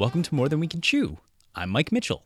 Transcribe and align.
Welcome 0.00 0.22
to 0.22 0.34
More 0.34 0.48
Than 0.48 0.60
We 0.60 0.66
Can 0.66 0.80
Chew. 0.80 1.18
I'm 1.54 1.68
Mike 1.68 1.92
Mitchell. 1.92 2.24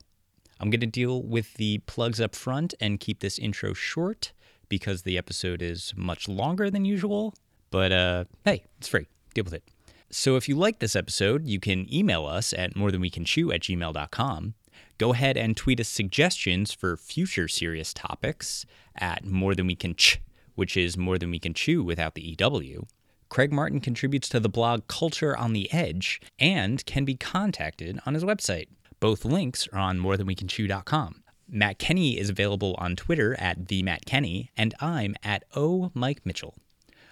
I'm 0.61 0.70
going 0.70 0.79
to 0.79 0.86
deal 0.86 1.20
with 1.24 1.54
the 1.54 1.79
plugs 1.86 2.20
up 2.20 2.36
front 2.36 2.73
and 2.80 3.00
keep 3.00 3.18
this 3.18 3.36
intro 3.36 3.74
short 3.74 4.32
because 4.68 5.02
the 5.02 5.18
episode 5.18 5.61
is 5.61 5.92
much 5.96 6.29
longer 6.29 6.70
than 6.70 6.84
usual. 6.84 7.34
But 7.73 7.91
uh, 7.91 8.24
hey, 8.45 8.62
it's 8.79 8.87
free. 8.87 9.09
Deal 9.34 9.42
with 9.42 9.55
it. 9.55 9.64
So 10.09 10.37
if 10.37 10.48
you 10.48 10.55
like 10.55 10.78
this 10.78 10.95
episode, 10.95 11.48
you 11.48 11.59
can 11.59 11.92
email 11.92 12.27
us 12.27 12.52
at 12.52 12.77
morethanwecanchew 12.77 13.52
at 13.52 13.62
gmail.com. 13.62 14.55
Go 14.98 15.12
ahead 15.12 15.36
and 15.36 15.56
tweet 15.56 15.80
us 15.80 15.88
suggestions 15.88 16.72
for 16.72 16.97
future 16.97 17.48
serious 17.48 17.92
topics 17.92 18.64
at 18.95 19.25
More 19.25 19.56
Than 19.56 19.66
We 19.66 19.75
Can 19.75 19.97
Ch, 19.97 20.20
which 20.55 20.77
is 20.77 20.97
More 20.97 21.19
Than 21.19 21.33
We 21.33 21.41
Can 21.41 21.55
Chew 21.55 21.83
without 21.83 22.14
the 22.14 22.36
EW. 22.38 22.86
Craig 23.34 23.52
Martin 23.52 23.80
contributes 23.80 24.29
to 24.29 24.38
the 24.38 24.48
blog 24.48 24.87
Culture 24.87 25.37
on 25.37 25.55
the 25.55 25.69
Edge 25.73 26.20
and 26.38 26.87
can 26.87 27.05
be 27.05 27.16
contacted 27.16 27.98
on 28.06 28.15
his 28.15 28.23
website. 28.23 28.69
Both 29.01 29.25
links 29.25 29.66
are 29.73 29.80
on 29.80 29.98
morethanwecanchew.com. 29.98 31.25
Matt 31.48 31.80
Kenny 31.80 32.16
is 32.16 32.30
available 32.30 32.77
on 32.78 32.95
Twitter 32.95 33.34
at 33.41 33.66
the 33.66 33.83
Matt 33.83 34.06
Kenny, 34.06 34.52
and 34.56 34.73
I'm 34.78 35.16
at 35.25 35.42
O 35.56 35.91
Mike 35.95 36.25
Mitchell. 36.25 36.55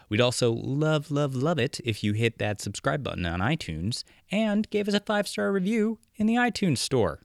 We'd 0.09 0.21
also 0.21 0.53
love, 0.53 1.11
love, 1.11 1.35
love 1.35 1.59
it 1.59 1.81
if 1.85 2.05
you 2.05 2.13
hit 2.13 2.39
that 2.39 2.61
subscribe 2.61 3.03
button 3.03 3.27
on 3.27 3.41
iTunes 3.41 4.05
and 4.31 4.71
gave 4.71 4.87
us 4.87 4.95
a 4.95 5.01
five 5.01 5.27
star 5.27 5.51
review 5.51 5.99
in 6.15 6.29
the 6.29 6.37
iTunes 6.37 6.79
store. 6.79 7.19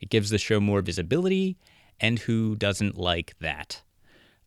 It 0.00 0.10
gives 0.10 0.30
the 0.30 0.38
show 0.38 0.60
more 0.60 0.80
visibility, 0.80 1.58
and 1.98 2.20
who 2.20 2.54
doesn't 2.54 2.96
like 2.96 3.34
that? 3.40 3.82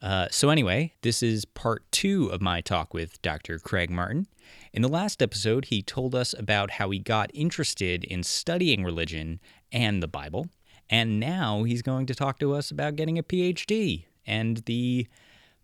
Uh, 0.06 0.28
so, 0.30 0.52
anyway, 0.52 0.94
this 1.02 1.24
is 1.24 1.46
part 1.46 1.84
two 1.92 2.28
of 2.28 2.40
my 2.40 2.62
talk 2.62 2.94
with 2.94 3.20
Dr. 3.24 3.58
Craig 3.58 3.90
Martin. 3.90 4.28
In 4.72 4.84
the 4.84 4.88
last 4.88 5.20
episode, 5.20 5.66
he 5.66 5.82
told 5.82 6.14
us 6.14 6.36
about 6.38 6.70
how 6.70 6.92
he 6.92 7.00
got 7.00 7.32
interested 7.34 8.04
in 8.04 8.22
studying 8.22 8.84
religion 8.84 9.40
and 9.72 10.04
the 10.04 10.08
Bible. 10.08 10.48
And 10.92 11.20
now 11.20 11.64
he's 11.64 11.82
going 11.82 12.06
to 12.06 12.14
talk 12.14 12.38
to 12.38 12.54
us 12.54 12.70
about 12.70 12.96
getting 12.96 13.18
a 13.18 13.24
PhD 13.24 14.06
and 14.28 14.58
the 14.68 15.08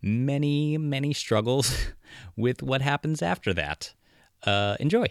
many, 0.02 0.76
many 0.76 1.14
struggles 1.14 1.78
with 2.36 2.64
what 2.64 2.82
happens 2.82 3.22
after 3.22 3.54
that. 3.54 3.94
Uh, 4.44 4.76
enjoy. 4.80 5.06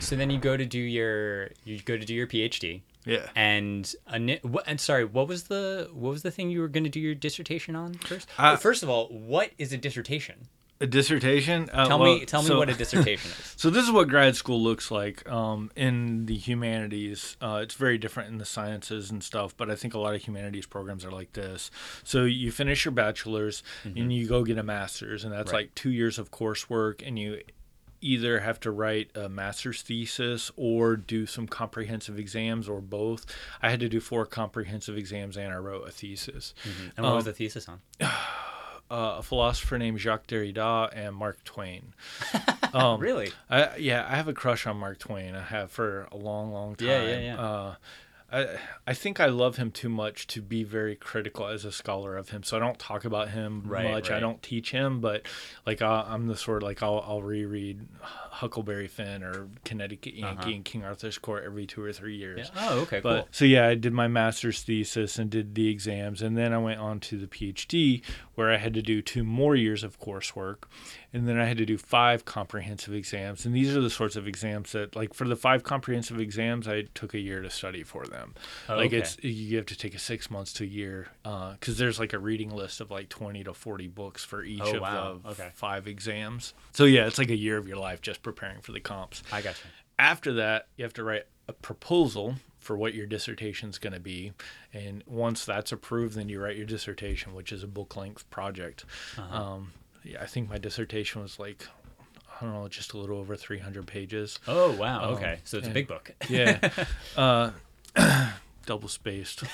So 0.00 0.16
then 0.16 0.30
you 0.30 0.38
go 0.38 0.56
to 0.56 0.64
do 0.64 0.78
your 0.78 1.50
you 1.64 1.78
go 1.80 1.98
to 1.98 2.06
do 2.06 2.14
your 2.14 2.26
PhD. 2.26 2.80
Yeah. 3.06 3.28
And 3.34 3.90
a, 4.06 4.38
and 4.66 4.78
sorry, 4.80 5.04
what 5.06 5.28
was 5.28 5.44
the 5.44 5.88
what 5.92 6.10
was 6.10 6.22
the 6.22 6.30
thing 6.30 6.50
you 6.50 6.60
were 6.60 6.68
going 6.68 6.84
to 6.84 6.90
do 6.90 7.00
your 7.00 7.14
dissertation 7.14 7.74
on 7.76 7.94
first? 7.94 8.28
Uh, 8.38 8.52
Oh, 8.54 8.56
first 8.56 8.82
of 8.82 8.90
all, 8.90 9.06
what 9.08 9.52
is 9.58 9.72
a 9.72 9.78
dissertation? 9.78 10.48
A 10.78 10.86
dissertation. 10.86 11.70
Uh, 11.72 11.86
Tell 11.86 11.98
well, 11.98 12.18
me 12.18 12.26
tell 12.26 12.42
me 12.42 12.54
what 12.54 12.68
a 12.68 12.74
dissertation 12.82 13.30
is. 13.30 13.54
So 13.56 13.70
this 13.70 13.84
is 13.84 13.90
what 13.90 14.08
grad 14.08 14.36
school 14.36 14.60
looks 14.62 14.90
like 14.90 15.26
um, 15.26 15.70
in 15.74 16.26
the 16.26 16.36
humanities. 16.36 17.38
Uh, 17.40 17.60
it's 17.62 17.74
very 17.74 17.96
different 17.96 18.28
in 18.28 18.36
the 18.36 18.44
sciences 18.44 19.10
and 19.10 19.24
stuff, 19.24 19.56
but 19.56 19.70
I 19.70 19.74
think 19.74 19.94
a 19.94 19.98
lot 19.98 20.14
of 20.14 20.22
humanities 20.22 20.66
programs 20.66 21.02
are 21.06 21.10
like 21.10 21.32
this. 21.32 21.70
So 22.04 22.24
you 22.24 22.52
finish 22.52 22.84
your 22.84 22.92
bachelor's 22.92 23.62
and 23.84 24.12
you 24.12 24.26
go 24.28 24.44
get 24.44 24.58
a 24.58 24.62
master's, 24.62 25.24
and 25.24 25.32
that's 25.32 25.46
Mm-hmm. 25.48 25.56
Right. 25.56 25.62
like 25.66 25.74
two 25.74 25.90
years 25.92 26.18
of 26.18 26.30
coursework, 26.30 27.06
and 27.06 27.18
you 27.18 27.40
either 28.00 28.40
have 28.40 28.60
to 28.60 28.70
write 28.70 29.10
a 29.16 29.28
master's 29.28 29.82
thesis 29.82 30.50
or 30.56 30.96
do 30.96 31.26
some 31.26 31.46
comprehensive 31.46 32.18
exams 32.18 32.68
or 32.68 32.80
both. 32.80 33.26
I 33.62 33.70
had 33.70 33.80
to 33.80 33.88
do 33.88 34.00
four 34.00 34.26
comprehensive 34.26 34.96
exams 34.96 35.36
and 35.36 35.52
I 35.52 35.56
wrote 35.56 35.88
a 35.88 35.90
thesis. 35.90 36.54
And 36.96 37.04
what 37.04 37.14
was 37.16 37.24
Um, 37.26 37.32
the 37.32 37.36
thesis 37.36 37.68
on? 37.68 37.80
Uh, 38.88 39.16
a 39.18 39.22
philosopher 39.24 39.76
named 39.78 39.98
Jacques 39.98 40.28
Derrida 40.28 40.90
and 40.94 41.12
Mark 41.16 41.42
Twain. 41.42 41.92
Um, 42.72 43.00
really? 43.00 43.30
I, 43.48 43.76
yeah, 43.78 44.06
I 44.06 44.16
have 44.16 44.28
a 44.28 44.34
crush 44.34 44.66
on 44.66 44.76
Mark 44.76 44.98
Twain. 44.98 45.34
I 45.34 45.40
have 45.42 45.70
for 45.70 46.06
a 46.12 46.16
long, 46.16 46.52
long 46.52 46.74
time. 46.76 46.88
Yeah, 46.88 47.02
yeah, 47.04 47.18
yeah. 47.20 47.40
Uh, 47.40 47.74
I, 48.36 48.58
I 48.86 48.92
think 48.92 49.18
I 49.18 49.26
love 49.26 49.56
him 49.56 49.70
too 49.70 49.88
much 49.88 50.26
to 50.28 50.42
be 50.42 50.62
very 50.62 50.94
critical 50.94 51.46
as 51.46 51.64
a 51.64 51.72
scholar 51.72 52.16
of 52.16 52.28
him. 52.28 52.42
So 52.42 52.56
I 52.56 52.60
don't 52.60 52.78
talk 52.78 53.04
about 53.06 53.30
him 53.30 53.62
Right, 53.64 53.90
much. 53.90 54.10
I 54.10 54.20
don't 54.20 54.42
teach 54.42 54.72
him, 54.72 55.00
but 55.00 55.26
like 55.64 55.80
I, 55.80 56.04
I'm 56.06 56.26
the 56.26 56.36
sort 56.36 56.62
of 56.62 56.66
like 56.66 56.82
I'll, 56.82 57.02
I'll 57.06 57.22
reread 57.22 57.86
Huckleberry 58.02 58.88
Finn 58.88 59.22
or 59.22 59.48
Connecticut 59.64 60.14
Yankee 60.14 60.54
and 60.54 60.64
King 60.64 60.84
Arthur's 60.84 61.16
Court 61.16 61.44
every 61.46 61.66
two 61.66 61.82
or 61.82 61.92
three 61.92 62.16
years. 62.16 62.50
Uh-huh. 62.50 62.60
Yeah. 62.60 62.68
Oh, 62.70 62.80
okay, 62.80 63.00
But 63.00 63.16
cool. 63.16 63.28
so 63.30 63.44
yeah, 63.46 63.66
I 63.66 63.74
did 63.74 63.94
my 63.94 64.08
master's 64.08 64.62
thesis 64.62 65.18
and 65.18 65.30
did 65.30 65.54
the 65.54 65.68
exams, 65.68 66.20
and 66.20 66.36
then 66.36 66.52
I 66.52 66.58
went 66.58 66.78
on 66.78 67.00
to 67.00 67.16
the 67.16 67.26
PhD 67.26 68.02
where 68.34 68.52
I 68.52 68.58
had 68.58 68.74
to 68.74 68.82
do 68.82 69.00
two 69.00 69.24
more 69.24 69.56
years 69.56 69.82
of 69.82 69.98
coursework, 69.98 70.64
and 71.12 71.26
then 71.26 71.40
I 71.40 71.46
had 71.46 71.56
to 71.56 71.64
do 71.64 71.78
five 71.78 72.26
comprehensive 72.26 72.92
exams. 72.92 73.46
And 73.46 73.54
these 73.54 73.74
are 73.74 73.80
the 73.80 73.88
sorts 73.88 74.16
of 74.16 74.28
exams 74.28 74.72
that, 74.72 74.94
like, 74.94 75.14
for 75.14 75.26
the 75.26 75.36
five 75.36 75.62
comprehensive 75.62 76.20
exams, 76.20 76.68
I 76.68 76.82
took 76.94 77.14
a 77.14 77.18
year 77.18 77.40
to 77.40 77.48
study 77.48 77.82
for 77.82 78.06
them. 78.06 78.25
Oh, 78.68 78.76
like 78.76 78.86
okay. 78.88 78.98
it's 78.98 79.18
you 79.22 79.56
have 79.56 79.66
to 79.66 79.76
take 79.76 79.94
a 79.94 79.98
six 79.98 80.30
months 80.30 80.52
to 80.54 80.64
a 80.64 80.66
year 80.66 81.08
because 81.22 81.78
there's 81.78 81.98
like 81.98 82.12
a 82.12 82.18
reading 82.18 82.50
list 82.50 82.80
of 82.80 82.90
like 82.90 83.08
twenty 83.08 83.44
to 83.44 83.54
forty 83.54 83.88
books 83.88 84.24
for 84.24 84.42
each 84.42 84.60
Oh, 84.62 84.76
of 84.76 84.80
wow. 84.82 85.20
the 85.22 85.30
Okay. 85.30 85.50
five 85.54 85.86
exams. 85.86 86.54
So 86.72 86.84
yeah, 86.84 87.06
it's 87.06 87.18
like 87.18 87.30
a 87.30 87.36
year 87.36 87.56
of 87.58 87.66
your 87.68 87.78
life 87.78 88.00
just 88.02 88.22
preparing 88.22 88.60
for 88.60 88.72
the 88.72 88.80
comps 88.80 89.22
I 89.32 89.42
got 89.42 89.54
you. 89.64 89.70
after 89.98 90.32
that 90.34 90.68
you 90.76 90.84
have 90.84 90.94
to 90.94 91.04
write 91.04 91.24
a 91.48 91.52
proposal 91.52 92.34
for 92.58 92.76
what 92.76 92.94
your 92.94 93.06
dissertation 93.06 93.68
is 93.70 93.78
going 93.78 93.92
to 93.92 94.00
be 94.00 94.32
and 94.74 95.04
once 95.06 95.44
that's 95.44 95.70
approved 95.70 96.16
then 96.16 96.28
you 96.28 96.40
write 96.40 96.56
your 96.56 96.66
dissertation 96.66 97.32
which 97.34 97.52
is 97.52 97.62
a 97.62 97.66
book 97.68 97.94
length 97.96 98.28
project 98.30 98.84
Uh-huh. 99.16 99.42
um, 99.42 99.72
yeah, 100.02 100.20
i 100.20 100.26
think 100.26 100.50
my 100.50 100.58
dissertation 100.58 101.22
was 101.22 101.38
like 101.38 101.64
i 102.28 102.44
don't 102.44 102.52
know 102.54 102.66
just 102.66 102.92
a 102.94 102.98
little 102.98 103.18
over 103.18 103.36
300 103.36 103.86
pages 103.86 104.40
Oh, 104.48 104.72
wow. 104.72 105.04
Um, 105.10 105.14
Okay. 105.14 105.38
So 105.44 105.58
it's 105.58 105.68
a 105.68 105.70
big 105.70 105.86
book. 105.86 106.10
yeah 106.28 106.58
uh, 107.16 107.50
double 108.66 108.88
spaced 108.88 109.44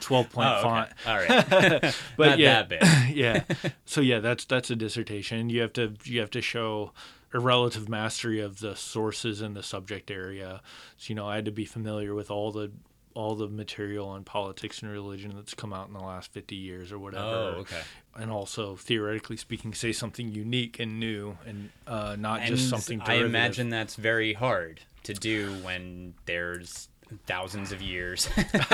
12 0.00 0.30
point 0.30 0.48
Oh, 0.48 0.52
okay. 0.54 0.62
font 0.62 0.90
All 1.06 1.16
right. 1.16 1.94
but 2.16 2.26
Not 2.30 2.38
yeah 2.38 2.62
that 2.62 2.68
big. 2.68 3.16
yeah 3.16 3.44
so 3.84 4.00
yeah 4.00 4.18
that's 4.18 4.44
that's 4.44 4.70
a 4.70 4.76
dissertation 4.76 5.48
you 5.50 5.60
have 5.60 5.72
to 5.74 5.92
you 6.04 6.20
have 6.20 6.30
to 6.30 6.42
show 6.42 6.92
a 7.32 7.38
relative 7.38 7.88
mastery 7.88 8.40
of 8.40 8.58
the 8.60 8.74
sources 8.76 9.40
in 9.40 9.54
the 9.54 9.62
subject 9.62 10.10
area 10.10 10.60
so 10.96 11.06
you 11.10 11.14
know 11.14 11.26
i 11.28 11.36
had 11.36 11.44
to 11.44 11.52
be 11.52 11.64
familiar 11.64 12.14
with 12.14 12.30
all 12.30 12.50
the 12.50 12.70
all 13.14 13.34
the 13.36 13.46
material 13.48 14.08
on 14.08 14.24
politics 14.24 14.80
and 14.82 14.90
religion 14.90 15.32
that's 15.36 15.52
come 15.54 15.72
out 15.72 15.86
in 15.86 15.92
the 15.92 16.00
last 16.00 16.32
50 16.32 16.56
years 16.56 16.90
or 16.90 16.98
whatever 16.98 17.24
Oh, 17.26 17.54
okay. 17.60 17.80
and 18.16 18.30
also 18.30 18.74
theoretically 18.74 19.36
speaking 19.36 19.72
say 19.74 19.92
something 19.92 20.28
unique 20.30 20.80
and 20.80 20.98
new 20.98 21.36
and 21.46 21.68
uh, 21.86 22.16
not 22.18 22.40
And 22.40 22.56
just 22.56 22.70
something 22.70 23.02
I 23.02 23.16
imagine 23.16 23.68
that's 23.68 23.96
very 23.96 24.32
hard 24.32 24.80
to 25.04 25.12
do 25.14 25.52
when 25.62 26.14
there's 26.24 26.88
thousands 27.26 27.72
of 27.72 27.80
years 27.82 28.28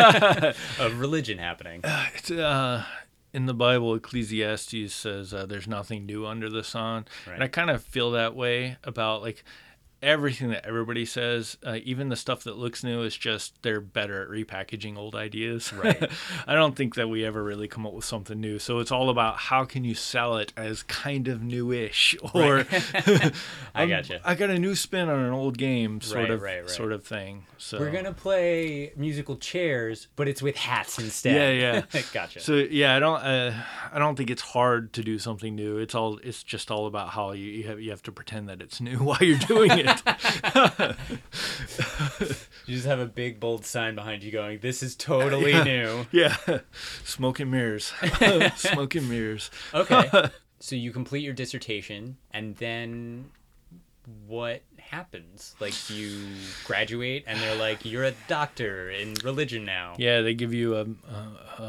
of 0.79 0.99
religion 1.01 1.39
happening. 1.39 1.81
It's, 2.15 2.31
uh, 2.31 2.85
in 3.33 3.47
the 3.47 3.55
Bible, 3.55 3.95
Ecclesiastes 3.95 4.93
says 4.95 5.35
uh, 5.35 5.45
there's 5.47 5.69
nothing 5.69 6.07
new 6.07 6.27
under 6.27 6.49
the 6.49 6.65
sun, 6.65 7.07
Right. 7.27 7.35
and 7.35 7.43
I 7.45 7.49
kind 7.49 7.71
of 7.71 7.83
feel 7.83 8.11
that 8.13 8.35
way 8.35 8.79
about 8.85 9.23
like 9.23 9.45
everything 10.03 10.51
that 10.51 10.65
everybody 10.67 11.05
says. 11.05 11.59
Uh, 11.67 11.79
even 11.85 12.09
the 12.09 12.17
stuff 12.17 12.45
that 12.45 12.57
looks 12.57 12.85
new 12.85 13.03
is 13.03 13.17
just 13.17 13.61
they're 13.63 13.81
better 13.81 14.23
at 14.23 14.29
repackaging 14.29 14.97
old 14.97 15.15
ideas. 15.15 15.73
Right. 15.79 16.11
I 16.47 16.55
don't 16.55 16.75
think 16.77 16.97
that 16.97 17.09
we 17.09 17.25
ever 17.25 17.43
really 17.43 17.69
come 17.69 17.87
up 17.87 17.93
with 17.93 18.05
something 18.05 18.41
new. 18.41 18.59
So 18.59 18.79
it's 18.81 18.91
all 18.91 19.11
about 19.11 19.37
how 19.37 19.65
can 19.65 19.85
you 19.85 19.95
sell 19.95 20.37
it 20.39 20.53
as 20.57 20.83
kind 20.83 21.29
of 21.29 21.41
newish 21.43 22.17
or 22.35 22.67
I 22.95 23.33
I'm- 23.75 23.89
gotcha. 23.89 24.21
I 24.25 24.35
got 24.35 24.51
a 24.51 24.59
new 24.59 24.75
spin 24.75 25.09
on 25.09 25.21
an 25.21 25.33
old 25.33 25.57
game, 25.59 26.01
sort 26.01 26.23
Right, 26.23 26.31
of 26.31 26.43
right, 26.43 26.61
right. 26.61 26.71
sort 26.71 26.93
of 26.93 27.05
thing. 27.05 27.45
So 27.59 27.79
We're 27.79 27.91
gonna 27.91 28.13
play 28.13 28.93
musical 28.97 29.37
chairs, 29.37 30.09
but 30.17 30.29
it's 30.29 30.41
with 30.43 30.57
hats 30.57 30.99
instead. 30.99 31.59
Yeah, 31.61 31.83
yeah. 31.93 32.03
gotcha. 32.13 32.41
So 32.41 32.55
yeah, 32.55 32.95
I 32.95 32.99
don't. 33.01 33.21
Uh, 33.21 33.53
I 33.93 33.99
don't 33.99 34.15
think 34.17 34.31
it's 34.31 34.43
hard 34.43 34.93
to 34.95 35.03
do 35.03 35.19
something 35.19 35.55
new. 35.57 35.79
It's 35.79 35.95
all. 35.95 36.19
It's 36.23 36.43
just 36.45 36.71
all 36.71 36.87
about 36.87 37.11
how 37.11 37.33
you 37.33 37.47
you 37.47 37.65
have, 37.69 37.81
you 37.81 37.91
have 37.91 38.03
to 38.05 38.13
pretend 38.13 38.49
that 38.49 38.63
it's 38.63 38.81
new 38.81 38.99
while 38.99 39.19
you're 39.21 39.39
doing 39.39 39.73
it. 39.73 39.88
you 42.67 42.75
just 42.75 42.87
have 42.87 42.99
a 43.01 43.07
big 43.07 43.41
bold 43.41 43.65
sign 43.65 43.95
behind 43.95 44.23
you 44.23 44.31
going, 44.31 44.59
"This 44.61 44.83
is 44.83 44.95
totally 44.97 45.53
Yeah. 45.53 45.65
new." 45.65 46.07
yeah, 46.13 46.37
smoke 47.05 47.41
and 47.41 47.51
mirrors, 47.51 47.93
smoke 48.57 48.95
and 48.95 49.09
mirrors. 49.09 49.51
Okay. 49.75 50.11
so 50.61 50.77
you 50.77 50.93
complete 50.93 51.23
your 51.23 51.35
dissertation, 51.35 52.17
and 52.33 52.57
then 52.57 53.31
what 54.27 54.63
happens? 54.89 55.55
Like 55.61 55.89
you 55.91 56.27
graduate, 56.65 57.25
and 57.27 57.39
they're 57.41 57.55
like, 57.57 57.85
"You're 57.85 58.05
a 58.05 58.15
doctor 58.27 58.91
in 58.91 59.15
religion 59.25 59.65
now." 59.65 59.95
Yeah, 59.99 60.21
they 60.23 60.35
give 60.35 60.53
you 60.53 60.77
a, 60.77 60.87
a, 61.11 61.63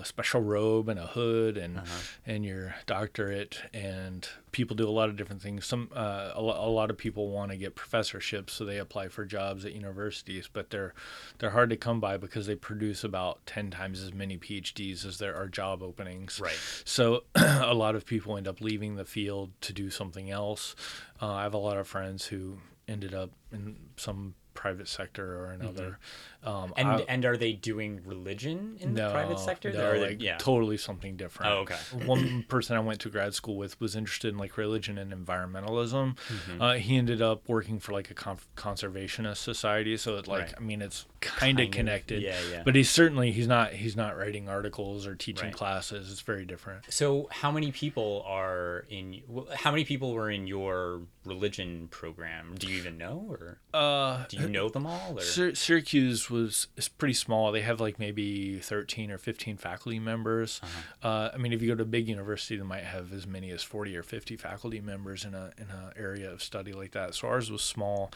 a 0.00 0.04
special 0.04 0.40
robe 0.40 0.88
and 0.88 0.98
a 0.98 1.06
hood 1.06 1.56
and 1.56 1.78
Uh-huh. 1.78 2.00
and 2.26 2.44
your 2.44 2.74
doctorate, 2.86 3.60
and 3.74 4.28
people 4.52 4.74
do 4.76 4.88
a 4.88 4.90
lot 4.90 5.08
of 5.08 5.16
different 5.16 5.42
things. 5.42 5.66
Some 5.66 5.90
uh, 5.94 6.32
a, 6.34 6.40
a 6.40 6.70
lot 6.70 6.90
of 6.90 6.96
people 6.96 7.30
want 7.30 7.50
to 7.50 7.56
get 7.56 7.74
professorships, 7.74 8.52
so 8.54 8.64
they 8.64 8.78
apply 8.78 9.08
for 9.08 9.24
jobs 9.24 9.64
at 9.64 9.72
universities, 9.72 10.48
but 10.52 10.70
they're 10.70 10.94
they're 11.38 11.50
hard 11.50 11.70
to 11.70 11.76
come 11.76 12.00
by 12.00 12.16
because 12.16 12.46
they 12.46 12.54
produce 12.54 13.04
about 13.04 13.44
ten 13.46 13.70
times 13.70 14.02
as 14.02 14.12
many 14.14 14.38
PhDs 14.38 15.04
as 15.04 15.18
there 15.18 15.34
are 15.36 15.48
job 15.48 15.82
openings. 15.82 16.40
Right. 16.40 16.58
So 16.84 17.24
a 17.34 17.74
lot 17.74 17.94
of 17.94 18.06
people 18.06 18.36
end 18.36 18.48
up 18.48 18.60
leaving 18.60 18.96
the 18.96 19.04
field 19.04 19.50
to 19.62 19.72
do 19.72 19.90
something 19.90 20.30
else. 20.30 20.74
Uh, 21.20 21.32
I 21.32 21.42
have 21.44 21.54
a 21.54 21.58
lot 21.58 21.76
of 21.76 21.88
friends 21.88 22.26
who 22.26 22.58
ended 22.88 23.14
up 23.14 23.30
in 23.52 23.76
some 23.96 24.34
private 24.66 24.88
sector 24.88 25.38
or 25.38 25.52
another. 25.52 25.98
Um, 26.42 26.72
And 26.76 26.88
I- 26.88 27.04
and 27.08 27.24
are 27.24 27.36
they 27.36 27.52
doing 27.52 28.02
religion 28.04 28.76
in 28.80 28.94
the 28.94 29.10
private 29.10 29.38
sector? 29.40 29.72
No, 29.72 29.90
Or 29.90 29.98
they- 29.98 30.16
yeah. 30.20 30.36
totally 30.38 30.76
something 30.76 31.16
different. 31.16 31.52
Oh, 31.52 31.58
okay. 31.58 31.76
One 32.06 32.44
person 32.44 32.76
I 32.76 32.80
went 32.80 33.00
to 33.00 33.10
grad 33.10 33.34
school 33.34 33.56
with 33.56 33.80
was 33.80 33.96
interested 33.96 34.28
in 34.32 34.38
like 34.38 34.56
religion 34.56 34.96
and 34.98 35.12
environmentalism. 35.12 36.16
Mm-hmm. 36.16 36.62
Uh, 36.62 36.74
he 36.74 36.96
ended 36.96 37.20
up 37.22 37.48
working 37.48 37.78
for 37.80 37.92
like 37.92 38.10
a 38.10 38.14
con- 38.14 38.38
conservationist 38.56 39.38
society, 39.38 39.96
so 39.96 40.16
it 40.16 40.26
like 40.28 40.42
Right. 40.42 40.54
I 40.56 40.60
mean 40.60 40.82
it's 40.82 41.06
kind 41.20 41.58
of, 41.58 41.70
connected. 41.70 42.22
yeah, 42.22 42.36
yeah. 42.52 42.62
But 42.64 42.74
he's 42.76 42.90
certainly 42.90 43.32
he's 43.32 43.48
not 43.48 43.72
he's 43.72 43.96
not 43.96 44.16
writing 44.16 44.48
articles 44.48 45.06
or 45.06 45.14
teaching 45.16 45.46
Right. 45.46 45.54
classes. 45.54 46.10
It's 46.12 46.20
very 46.20 46.44
different. 46.44 46.84
So, 46.92 47.28
how 47.32 47.50
many 47.50 47.72
people 47.72 48.22
are 48.26 48.84
in? 48.88 49.22
How 49.54 49.70
many 49.72 49.84
people 49.84 50.12
were 50.12 50.30
in 50.30 50.46
your 50.46 51.02
religion 51.26 51.88
program? 51.90 52.54
Do 52.58 52.66
you 52.68 52.78
even 52.78 52.96
know, 52.98 53.26
or 53.28 53.58
Uh, 53.74 54.24
do 54.28 54.36
you 54.38 54.48
know 54.48 54.68
them 54.68 54.86
all? 54.86 55.18
Or 55.18 55.20
Syr- 55.22 55.54
Syracuse 55.54 56.30
was 56.30 56.68
is 56.76 56.88
pretty 56.88 57.14
small. 57.14 57.52
They 57.52 57.60
have 57.62 57.80
like 57.80 57.98
maybe 57.98 58.58
thirteen 58.58 59.10
or 59.10 59.18
fifteen 59.18 59.56
faculty 59.56 59.98
members. 59.98 60.60
Uh-huh. 60.62 61.08
uh 61.08 61.30
I 61.34 61.36
mean, 61.38 61.52
if 61.52 61.60
you 61.62 61.68
go 61.68 61.74
to 61.74 61.82
a 61.82 61.86
big 61.86 62.08
university, 62.08 62.56
they 62.56 62.62
might 62.64 62.84
have 62.84 63.12
as 63.12 63.26
many 63.26 63.50
as 63.50 63.62
forty 63.62 63.96
or 63.96 64.02
fifty 64.02 64.36
faculty 64.36 64.80
members 64.80 65.24
in 65.24 65.34
a 65.34 65.52
in 65.58 65.66
a 65.70 65.92
area 65.96 66.30
of 66.30 66.42
study 66.42 66.72
like 66.72 66.92
that. 66.92 67.14
So 67.14 67.28
ours 67.28 67.50
was 67.50 67.62
small, 67.62 68.10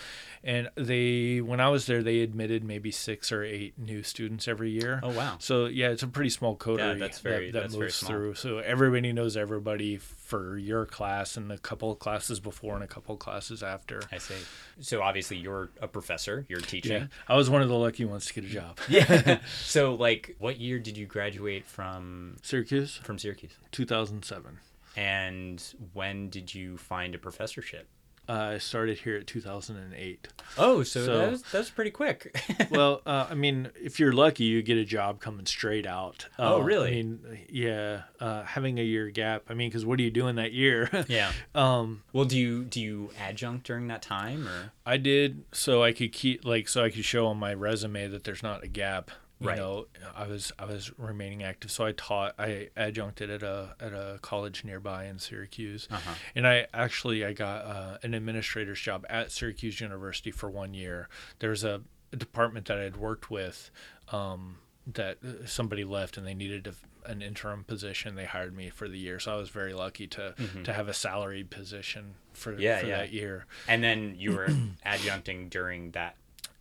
and 0.44 0.70
they 0.76 1.40
when 1.40 1.60
I 1.60 1.68
was 1.68 1.86
there, 1.86 2.02
they 2.02 2.20
admitted 2.20 2.64
maybe 2.64 2.90
six 2.90 3.30
or 3.32 3.42
eight 3.42 3.78
new 3.78 4.02
students 4.02 4.48
every 4.48 4.70
year. 4.70 5.00
oh 5.02 5.10
wow, 5.10 5.36
So 5.40 5.66
yeah, 5.66 5.88
it's 5.90 6.02
a 6.02 6.08
pretty 6.08 6.30
small 6.30 6.56
coterie 6.56 6.98
that's 6.98 7.18
very- 7.18 7.46
that, 7.50 7.52
that 7.52 7.60
that's 7.62 7.72
moves 7.74 7.80
very 7.80 7.90
small. 7.92 8.10
through. 8.10 8.34
So 8.34 8.58
everybody 8.58 9.12
knows 9.12 9.36
everybody 9.36 9.96
for 10.30 10.56
your 10.56 10.86
class 10.86 11.36
and 11.36 11.50
a 11.50 11.58
couple 11.58 11.90
of 11.90 11.98
classes 11.98 12.38
before 12.38 12.76
and 12.76 12.84
a 12.84 12.86
couple 12.86 13.12
of 13.14 13.18
classes 13.18 13.64
after. 13.64 14.00
I 14.12 14.18
see. 14.18 14.36
So 14.80 15.02
obviously 15.02 15.36
you're 15.38 15.70
a 15.82 15.88
professor. 15.88 16.46
You're 16.48 16.60
teaching. 16.60 16.92
Yeah, 16.92 17.06
I 17.28 17.34
was 17.36 17.50
one 17.50 17.62
of 17.62 17.68
the 17.68 17.74
lucky 17.74 18.04
ones 18.04 18.26
to 18.26 18.34
get 18.34 18.44
a 18.44 18.48
job. 18.48 18.78
Yeah. 18.88 19.40
so 19.62 19.94
like, 19.94 20.36
what 20.38 20.60
year 20.60 20.78
did 20.78 20.96
you 20.96 21.06
graduate 21.06 21.66
from 21.66 22.36
Syracuse, 22.42 22.96
from 22.96 23.18
Syracuse? 23.18 23.52
2007. 23.72 24.58
And 24.96 25.62
when 25.92 26.30
did 26.30 26.54
you 26.54 26.76
find 26.76 27.14
a 27.14 27.18
professorship? 27.18 27.88
Uh, 28.30 28.52
I 28.54 28.58
started 28.58 28.98
here 29.00 29.16
at 29.16 29.26
2008. 29.26 30.28
Oh, 30.56 30.84
so, 30.84 31.04
So- 31.04 31.18
that 31.18 31.30
was 31.32 31.42
that 31.42 31.58
was 31.58 31.70
pretty 31.70 31.90
quick. 31.90 32.38
well, 32.70 33.02
uh, 33.04 33.26
I 33.28 33.34
mean, 33.34 33.70
if 33.74 33.98
you're 33.98 34.12
lucky, 34.12 34.44
you 34.44 34.62
get 34.62 34.78
a 34.78 34.84
job 34.84 35.20
coming 35.20 35.46
straight 35.46 35.84
out. 35.86 36.26
Uh, 36.38 36.54
Oh, 36.54 36.60
really? 36.60 36.90
I 36.90 36.94
mean, 37.02 37.20
yeah, 37.48 38.02
uh, 38.20 38.44
having 38.44 38.78
a 38.78 38.84
year 38.84 39.10
gap. 39.10 39.44
I 39.48 39.54
mean, 39.54 39.68
because 39.68 39.84
what 39.84 39.98
are 39.98 40.02
you 40.02 40.10
doing 40.12 40.36
that 40.36 40.52
year? 40.52 40.88
yeah. 41.08 41.32
um, 41.56 42.02
Well, 42.12 42.24
do 42.24 42.38
you 42.38 42.62
do 42.64 42.80
you 42.80 43.10
adjunct 43.20 43.66
during 43.66 43.88
that 43.88 44.02
time 44.02 44.46
or? 44.46 44.72
I 44.86 44.96
did 44.96 45.44
so 45.52 45.82
I 45.82 45.92
could 45.92 46.12
keep 46.12 46.44
like 46.44 46.68
so 46.68 46.84
I 46.84 46.90
could 46.90 47.04
show 47.04 47.26
on 47.26 47.36
my 47.36 47.52
resume 47.52 48.06
that 48.08 48.22
there's 48.24 48.42
not 48.44 48.62
a 48.62 48.68
gap. 48.68 49.10
You 49.40 49.48
Right. 49.48 49.56
know, 49.56 49.86
I 50.14 50.26
was 50.26 50.52
I 50.58 50.66
was 50.66 50.92
remaining 50.98 51.42
active, 51.42 51.70
so 51.70 51.86
I 51.86 51.92
taught. 51.92 52.34
I 52.38 52.68
adjuncted 52.76 53.30
at 53.30 53.42
a 53.42 53.74
at 53.80 53.92
a 53.94 54.18
college 54.20 54.64
nearby 54.64 55.06
in 55.06 55.18
Syracuse, 55.18 55.88
Uh-huh. 55.90 56.14
and 56.34 56.46
I 56.46 56.66
actually 56.74 57.24
I 57.24 57.32
got 57.32 57.64
uh, 57.64 57.98
an 58.02 58.12
administrator's 58.14 58.80
job 58.80 59.06
at 59.08 59.32
Syracuse 59.32 59.80
University 59.80 60.30
for 60.30 60.50
one 60.50 60.74
year. 60.74 61.08
There's 61.38 61.64
a, 61.64 61.80
a 62.12 62.16
department 62.16 62.66
that 62.66 62.78
I 62.78 62.82
had 62.82 62.96
worked 62.98 63.30
with. 63.30 63.70
Um, 64.12 64.58
that 64.86 65.18
uh, 65.24 65.46
somebody 65.46 65.84
left 65.84 66.16
and 66.16 66.26
they 66.26 66.34
needed 66.34 66.66
a, 66.66 67.10
an 67.10 67.22
interim 67.22 67.62
position. 67.64 68.16
They 68.16 68.24
hired 68.24 68.56
me 68.56 68.70
for 68.70 68.88
the 68.88 68.98
year, 68.98 69.20
so 69.20 69.32
I 69.32 69.36
was 69.36 69.48
very 69.48 69.72
lucky 69.72 70.06
to 70.08 70.34
to 70.64 70.72
have 70.72 70.88
a 70.88 70.94
salaried 70.94 71.48
position 71.50 72.14
for, 72.32 72.52
Mm-hmm. 72.52 72.60
Yeah, 72.62 72.80
for 72.80 72.86
yeah. 72.86 72.96
that 72.98 73.12
year. 73.12 73.46
And 73.68 73.82
then 73.84 74.16
you 74.18 74.32
were 74.32 74.48
adjuncting 74.86 75.48
during 75.48 75.92
that 75.92 76.16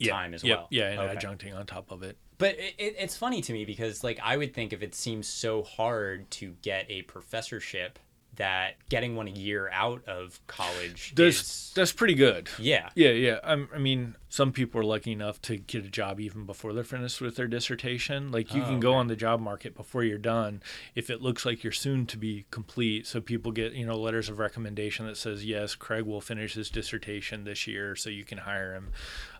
time 0.07 0.33
as 0.33 0.43
Yep, 0.43 0.57
well. 0.57 0.67
Yeah, 0.69 0.89
and 0.91 0.99
Okay. 1.01 1.15
adjuncting 1.15 1.57
on 1.57 1.65
top 1.65 1.91
of 1.91 2.03
it. 2.03 2.17
But 2.39 2.57
it, 2.57 2.73
it, 2.79 2.95
it's 2.97 3.15
funny 3.15 3.41
to 3.41 3.53
me 3.53 3.65
because, 3.65 4.03
like, 4.03 4.19
I 4.23 4.37
would 4.37 4.55
think 4.55 4.73
if 4.73 4.81
it 4.81 4.95
seems 4.95 5.27
so 5.27 5.61
hard 5.61 6.31
to 6.31 6.55
get 6.63 6.89
a 6.89 7.03
professorship, 7.03 7.99
that 8.37 8.75
getting 8.89 9.15
one 9.15 9.27
a 9.27 9.31
year 9.31 9.69
out 9.71 10.01
of 10.07 10.39
college 10.47 11.13
That's 11.13 11.41
is 11.41 11.71
that's 11.75 11.91
pretty 11.91 12.13
good. 12.15 12.47
yeah, 12.57 12.89
Yeah, 12.95 13.09
yeah. 13.09 13.39
I'm, 13.43 13.69
I 13.75 13.77
mean, 13.77 14.15
some 14.29 14.51
people 14.51 14.79
are 14.79 14.85
lucky 14.85 15.11
enough 15.11 15.41
to 15.43 15.57
get 15.57 15.83
a 15.85 15.89
job 15.89 16.19
even 16.19 16.45
before 16.45 16.71
they're 16.73 16.83
finished 16.83 17.19
with 17.19 17.35
their 17.35 17.47
dissertation. 17.47 18.31
Like 18.31 18.53
you 18.53 18.61
Oh, 18.61 18.65
can 18.65 18.79
go 18.79 18.91
okay. 18.91 18.97
on 18.99 19.07
the 19.07 19.15
job 19.15 19.39
market 19.39 19.75
before 19.75 20.03
you're 20.03 20.17
done 20.17 20.61
if 20.95 21.09
it 21.09 21.21
looks 21.21 21.45
like 21.45 21.63
you're 21.63 21.71
soon 21.73 22.05
to 22.07 22.17
be 22.17 22.45
complete. 22.51 23.07
So 23.07 23.19
people 23.21 23.51
get 23.51 23.73
you 23.73 23.85
know 23.85 23.97
letters 23.99 24.29
of 24.29 24.39
recommendation 24.39 25.05
that 25.07 25.17
says 25.17 25.45
yes, 25.45 25.75
Craig 25.75 26.03
will 26.03 26.21
finish 26.21 26.53
his 26.53 26.69
dissertation 26.69 27.43
this 27.43 27.65
year, 27.67 27.95
so 27.95 28.09
you 28.09 28.23
can 28.23 28.39
hire 28.39 28.73
him. 28.73 28.89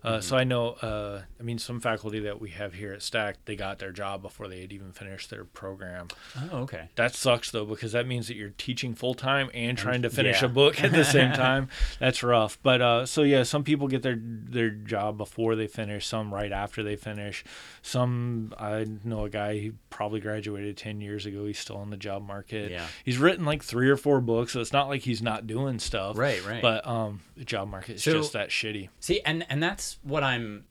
Uh, 0.04 0.10
Mm-hmm. 0.10 0.22
So 0.22 0.38
I 0.38 0.44
know. 0.46 0.70
Uh, 0.82 1.22
I 1.40 1.44
mean, 1.44 1.58
some 1.60 1.80
faculty 1.82 2.20
that 2.22 2.40
we 2.40 2.52
have 2.52 2.74
here 2.74 2.94
at 2.94 3.02
Stack, 3.02 3.36
they 3.46 3.56
got 3.56 3.80
their 3.80 3.92
job 3.92 4.22
before 4.22 4.48
they 4.48 4.62
had 4.62 4.72
even 4.72 4.92
finished 4.94 5.30
their 5.30 5.44
program. 5.44 6.08
Oh, 6.52 6.60
okay. 6.60 6.88
That 6.96 7.14
sucks 7.16 7.52
though 7.52 7.66
because 7.66 7.92
that 7.92 8.08
means 8.08 8.28
that 8.30 8.36
you're 8.38 8.54
teaching 8.58 8.96
full 8.96 9.14
time 9.14 9.50
and 9.54 9.78
trying 9.78 10.02
to 10.04 10.10
finish 10.10 10.42
yeah. 10.42 10.48
a 10.48 10.50
book 10.50 10.82
at 10.84 10.92
the 10.92 11.04
same 11.04 11.34
time. 11.34 11.68
That's 12.00 12.24
rough. 12.24 12.58
But 12.64 12.82
uh, 12.82 13.06
so 13.06 13.24
yeah, 13.24 13.44
some 13.44 13.64
people 13.64 13.88
get 13.88 14.02
their 14.02 14.18
their 14.20 14.70
job 14.86 15.18
before 15.18 15.56
they 15.56 15.68
finish, 15.68 16.06
some 16.08 16.34
right 16.34 16.52
after 16.52 16.84
they 16.84 16.96
finish. 16.96 17.44
Some 17.82 18.54
I 18.58 18.86
know 19.04 19.26
a 19.26 19.30
guy 19.30 19.54
he 19.58 19.72
probably 19.90 20.20
graduated 20.20 20.78
ten 20.78 21.02
years 21.02 21.26
ago. 21.26 21.46
He's 21.46 21.60
still 21.60 21.78
on 21.78 21.90
the 21.90 21.98
job 21.98 22.26
market. 22.26 22.72
Yeah. 22.72 22.88
he's 23.04 23.18
written 23.18 23.46
like 23.46 23.64
three 23.64 23.90
or 23.90 23.98
four 23.98 24.22
books, 24.22 24.54
so 24.54 24.62
it's 24.62 24.74
not 24.74 24.88
like 24.90 25.02
he's 25.02 25.22
not 25.22 25.48
doing 25.48 25.80
stuff. 25.80 26.18
Right, 26.18 26.46
right. 26.46 26.62
But 26.62 26.86
um, 26.88 27.22
the 27.38 27.46
job 27.46 27.70
market 27.70 27.96
is 27.98 28.04
So- 28.04 28.14
just 28.14 28.34
that 28.34 28.50
shitty. 28.50 28.90
See, 29.00 29.22
and 29.22 29.46
and 29.50 29.62
that's 29.62 29.98
what 30.04 30.24
I'm 30.24 30.66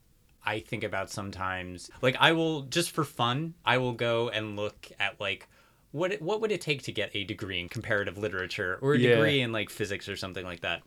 I 0.45 0.61
think 0.61 0.85
about 0.85 1.11
sometimes. 1.11 1.91
Like 2.03 2.17
I 2.21 2.33
will 2.33 2.63
just 2.63 2.91
for 2.93 3.05
fun, 3.05 3.55
I 3.65 3.79
will 3.79 3.93
go 3.93 4.29
and 4.29 4.57
look 4.57 4.89
at 4.99 5.21
like 5.21 5.49
what 5.93 6.13
it- 6.13 6.23
what 6.23 6.41
would 6.41 6.53
it 6.53 6.61
take 6.61 6.83
to 6.85 6.93
get 6.93 7.11
a 7.15 7.25
degree 7.25 7.61
in 7.61 7.69
comparative 7.69 8.19
literature 8.19 8.79
or 8.83 8.95
a 8.95 8.99
Yeah. 8.99 9.17
degree 9.17 9.41
in 9.41 9.53
like 9.53 9.71
physics 9.71 10.09
or 10.09 10.17
something 10.17 10.45
like 10.45 10.61
that. 10.61 10.83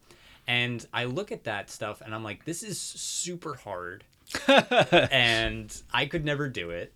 And 0.47 0.85
I 0.93 1.05
look 1.05 1.31
at 1.31 1.43
that 1.45 1.69
stuff 1.69 2.01
and 2.01 2.13
I'm 2.13 2.23
like 2.23 2.45
this 2.45 2.63
is 2.63 2.79
super 2.79 3.55
hard. 3.55 4.03
and 4.47 5.81
I 5.93 6.05
could 6.05 6.25
never 6.25 6.47
do 6.49 6.69
it. 6.69 6.93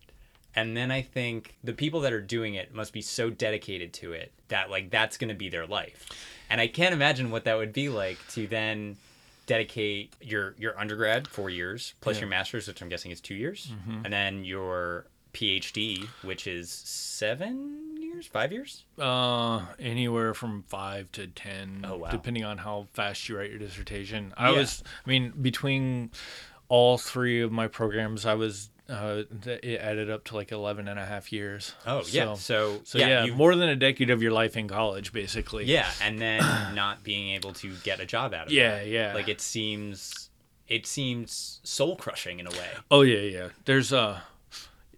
And 0.55 0.75
then 0.75 0.89
I 0.89 1.01
think 1.01 1.55
the 1.63 1.74
people 1.74 2.01
that 2.01 2.13
are 2.13 2.22
doing 2.22 2.55
it 2.55 2.74
must 2.74 2.93
be 2.93 3.01
so 3.01 3.29
dedicated 3.29 3.91
to 3.93 4.13
it 4.13 4.31
that 4.48 4.70
like 4.70 4.89
that's 4.89 5.17
going 5.17 5.29
to 5.29 5.36
be 5.36 5.50
their 5.50 5.65
life. 5.67 6.08
And 6.50 6.62
I 6.62 6.67
can't 6.67 6.93
imagine 6.93 7.31
what 7.31 7.43
that 7.46 7.58
would 7.58 7.74
be 7.74 7.89
like 7.89 8.17
to 8.29 8.48
then 8.48 8.96
dedicate 9.48 10.13
your 10.22 10.55
your 10.58 10.79
undergrad 10.79 11.27
4 11.27 11.50
years 11.51 11.93
plus 12.01 12.15
Yeah. 12.15 12.22
your 12.22 12.29
masters 12.29 12.67
which 12.67 12.81
I'm 12.81 12.89
guessing 12.89 13.12
is 13.12 13.22
2 13.22 13.36
years 13.36 13.67
mm-hmm. 13.72 14.03
and 14.03 14.12
then 14.12 14.43
your 14.43 15.05
PhD 15.34 16.08
which 16.24 16.48
is 16.48 16.72
7 16.72 17.95
years, 18.25 18.32
5 18.32 18.51
years? 18.51 18.84
Uh, 19.00 19.65
anywhere 19.79 20.34
from 20.34 20.63
five 20.67 21.12
to 21.13 21.27
ten, 21.27 21.86
Oh, 21.88 21.98
wow. 21.98 22.10
depending 22.10 22.44
on 22.44 22.58
how 22.60 22.88
fast 22.94 23.27
you 23.29 23.38
write 23.38 23.50
your 23.50 23.60
dissertation. 23.60 24.34
I 24.38 24.51
Yeah. 24.51 24.58
was, 24.60 24.84
I 25.05 25.10
mean, 25.10 25.32
between 25.41 26.12
all 26.67 26.98
three 26.98 27.41
of 27.41 27.51
my 27.51 27.67
programs, 27.67 28.25
I 28.25 28.34
was, 28.34 28.70
uh, 28.89 29.24
it 29.46 29.79
added 29.82 30.10
up 30.10 30.24
to 30.25 30.36
like 30.36 30.51
11 30.51 30.88
and 30.88 31.00
a 31.00 31.05
half 31.05 31.32
years. 31.32 31.74
Oh, 31.86 32.03
yeah. 32.10 32.34
So 32.36 32.82
So 32.84 32.98
yeah, 33.00 33.25
you- 33.25 33.34
more 33.36 33.55
than 33.55 33.70
a 33.70 33.75
decade 33.75 34.10
of 34.10 34.22
your 34.22 34.32
life 34.32 34.58
in 34.58 34.67
college, 34.67 35.12
basically. 35.13 35.65
Yeah, 35.65 35.89
and 36.01 36.20
then 36.20 36.41
not 36.75 37.03
being 37.03 37.29
able 37.36 37.53
to 37.53 37.74
get 37.84 38.00
a 38.00 38.05
job 38.05 38.34
out 38.34 38.48
of 38.48 38.51
it. 38.51 38.55
Yeah, 38.55 38.82
yeah. 38.82 39.13
Like 39.13 39.27
it 39.27 39.41
seems 39.41 40.29
it 40.67 40.88
seems 40.88 41.60
soul 41.63 41.96
crushing 41.96 42.39
in 42.39 42.48
a 42.48 42.51
way. 42.51 42.70
Oh 42.89 43.01
yeah, 43.01 43.20
yeah. 43.20 43.50
There's 43.65 43.94
uh, 43.94 44.22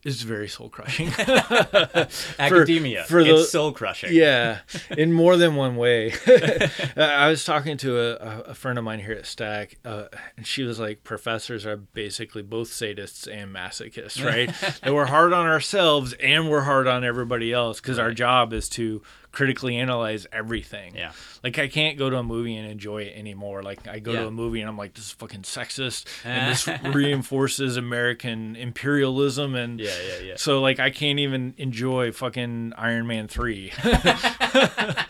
it's 0.08 0.22
very 0.22 0.48
soul 0.48 0.70
crushing. 0.70 1.10
Academia, 2.40 3.04
for 3.04 3.24
the- 3.24 3.36
it's 3.36 3.52
soul 3.52 3.74
crushing. 3.74 4.14
yeah, 4.14 4.60
in 4.90 5.12
more 5.12 5.36
than 5.36 5.56
one 5.56 5.76
way. 5.76 6.14
I 6.96 7.28
was 7.30 7.44
talking 7.44 7.76
to 7.80 8.00
a, 8.00 8.42
a 8.44 8.54
friend 8.56 8.78
of 8.78 8.86
mine 8.86 9.00
here 9.00 9.12
at 9.12 9.26
Stack, 9.26 9.80
uh, 9.84 10.06
and 10.38 10.48
she 10.48 10.64
was 10.64 10.80
like, 10.80 11.04
"Professors 11.04 11.66
are 11.66 11.76
basically 11.76 12.42
both 12.42 12.70
sadists 12.70 13.28
and 13.30 13.54
masochists, 13.54 14.24
right? 14.26 14.50
and 14.82 14.96
we're 14.96 15.08
hard 15.08 15.34
on 15.34 15.46
ourselves 15.46 16.14
and 16.14 16.50
we're 16.50 16.62
hard 16.62 16.88
on 16.88 17.04
everybody 17.04 17.52
else 17.52 17.82
because 17.82 18.00
our 18.00 18.14
job 18.14 18.54
is 18.54 18.70
to 18.70 19.02
critically 19.38 19.78
analyze 19.78 20.26
everything. 20.32 20.96
Yeah. 20.96 21.12
Like 21.44 21.60
I 21.60 21.68
can't 21.68 21.96
go 21.96 22.10
to 22.10 22.18
a 22.18 22.24
movie 22.24 22.56
and 22.56 22.68
enjoy 22.68 23.04
it 23.04 23.16
anymore. 23.16 23.62
Like 23.62 23.88
I 23.88 24.00
go 24.00 24.14
to 24.14 24.26
a 24.26 24.32
movie 24.32 24.62
and 24.62 24.68
I'm 24.70 24.80
like, 24.80 24.96
this 24.96 25.06
is 25.06 25.12
fucking 25.12 25.44
sexist, 25.44 26.08
and 26.26 26.52
this 26.52 26.68
reinforces 26.96 27.78
American 27.78 28.56
imperialism 28.56 29.54
and 29.54 29.80
Yeah, 29.80 29.92
yeah, 30.08 30.26
yeah. 30.26 30.34
so 30.38 30.60
like 30.60 30.80
I 30.80 30.90
can't 30.90 31.20
even 31.20 31.54
enjoy 31.60 32.12
fucking 32.12 32.74
Iron 32.78 33.06
Man 33.06 33.28
three. 33.28 33.72
yeah, 33.86 35.06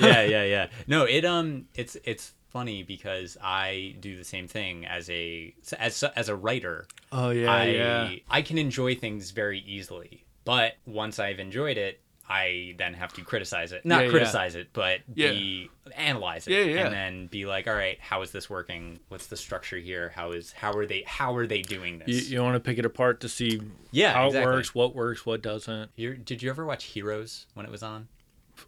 yeah, 0.00 0.44
yeah. 0.44 0.68
No, 0.86 1.04
it 1.04 1.26
um, 1.26 1.66
it's 1.74 1.94
it's 2.04 2.32
funny 2.48 2.84
because 2.84 3.36
I 3.42 3.96
do 4.00 4.16
the 4.16 4.24
same 4.24 4.48
thing 4.48 4.86
as 4.86 5.10
a 5.10 5.54
as 5.78 6.02
as 6.02 6.30
a 6.30 6.34
writer. 6.34 6.86
Oh 7.12 7.28
yeah, 7.28 7.52
I 7.52 7.64
yeah. 7.66 8.10
I 8.30 8.40
can 8.40 8.56
enjoy 8.56 8.94
things 8.94 9.30
very 9.30 9.58
easily, 9.60 10.24
but 10.46 10.76
once 10.86 11.18
I've 11.18 11.38
enjoyed 11.38 11.76
it, 11.76 12.00
I 12.28 12.74
then 12.76 12.92
have 12.94 13.12
to 13.14 13.22
criticize 13.22 13.72
it. 13.72 13.84
Not 13.86 14.00
Yeah, 14.00 14.04
yeah. 14.04 14.10
criticize 14.10 14.54
it, 14.54 14.68
but 14.72 15.00
Yeah. 15.14 15.30
be 15.30 15.70
analyze 15.96 16.46
it. 16.46 16.52
Yeah, 16.52 16.60
yeah. 16.64 16.84
And 16.86 16.94
then 16.94 17.26
be 17.28 17.46
like, 17.46 17.66
all 17.66 17.74
right, 17.74 17.98
how 18.00 18.20
is 18.22 18.30
this 18.32 18.50
working? 18.50 19.00
What's 19.08 19.28
the 19.28 19.36
structure 19.36 19.78
here? 19.78 20.12
How 20.14 20.32
is 20.32 20.52
how 20.52 20.72
are 20.72 20.84
they 20.86 21.04
how 21.06 21.34
are 21.36 21.46
they 21.46 21.62
doing 21.62 22.02
You, 22.06 22.14
this? 22.14 22.28
you 22.30 22.42
want 22.42 22.54
to 22.54 22.60
pick 22.60 22.78
it 22.78 22.84
apart 22.84 23.20
to 23.20 23.28
see 23.28 23.60
yeah, 23.90 24.12
how 24.12 24.26
exactly. 24.26 24.52
it 24.52 24.54
works, 24.56 24.74
what 24.74 24.94
works, 24.94 25.24
what 25.24 25.40
doesn't. 25.42 25.90
You're, 25.96 26.14
did 26.16 26.42
you 26.42 26.50
ever 26.50 26.64
watch 26.66 26.84
Heroes 26.84 27.46
when 27.54 27.64
it 27.64 27.72
was 27.72 27.82
on? 27.82 28.08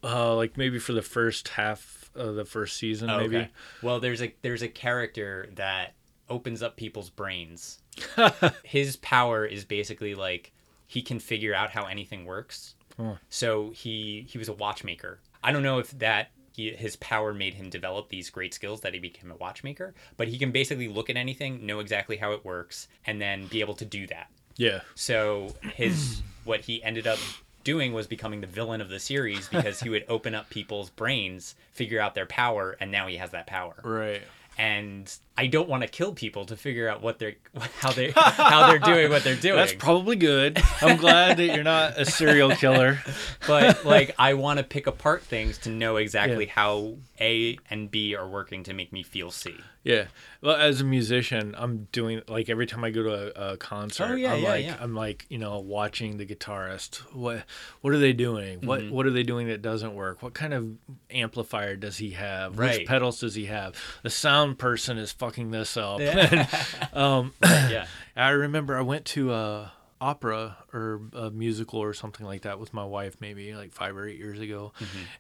Uh, 0.03 0.35
like 0.37 0.57
maybe 0.57 0.79
for 0.79 0.93
the 0.93 1.03
first 1.03 1.49
half 1.49 2.11
of 2.15 2.37
the 2.37 2.45
first 2.45 2.77
season, 2.79 3.09
maybe. 3.09 3.49
Well, 3.83 4.01
there's 4.01 4.23
a 4.23 4.35
there's 4.43 4.63
a 4.63 4.69
character 4.69 5.49
that 5.57 5.95
opens 6.29 6.63
up 6.63 6.77
people's 6.77 7.11
brains. 7.11 7.81
His 8.63 8.97
power 8.97 9.45
is 9.45 9.65
basically 9.65 10.15
like 10.15 10.53
he 10.87 11.03
can 11.03 11.19
figure 11.19 11.55
out 11.55 11.71
how 11.71 11.85
anything 11.87 12.25
works. 12.25 12.75
Huh. 12.97 13.17
So 13.29 13.71
he 13.71 14.27
he 14.29 14.39
was 14.39 14.49
a 14.49 14.53
watchmaker. 14.53 15.21
I 15.43 15.53
don't 15.53 15.63
know 15.63 15.79
if 15.79 15.91
that 15.99 16.31
he, 16.53 16.71
his 16.71 16.97
power 16.97 17.33
made 17.33 17.55
him 17.55 17.71
develop 17.71 18.09
these 18.09 18.31
great 18.31 18.53
skills 18.53 18.81
that 18.81 18.93
he 18.93 19.01
became 19.01 19.31
a 19.31 19.37
watchmaker, 19.37 19.95
but 20.17 20.29
he 20.29 20.39
can 20.39 20.51
basically 20.51 20.89
look 20.89 21.09
at 21.09 21.17
anything, 21.17 21.65
know 21.65 21.81
exactly 21.81 22.17
how 22.17 22.33
it 22.33 22.45
works, 22.45 22.89
and 23.07 23.21
then 23.21 23.47
be 23.47 23.61
able 23.61 23.75
to 23.75 23.85
do 23.85 24.07
that. 24.09 24.29
Yeah. 24.57 24.81
So 24.95 25.55
his 25.75 26.23
what 26.45 26.61
he 26.61 26.83
ended 26.83 27.07
up 27.07 27.19
doing 27.65 27.93
was 27.93 28.07
becoming 28.07 28.41
the 28.41 28.47
villain 28.47 28.81
of 28.81 28.89
the 28.89 28.99
series 28.99 29.49
because 29.49 29.81
he 29.81 29.89
would 29.89 30.05
open 30.09 30.35
up 30.35 30.51
people's 30.51 30.91
brains, 30.91 31.55
figure 31.73 32.01
out 32.01 32.15
their 32.15 32.27
power, 32.27 32.77
and 32.81 32.91
now 32.91 33.07
he 33.07 33.17
has 33.17 33.31
that 33.31 33.47
power. 33.47 33.75
Right. 33.83 34.23
And 34.59 35.11
I 35.39 35.47
don't 35.47 35.69
want 35.71 35.83
to 35.85 35.89
kill 35.89 36.13
people 36.13 36.45
to 36.47 36.57
figure 36.57 36.87
out 36.89 37.01
what 37.03 37.19
they're 37.19 37.37
how 37.81 37.93
they 37.93 38.11
how 38.11 38.67
they're 38.69 38.79
doing 38.79 39.11
what 39.11 39.25
they're 39.25 39.35
doing. 39.41 39.57
That's 39.57 39.73
probably 39.73 40.17
good. 40.17 40.61
I'm 40.83 40.97
glad 40.99 41.39
that 41.39 41.55
you're 41.55 41.65
not 41.65 41.99
a 41.99 42.05
serial 42.05 42.51
killer. 42.57 42.99
but 43.47 43.85
like 43.87 44.15
I 44.19 44.35
want 44.35 44.59
to 44.59 44.65
pick 44.65 44.87
apart 44.87 45.23
things 45.23 45.57
to 45.59 45.71
know 45.71 45.97
exactly 45.97 46.45
Yeah. 46.47 46.53
how 46.55 46.97
A 47.21 47.57
and 47.71 47.91
B 47.91 48.15
are 48.15 48.29
working 48.29 48.65
to 48.65 48.75
make 48.75 48.93
me 48.93 49.03
feel 49.03 49.31
C. 49.31 49.55
Yeah. 49.83 50.09
Well, 50.43 50.57
as 50.57 50.83
a 50.83 50.85
musician, 50.85 51.55
I'm 51.57 51.89
doing 51.91 52.21
like 52.29 52.51
every 52.51 52.67
time 52.67 52.85
I 52.85 52.91
go 52.91 53.03
to 53.03 53.13
a, 53.41 53.53
a 53.53 53.57
concert, 53.57 54.11
Oh, 54.11 54.15
yeah, 54.15 54.35
I'm 54.35 54.43
yeah, 54.43 54.49
like 54.49 54.65
yeah. 54.67 54.77
I'm 54.79 54.95
like, 54.95 55.25
you 55.31 55.39
know, 55.39 55.59
watching 55.61 56.19
the 56.19 56.27
guitarist. 56.27 56.97
What 57.15 57.45
what 57.81 57.95
are 57.95 57.99
they 57.99 58.13
doing? 58.13 58.61
What 58.61 58.81
Mm-hmm. 58.81 58.95
what 58.95 59.07
are 59.07 59.11
they 59.11 59.23
doing 59.23 59.49
that 59.49 59.63
doesn't 59.63 59.95
work? 59.95 60.23
What 60.23 60.35
kind 60.35 60.53
of 60.53 60.69
amplifier 61.11 61.77
does 61.77 61.97
he 61.97 62.11
have? 62.11 62.59
Right. 62.59 62.81
Which 62.81 62.89
pedals 62.89 63.21
does 63.21 63.35
he 63.35 63.47
have? 63.47 63.75
The 64.03 64.11
sound 64.11 64.59
person 64.59 64.99
is 64.99 65.13
fucking 65.13 65.51
this 65.51 65.77
up. 65.79 66.01
Yeah. 66.01 66.47
um 66.93 67.33
yeah. 67.43 67.87
I 68.17 68.31
remember 68.31 68.77
I 68.77 68.83
went 68.83 69.07
to 69.07 69.33
a 69.33 69.73
opera 70.01 70.57
or 70.73 71.01
a 71.13 71.31
musical 71.31 71.81
or 71.81 71.93
something 71.93 72.25
like 72.25 72.43
that 72.43 72.59
with 72.59 72.73
my 72.73 72.85
wife 72.85 73.17
maybe 73.21 73.55
like 73.55 73.73
five 73.73 73.97
or 73.97 74.07
eight 74.07 74.19
years 74.19 74.41
ago 74.41 74.73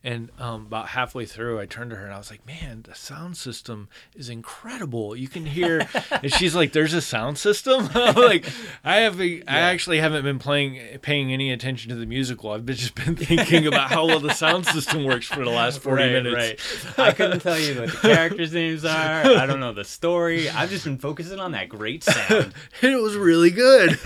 and 0.02 0.30
um, 0.38 0.66
about 0.66 0.88
halfway 0.88 1.26
through 1.26 1.60
i 1.60 1.66
turned 1.66 1.90
to 1.90 1.96
her 1.96 2.04
and 2.04 2.14
i 2.14 2.18
was 2.18 2.30
like 2.30 2.44
man 2.46 2.82
the 2.82 2.94
sound 2.94 3.36
system 3.36 3.88
is 4.14 4.28
incredible 4.28 5.14
you 5.14 5.28
can 5.28 5.44
hear 5.44 5.86
and 6.22 6.32
she's 6.32 6.54
like 6.54 6.72
there's 6.72 6.94
a 6.94 7.00
sound 7.00 7.36
system 7.36 7.88
like 7.94 8.46
i 8.84 8.96
have 8.96 9.20
I 9.20 9.42
actually 9.46 9.98
haven't 9.98 10.22
been 10.22 10.38
playing 10.38 10.98
paying 11.02 11.32
any 11.32 11.52
attention 11.52 11.90
to 11.90 11.96
the 11.96 12.06
musical 12.06 12.50
i've 12.52 12.64
been, 12.64 12.76
just 12.76 12.94
been 12.94 13.16
thinking 13.16 13.66
about 13.66 13.90
how 13.90 14.06
well 14.06 14.20
the 14.20 14.32
sound 14.32 14.66
system 14.66 15.04
works 15.04 15.26
for 15.26 15.44
the 15.44 15.50
last 15.50 15.80
40 15.80 16.02
right, 16.02 16.12
minutes 16.12 16.36
right. 16.36 16.98
I 16.98 17.12
couldn't 17.12 17.40
tell 17.40 17.58
you 17.58 17.80
what 17.80 17.90
the 17.90 17.96
characters' 18.14 18.52
names 18.52 18.84
are. 18.84 19.24
I 19.24 19.46
don't 19.46 19.60
know 19.60 19.72
the 19.72 19.84
story. 19.84 20.48
I've 20.48 20.70
just 20.70 20.84
been 20.84 20.98
focusing 20.98 21.40
on 21.40 21.52
that 21.52 21.68
great 21.68 22.04
sound. 22.04 22.54
and 22.82 22.92
it 22.92 23.00
was 23.00 23.16
really 23.16 23.50
good 23.50 23.98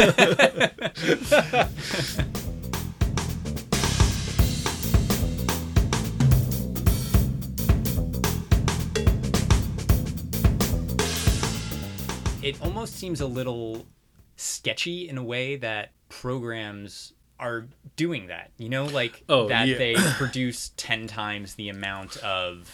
it 12.42 12.60
almost 12.62 12.94
seems 12.96 13.20
a 13.20 13.26
little 13.26 13.86
sketchy 14.36 15.08
in 15.08 15.16
a 15.16 15.22
way 15.24 15.56
that 15.56 15.92
programs 16.08 17.12
are 17.40 17.66
doing 17.96 18.26
that. 18.26 18.50
You 18.58 18.68
know, 18.68 18.84
like 18.84 19.22
Oh, 19.28 19.48
that 19.48 19.66
yeah. 19.68 19.78
they 19.78 19.94
produce 20.16 20.72
10 20.76 21.06
times 21.06 21.54
the 21.54 21.68
amount 21.70 22.16
of 22.18 22.70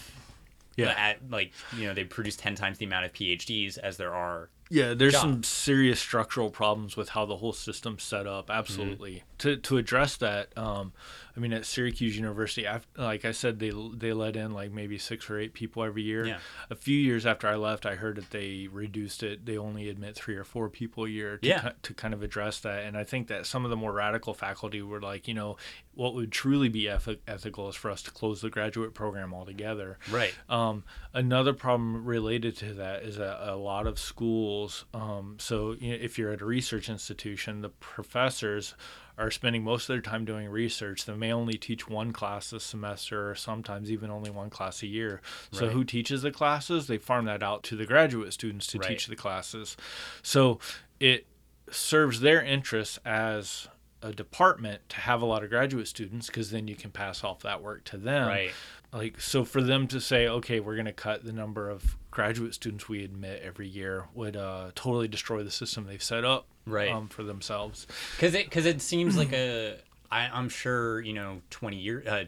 Yeah. 0.77 0.91
at 0.97 1.31
like, 1.31 1.53
you 1.77 1.87
know, 1.87 1.95
they 1.95 2.05
produce 2.05 2.37
10 2.37 2.55
times 2.57 2.79
the 2.79 2.85
amount 2.87 3.05
of 3.07 3.13
PhDs 3.13 3.79
as 3.79 3.97
there 3.97 4.15
are. 4.15 4.49
Yeah, 4.73 4.95
there's 4.95 5.19
some 5.19 5.43
serious 5.43 5.99
structural 5.99 6.49
problems 6.49 6.97
with 6.97 7.11
how 7.11 7.27
the 7.27 7.37
whole 7.39 7.53
system's 7.53 8.05
set 8.05 8.29
up. 8.29 8.49
Absolutely. 8.51 9.25
To 9.39 9.57
to 9.57 9.79
address 9.79 10.17
that, 10.19 10.57
um, 10.57 10.93
I 11.37 11.41
mean, 11.41 11.53
at 11.53 11.65
Syracuse 11.65 12.17
University, 12.17 12.67
i 12.67 12.81
like 12.97 13.25
I 13.25 13.33
said, 13.33 13.59
they 13.59 13.73
they 13.95 14.13
let 14.13 14.37
in 14.37 14.53
like 14.53 14.73
maybe 14.73 14.99
six 14.99 15.31
or 15.31 15.39
eight 15.39 15.53
people 15.55 15.83
every 15.85 16.03
year. 16.03 16.27
Yeah. 16.27 16.39
A 16.71 16.75
few 16.75 16.97
years 16.99 17.25
after 17.27 17.47
I 17.49 17.55
left, 17.57 17.87
I 17.87 17.95
heard 17.95 18.17
that 18.17 18.31
they 18.31 18.69
reduced 18.71 19.23
it. 19.23 19.47
They 19.47 19.57
only 19.57 19.89
admit 19.89 20.17
three 20.17 20.37
or 20.37 20.45
four 20.45 20.69
people 20.69 21.05
a 21.05 21.09
year 21.09 21.39
to 21.39 21.47
Yeah. 21.49 21.73
to 21.83 21.95
kind 21.95 22.13
of 22.15 22.23
address 22.23 22.61
that. 22.61 22.85
And 22.85 22.97
I 22.97 23.05
think 23.05 23.29
that 23.29 23.47
some 23.47 23.65
of 23.65 23.71
the 23.71 23.77
more 23.77 23.93
radical 23.93 24.35
faculty 24.35 24.83
were 24.83 25.01
like, 25.01 25.29
you 25.29 25.35
know, 25.35 25.57
what 25.95 26.15
would 26.15 26.33
truly 26.33 26.69
be 26.69 26.83
ethi- 26.85 27.19
ethical 27.29 27.69
is 27.69 27.77
for 27.77 27.91
us 27.91 28.03
to 28.03 28.11
close 28.11 28.41
the 28.41 28.49
graduate 28.51 28.95
program 28.95 29.35
altogether. 29.35 29.99
Right. 30.11 30.33
Um, 30.49 30.85
another 31.13 31.53
problem 31.53 32.05
related 32.05 32.57
to 32.59 32.75
that 32.75 33.03
is 33.03 33.17
that 33.17 33.41
a 33.49 33.57
lot 33.57 33.87
of 33.87 33.99
schools, 33.99 34.85
um, 34.95 35.37
so 35.39 35.73
you 35.79 35.91
know, 35.91 35.99
if 36.01 36.19
you're 36.19 36.33
at 36.33 36.41
a 36.41 36.45
research 36.47 36.89
institution, 36.89 37.61
the 37.61 37.69
professors 37.69 38.75
are 39.21 39.31
spending 39.31 39.63
most 39.63 39.83
of 39.83 39.89
their 39.95 40.01
time 40.01 40.25
doing 40.25 40.49
research. 40.49 41.05
They 41.05 41.13
may 41.15 41.31
only 41.33 41.59
teach 41.59 41.87
one 41.89 42.11
class 42.13 42.53
a 42.55 42.59
semester, 42.61 43.31
or 43.31 43.35
sometimes 43.35 43.91
even 43.91 44.11
only 44.11 44.31
one 44.31 44.49
class 44.49 44.83
a 44.83 44.87
year. 44.87 45.21
So 45.53 45.67
Right. 45.67 45.73
who 45.75 45.85
teaches 45.85 46.23
the 46.23 46.31
classes? 46.31 46.87
They 46.87 46.97
farm 46.97 47.27
that 47.27 47.43
out 47.43 47.63
to 47.65 47.77
the 47.77 47.85
graduate 47.85 48.33
students 48.33 48.67
to 48.69 48.79
Right. 48.79 48.89
teach 48.89 49.07
the 49.07 49.17
classes. 49.17 49.77
So 50.23 50.59
it 50.99 51.27
serves 51.71 52.21
their 52.21 52.43
interests 52.43 52.99
as 53.05 53.69
a 54.03 54.13
department 54.13 54.89
to 54.89 54.97
have 54.97 55.21
a 55.21 55.27
lot 55.27 55.45
of 55.45 55.51
graduate 55.51 55.87
students 55.87 56.29
because 56.29 56.51
then 56.51 56.67
you 56.67 56.75
can 56.75 56.91
pass 56.91 57.23
off 57.23 57.41
that 57.41 57.63
work 57.63 57.85
to 57.85 57.99
them 57.99 58.27
Right. 58.27 58.53
Like 58.93 59.21
so 59.21 59.45
for 59.45 59.63
them 59.63 59.87
to 59.89 60.01
say 60.01 60.27
okay 60.29 60.59
we're 60.61 60.75
going 60.75 60.87
to 60.87 60.93
cut 60.93 61.25
the 61.25 61.33
number 61.33 61.71
of 61.71 61.97
graduate 62.11 62.55
students 62.55 62.89
we 62.89 63.05
admit 63.05 63.41
every 63.45 63.69
year 63.69 64.07
would 64.15 64.37
uh, 64.37 64.71
totally 64.75 65.07
destroy 65.09 65.43
the 65.45 65.51
system 65.51 65.87
they've 65.87 66.03
set 66.03 66.25
up 66.25 66.47
Right. 66.67 66.91
um, 66.93 67.09
for 67.09 67.23
themselves 67.23 67.87
Cuz 68.19 68.35
it 68.35 68.51
cuz 68.51 68.67
it 68.67 68.81
seems 68.83 69.17
like 69.17 69.33
a 69.33 69.79
I 70.11 70.29
I'm 70.33 70.49
sure, 70.49 71.01
you 71.01 71.13
know, 71.13 71.41
20 71.51 71.77
years 71.77 72.07
uh 72.07 72.25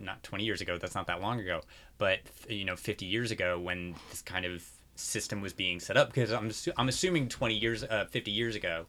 not 0.00 0.22
20 0.24 0.44
years 0.44 0.60
ago, 0.60 0.76
that's 0.78 0.94
not 0.94 1.06
that 1.06 1.20
long 1.20 1.38
ago, 1.40 1.60
but 1.98 2.18
you 2.48 2.64
know, 2.64 2.74
50 2.76 3.06
years 3.06 3.30
ago 3.30 3.58
when 3.60 3.94
this 4.10 4.22
kind 4.22 4.44
of 4.44 4.64
system 4.96 5.40
was 5.40 5.52
being 5.52 5.78
set 5.80 5.96
up 5.96 6.08
because 6.08 6.32
I'm 6.32 6.50
I'm 6.76 6.88
assuming 6.88 7.28
20 7.28 7.54
years 7.54 7.84
uh, 7.84 8.06
50 8.10 8.30
years 8.32 8.56
ago 8.56 8.86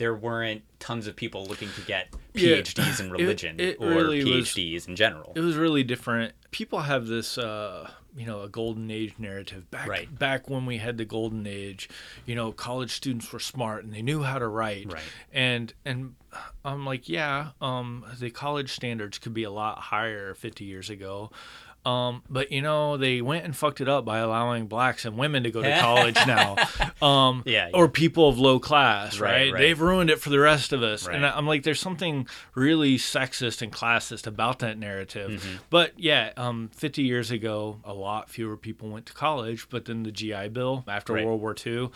there 0.00 0.14
weren't 0.14 0.62
tons 0.80 1.06
of 1.06 1.14
people 1.14 1.44
looking 1.44 1.68
to 1.76 1.82
get 1.82 2.08
Yeah. 2.32 2.56
PhDs 2.56 3.00
in 3.00 3.10
religion 3.18 3.60
it 3.60 3.76
or 3.78 3.88
really 3.90 4.24
was- 4.24 4.48
PhDs 4.48 4.88
in 4.88 4.96
general. 4.96 5.32
it 5.36 5.40
was 5.40 5.56
really 5.56 5.84
different 5.84 6.32
people 6.50 6.80
have 6.80 7.06
this 7.06 7.36
uh, 7.36 7.88
you 8.16 8.24
know 8.26 8.40
a 8.40 8.48
golden 8.48 8.90
age 8.90 9.14
narrative 9.18 9.70
back 9.70 9.86
Right. 9.86 10.18
back 10.18 10.48
when 10.48 10.64
we 10.66 10.78
had 10.78 10.96
the 10.96 11.04
golden 11.04 11.46
age 11.46 11.88
you 12.26 12.34
know 12.34 12.50
college 12.50 12.90
students 12.92 13.30
were 13.30 13.38
smart 13.38 13.84
and 13.84 13.92
they 13.92 14.02
knew 14.02 14.22
how 14.22 14.38
to 14.38 14.48
write 14.48 14.90
Right. 14.92 15.02
and 15.32 15.72
and 15.84 16.14
i'm 16.64 16.84
like 16.86 17.08
yeah 17.08 17.50
um 17.60 18.04
the 18.18 18.30
college 18.30 18.72
standards 18.72 19.18
could 19.18 19.34
be 19.34 19.44
a 19.44 19.50
lot 19.50 19.78
higher 19.78 20.32
50 20.34 20.64
years 20.64 20.88
ago 20.90 21.30
um, 21.84 22.22
but 22.28 22.52
you 22.52 22.60
know 22.62 22.96
they 22.96 23.20
went 23.22 23.44
and 23.44 23.56
fucked 23.56 23.80
it 23.80 23.88
up 23.88 24.04
by 24.04 24.18
allowing 24.18 24.66
blacks 24.66 25.04
and 25.04 25.16
women 25.16 25.42
to 25.44 25.50
go 25.50 25.62
to 25.62 25.78
college 25.80 26.16
now, 26.26 26.56
um, 27.00 27.42
Yeah, 27.46 27.70
or 27.74 27.88
people 27.88 28.28
of 28.28 28.38
low 28.38 28.58
class, 28.58 29.18
Right, 29.18 29.30
right? 29.30 29.52
right. 29.52 29.60
They've 29.60 29.80
ruined 29.80 30.10
it 30.10 30.20
for 30.20 30.30
the 30.30 30.38
rest 30.40 30.72
of 30.72 30.82
us, 30.82 31.06
and 31.08 31.24
I'm 31.24 31.46
like, 31.46 31.62
there's 31.62 31.80
something 31.80 32.26
really 32.54 32.96
sexist 32.98 33.62
and 33.62 33.72
classist 33.72 34.26
about 34.26 34.58
that 34.60 34.78
narrative. 34.78 35.30
Mm-hmm. 35.30 35.56
But 35.70 35.92
yeah, 35.98 36.32
um, 36.36 36.70
50 36.74 37.02
years 37.02 37.30
ago, 37.30 37.80
a 37.84 37.94
lot 37.94 38.28
fewer 38.30 38.56
people 38.56 38.90
went 38.90 39.06
to 39.06 39.12
college. 39.12 39.68
But 39.70 39.84
then 39.86 40.02
the 40.02 40.12
GI 40.12 40.48
Bill 40.48 40.84
after 40.88 41.14
Right. 41.14 41.24
World 41.24 41.40
War 41.40 41.54
II, 41.66 41.90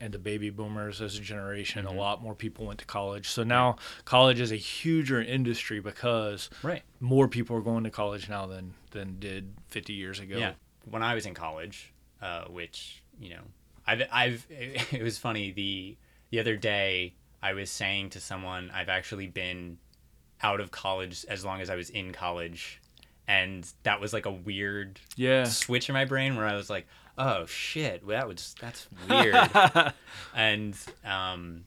and 0.00 0.12
the 0.12 0.18
baby 0.18 0.50
boomers 0.50 1.00
as 1.00 1.16
a 1.18 1.20
generation, 1.20 1.84
Mm-hmm. 1.84 1.96
a 1.96 2.00
lot 2.00 2.22
more 2.22 2.34
people 2.34 2.66
went 2.66 2.78
to 2.80 2.84
college. 2.84 3.28
So 3.28 3.42
now 3.44 3.76
college 4.04 4.40
is 4.40 4.50
a 4.52 4.56
huger 4.56 5.20
industry 5.22 5.80
because 5.80 6.50
right. 6.62 6.82
more 7.00 7.28
people 7.28 7.56
are 7.56 7.60
going 7.60 7.84
to 7.84 7.90
college 7.90 8.28
now 8.28 8.46
than 8.46 8.74
than 8.90 9.18
did 9.20 9.54
50 9.68 9.92
years 9.92 10.18
ago. 10.20 10.36
Yeah. 10.38 10.52
When 10.90 11.02
I 11.02 11.14
was 11.14 11.26
in 11.26 11.34
college, 11.34 11.92
uh, 12.22 12.44
which 12.46 13.02
you 13.20 13.30
know, 13.30 13.42
I've 13.86 14.02
I've 14.12 14.46
it 14.50 15.02
was 15.02 15.18
funny 15.18 15.50
the 15.52 15.96
the 16.30 16.40
other 16.40 16.56
day 16.56 17.14
I 17.42 17.52
was 17.54 17.70
saying 17.70 18.10
to 18.10 18.20
someone 18.20 18.70
I've 18.74 18.88
actually 18.88 19.28
been 19.28 19.78
out 20.42 20.60
of 20.60 20.70
college 20.70 21.24
as 21.28 21.44
long 21.44 21.60
as 21.60 21.70
I 21.70 21.74
was 21.76 21.90
in 21.90 22.12
college, 22.12 22.80
and 23.26 23.66
that 23.84 24.00
was 24.00 24.12
like 24.12 24.26
a 24.26 24.30
weird 24.32 24.98
Yeah. 25.16 25.44
switch 25.44 25.88
in 25.88 25.92
my 25.94 26.04
brain 26.04 26.36
where 26.36 26.46
I 26.46 26.54
was 26.56 26.68
like, 26.70 26.86
oh 27.18 27.44
shit, 27.46 28.06
well, 28.06 28.18
that 28.18 28.28
was 28.28 28.54
that's 28.60 28.86
weird, 29.08 29.34
and 30.34 30.74
um, 31.04 31.64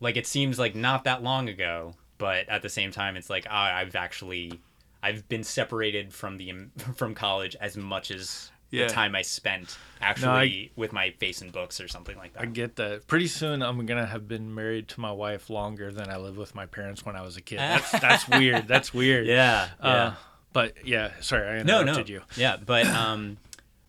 like 0.00 0.16
it 0.16 0.26
seems 0.26 0.58
like 0.58 0.74
not 0.74 1.04
that 1.04 1.22
long 1.22 1.48
ago 1.48 1.94
but 2.16 2.48
at 2.48 2.62
the 2.62 2.68
same 2.68 2.90
time, 2.92 3.16
it's 3.16 3.28
like 3.28 3.46
ah, 3.50 3.74
I've 3.74 3.96
actually 3.96 4.60
I've 5.02 5.28
been 5.28 5.42
separated 5.44 6.12
from 6.12 6.36
the 6.38 6.52
from 6.94 7.14
college 7.14 7.56
as 7.60 7.76
much 7.76 8.10
as 8.12 8.50
Yeah. 8.70 8.86
the 8.86 8.92
time 8.92 9.14
I 9.16 9.22
spent 9.22 9.76
actually 10.00 10.70
with 10.76 10.92
my 10.92 11.10
face 11.18 11.42
in 11.42 11.50
books 11.50 11.80
or 11.80 11.88
something 11.88 12.16
like 12.16 12.32
that. 12.34 12.42
I 12.42 12.46
get 12.46 12.76
that. 12.76 13.06
Pretty 13.08 13.26
soon, 13.26 13.62
I'm 13.62 13.84
gonna 13.84 14.06
have 14.06 14.28
been 14.28 14.54
married 14.54 14.88
to 14.90 15.00
my 15.00 15.10
wife 15.12 15.50
longer 15.50 15.90
than 15.90 16.08
I 16.08 16.16
lived 16.18 16.38
with 16.38 16.54
my 16.54 16.66
parents 16.66 17.04
when 17.04 17.16
I 17.16 17.22
was 17.22 17.36
a 17.36 17.42
kid. 17.42 17.58
That's 17.58 17.90
that's 18.00 18.28
weird. 18.28 18.68
That's 18.68 18.94
weird. 18.94 19.26
yeah, 19.26 19.68
yeah. 19.82 19.88
Uh, 19.88 20.14
but 20.52 20.86
yeah, 20.86 21.10
sorry, 21.20 21.48
I 21.48 21.62
no, 21.64 21.80
interrupted 21.80 22.08
no, 22.08 22.14
you. 22.14 22.22
yeah, 22.36 22.56
but 22.64 22.86
um, 22.86 23.38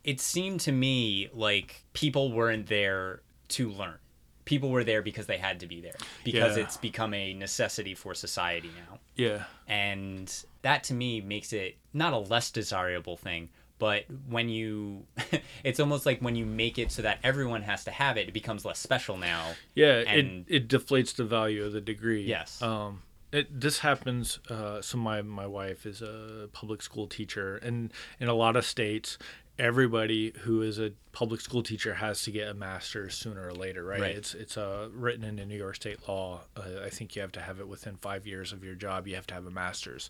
it 0.05 0.21
seemed 0.21 0.59
to 0.61 0.71
me 0.71 1.27
like 1.33 1.83
people 1.93 2.31
weren't 2.31 2.67
there 2.67 3.21
to 3.49 3.69
learn. 3.69 3.97
People 4.45 4.69
were 4.69 4.83
there 4.83 5.01
because 5.01 5.25
they 5.25 5.37
had 5.39 5.59
to 5.61 5.67
be 5.67 5.81
there 5.81 5.95
because 6.23 6.55
Yeah. 6.55 6.63
it's 6.63 6.77
become 6.77 7.13
a 7.15 7.33
necessity 7.33 7.95
for 7.95 8.13
society 8.13 8.69
now. 8.77 8.99
Yeah, 9.15 9.43
and 9.67 10.31
that 10.61 10.83
to 10.85 10.93
me 10.93 11.19
makes 11.21 11.51
it 11.51 11.77
not 11.93 12.13
a 12.13 12.17
less 12.19 12.51
desirable 12.51 13.17
thing 13.17 13.49
but 13.77 14.05
when 14.29 14.47
you 14.47 15.05
it's 15.63 15.81
almost 15.81 16.05
like 16.05 16.19
when 16.21 16.33
you 16.35 16.45
make 16.45 16.77
it 16.79 16.91
so 16.93 17.01
that 17.01 17.19
everyone 17.25 17.61
has 17.61 17.83
to 17.83 17.91
have 17.91 18.15
it 18.17 18.29
it 18.29 18.33
becomes 18.33 18.63
less 18.63 18.79
special 18.79 19.17
now 19.17 19.51
yeah. 19.73 19.97
And- 20.07 20.45
it 20.47 20.55
it 20.63 20.67
deflates 20.69 21.13
the 21.15 21.25
value 21.25 21.63
of 21.65 21.73
the 21.73 21.81
degree. 21.81 22.23
Yes. 22.23 22.61
Um, 22.61 23.01
it, 23.33 23.59
this 23.59 23.79
happens. 23.79 24.39
Uh, 24.49 24.81
so 24.81 24.97
my 24.97 25.21
my 25.21 25.45
wife 25.47 25.85
is 25.85 26.01
a 26.01 26.47
public 26.53 26.81
school 26.81 27.05
teacher, 27.07 27.57
and 27.57 27.91
in 28.19 28.29
a 28.29 28.33
lot 28.33 28.55
of 28.55 28.63
states, 28.65 29.17
everybody 29.57 30.33
who 30.41 30.61
is 30.61 30.79
a 30.79 30.91
public 31.11 31.39
school 31.39 31.63
teacher 31.63 31.93
has 31.93 32.21
to 32.23 32.31
get 32.31 32.49
a 32.49 32.53
master's 32.53 33.15
sooner 33.15 33.47
or 33.47 33.53
later, 33.53 33.85
right? 33.85 34.01
Right. 34.01 34.15
It's 34.15 34.33
it's 34.33 34.57
uh, 34.57 34.89
written 34.93 35.23
into 35.23 35.45
New 35.45 35.55
York 35.57 35.75
state 35.75 35.99
law. 36.07 36.41
Uh, 36.57 36.83
I 36.83 36.89
think 36.89 37.15
you 37.15 37.21
have 37.21 37.31
to 37.33 37.39
have 37.41 37.59
it 37.61 37.67
within 37.67 37.95
five 37.95 38.27
years 38.27 38.51
of 38.51 38.63
your 38.65 38.75
job. 38.75 39.07
You 39.07 39.15
have 39.15 39.27
to 39.27 39.33
have 39.33 39.45
a 39.45 39.51
master's. 39.51 40.09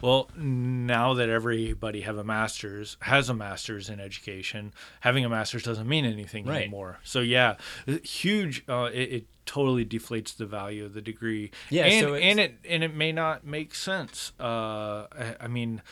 Well, 0.00 0.30
now 0.36 1.12
that 1.14 1.28
everybody 1.28 2.00
have 2.00 2.16
a 2.16 2.24
master's 2.24 2.96
has 3.00 3.28
a 3.28 3.34
master's 3.34 3.90
in 3.90 4.00
education, 4.00 4.72
having 5.00 5.24
a 5.24 5.28
master's 5.28 5.62
doesn't 5.64 5.88
mean 5.88 6.06
anything 6.06 6.46
Right. 6.46 6.62
anymore. 6.62 6.98
So 7.04 7.20
yeah, 7.20 7.56
huge. 8.02 8.64
Uh, 8.68 8.88
it, 8.92 9.12
it 9.12 9.26
totally 9.44 9.84
deflates 9.84 10.34
the 10.36 10.46
value 10.46 10.84
of 10.86 10.94
the 10.94 11.02
degree. 11.02 11.50
Yeah, 11.68 11.84
and, 11.84 12.06
so 12.06 12.14
and 12.14 12.40
it 12.40 12.54
and 12.66 12.82
it 12.82 12.94
may 12.94 13.12
not 13.12 13.44
make 13.46 13.74
sense. 13.74 14.32
Uh, 14.40 15.06
I, 15.12 15.36
I 15.42 15.48
mean. 15.48 15.82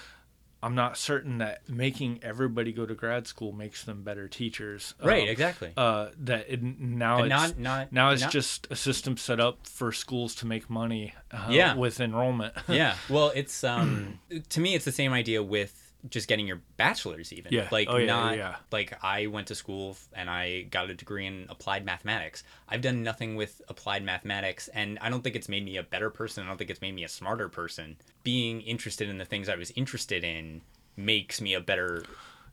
I'm 0.67 0.75
not 0.75 0.99
certain 0.99 1.39
that 1.39 1.69
making 1.69 2.21
everybody 2.23 2.73
go 2.73 2.85
to 2.87 2.95
grad 2.95 3.27
school 3.27 3.53
makes 3.53 3.85
them 3.85 4.03
better 4.03 4.27
teachers. 4.29 4.95
right 5.03 5.29
Uh, 5.29 5.31
exactly 5.31 5.73
uh, 5.77 6.09
that 6.25 6.47
it, 6.49 6.63
now 6.63 7.19
And 7.23 7.27
it's 7.33 7.41
not- 7.57 7.59
not- 7.59 7.93
now 7.93 8.11
it's 8.11 8.23
not- 8.23 8.33
just 8.33 8.67
a 8.71 8.77
system 8.77 9.17
set 9.17 9.39
up 9.41 9.67
for 9.67 9.93
schools 9.93 10.35
to 10.37 10.47
make 10.47 10.69
money 10.69 11.15
uh, 11.31 11.47
Yeah. 11.51 11.75
with 11.75 12.01
enrollment. 12.01 12.55
yeah 12.69 12.97
well 13.09 13.33
it's 13.35 13.63
um 13.65 14.19
to 14.49 14.61
me 14.61 14.75
it's 14.75 14.85
the 14.85 14.93
same 14.93 15.13
idea 15.13 15.43
with 15.43 15.86
just 16.11 16.29
getting 16.29 16.47
your 16.47 16.61
bachelor's 16.77 17.33
even. 17.33 17.53
Yeah. 17.53 17.69
like 17.71 17.89
Oh, 17.91 17.97
yeah, 17.97 18.07
not 18.07 18.37
yeah. 18.37 18.57
like 18.73 18.97
i 19.03 19.27
went 19.27 19.47
to 19.49 19.55
school 19.55 19.97
and 20.15 20.29
i 20.31 20.63
got 20.63 20.91
a 20.91 20.95
degree 20.95 21.27
in 21.27 21.47
applied 21.49 21.85
mathematics. 21.85 22.43
I've 22.69 22.81
done 22.83 23.03
nothing 23.03 23.37
with 23.37 23.61
applied 23.69 24.03
mathematics 24.05 24.69
and 24.69 24.99
i 25.01 25.09
don't 25.11 25.23
think 25.23 25.37
it's 25.37 25.49
made 25.49 25.65
me 25.65 25.77
a 25.77 25.83
better 25.83 26.11
person. 26.11 26.45
I 26.45 26.49
don't 26.49 26.57
think 26.59 26.71
it's 26.71 26.81
made 26.81 26.95
me 26.95 27.05
a 27.05 27.09
smarter 27.09 27.49
person. 27.49 27.97
Being 28.23 28.61
interested 28.63 29.09
in 29.09 29.19
the 29.19 29.25
things 29.25 29.49
i 29.49 29.57
was 29.57 29.71
interested 29.73 30.25
in 30.25 30.63
makes 30.97 31.41
me 31.41 31.55
a 31.55 31.61
better 31.61 32.05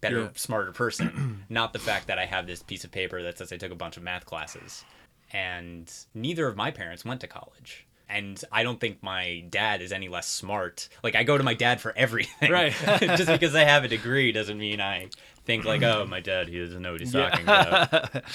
better 0.02 0.22
Yeah. 0.24 0.30
smarter 0.36 0.72
person. 0.74 1.46
Not 1.50 1.74
the 1.74 1.80
fact 1.80 2.08
that 2.08 2.20
i 2.20 2.26
have 2.26 2.48
this 2.48 2.62
piece 2.64 2.84
of 2.84 2.92
paper 2.92 3.24
that 3.24 3.38
says 3.38 3.52
i 3.54 3.58
took 3.58 3.72
a 3.72 3.76
bunch 3.76 3.98
of 3.98 4.04
math 4.04 4.26
classes. 4.26 4.84
And 5.32 5.92
neither 6.14 6.48
of 6.48 6.56
my 6.56 6.70
parents 6.72 7.04
went 7.04 7.22
to 7.22 7.28
college 7.28 7.88
and 8.14 8.44
i 8.52 8.64
don't 8.64 8.80
think 8.80 9.02
my 9.04 9.44
dad 9.50 9.82
is 9.82 9.92
any 9.92 10.08
less 10.10 10.28
smart 10.28 10.88
like 11.04 11.16
i 11.16 11.24
go 11.24 11.38
to 11.38 11.44
my 11.44 11.54
dad 11.54 11.82
for 11.82 11.94
everything 11.98 12.52
Right. 12.52 12.72
just 13.02 13.28
because 13.28 13.56
i 13.56 13.64
have 13.64 13.84
a 13.84 13.88
degree 13.88 14.32
doesn't 14.32 14.58
mean 14.58 14.80
i 14.82 15.08
think 15.46 15.66
like 15.66 15.82
oh 15.84 16.06
my 16.06 16.20
dad 16.20 16.48
he 16.48 16.60
doesn't 16.60 16.82
know 16.82 16.92
what 16.94 17.02
he's 17.02 17.14
Yeah. 17.14 17.30
talking 17.30 17.46
about 17.46 18.24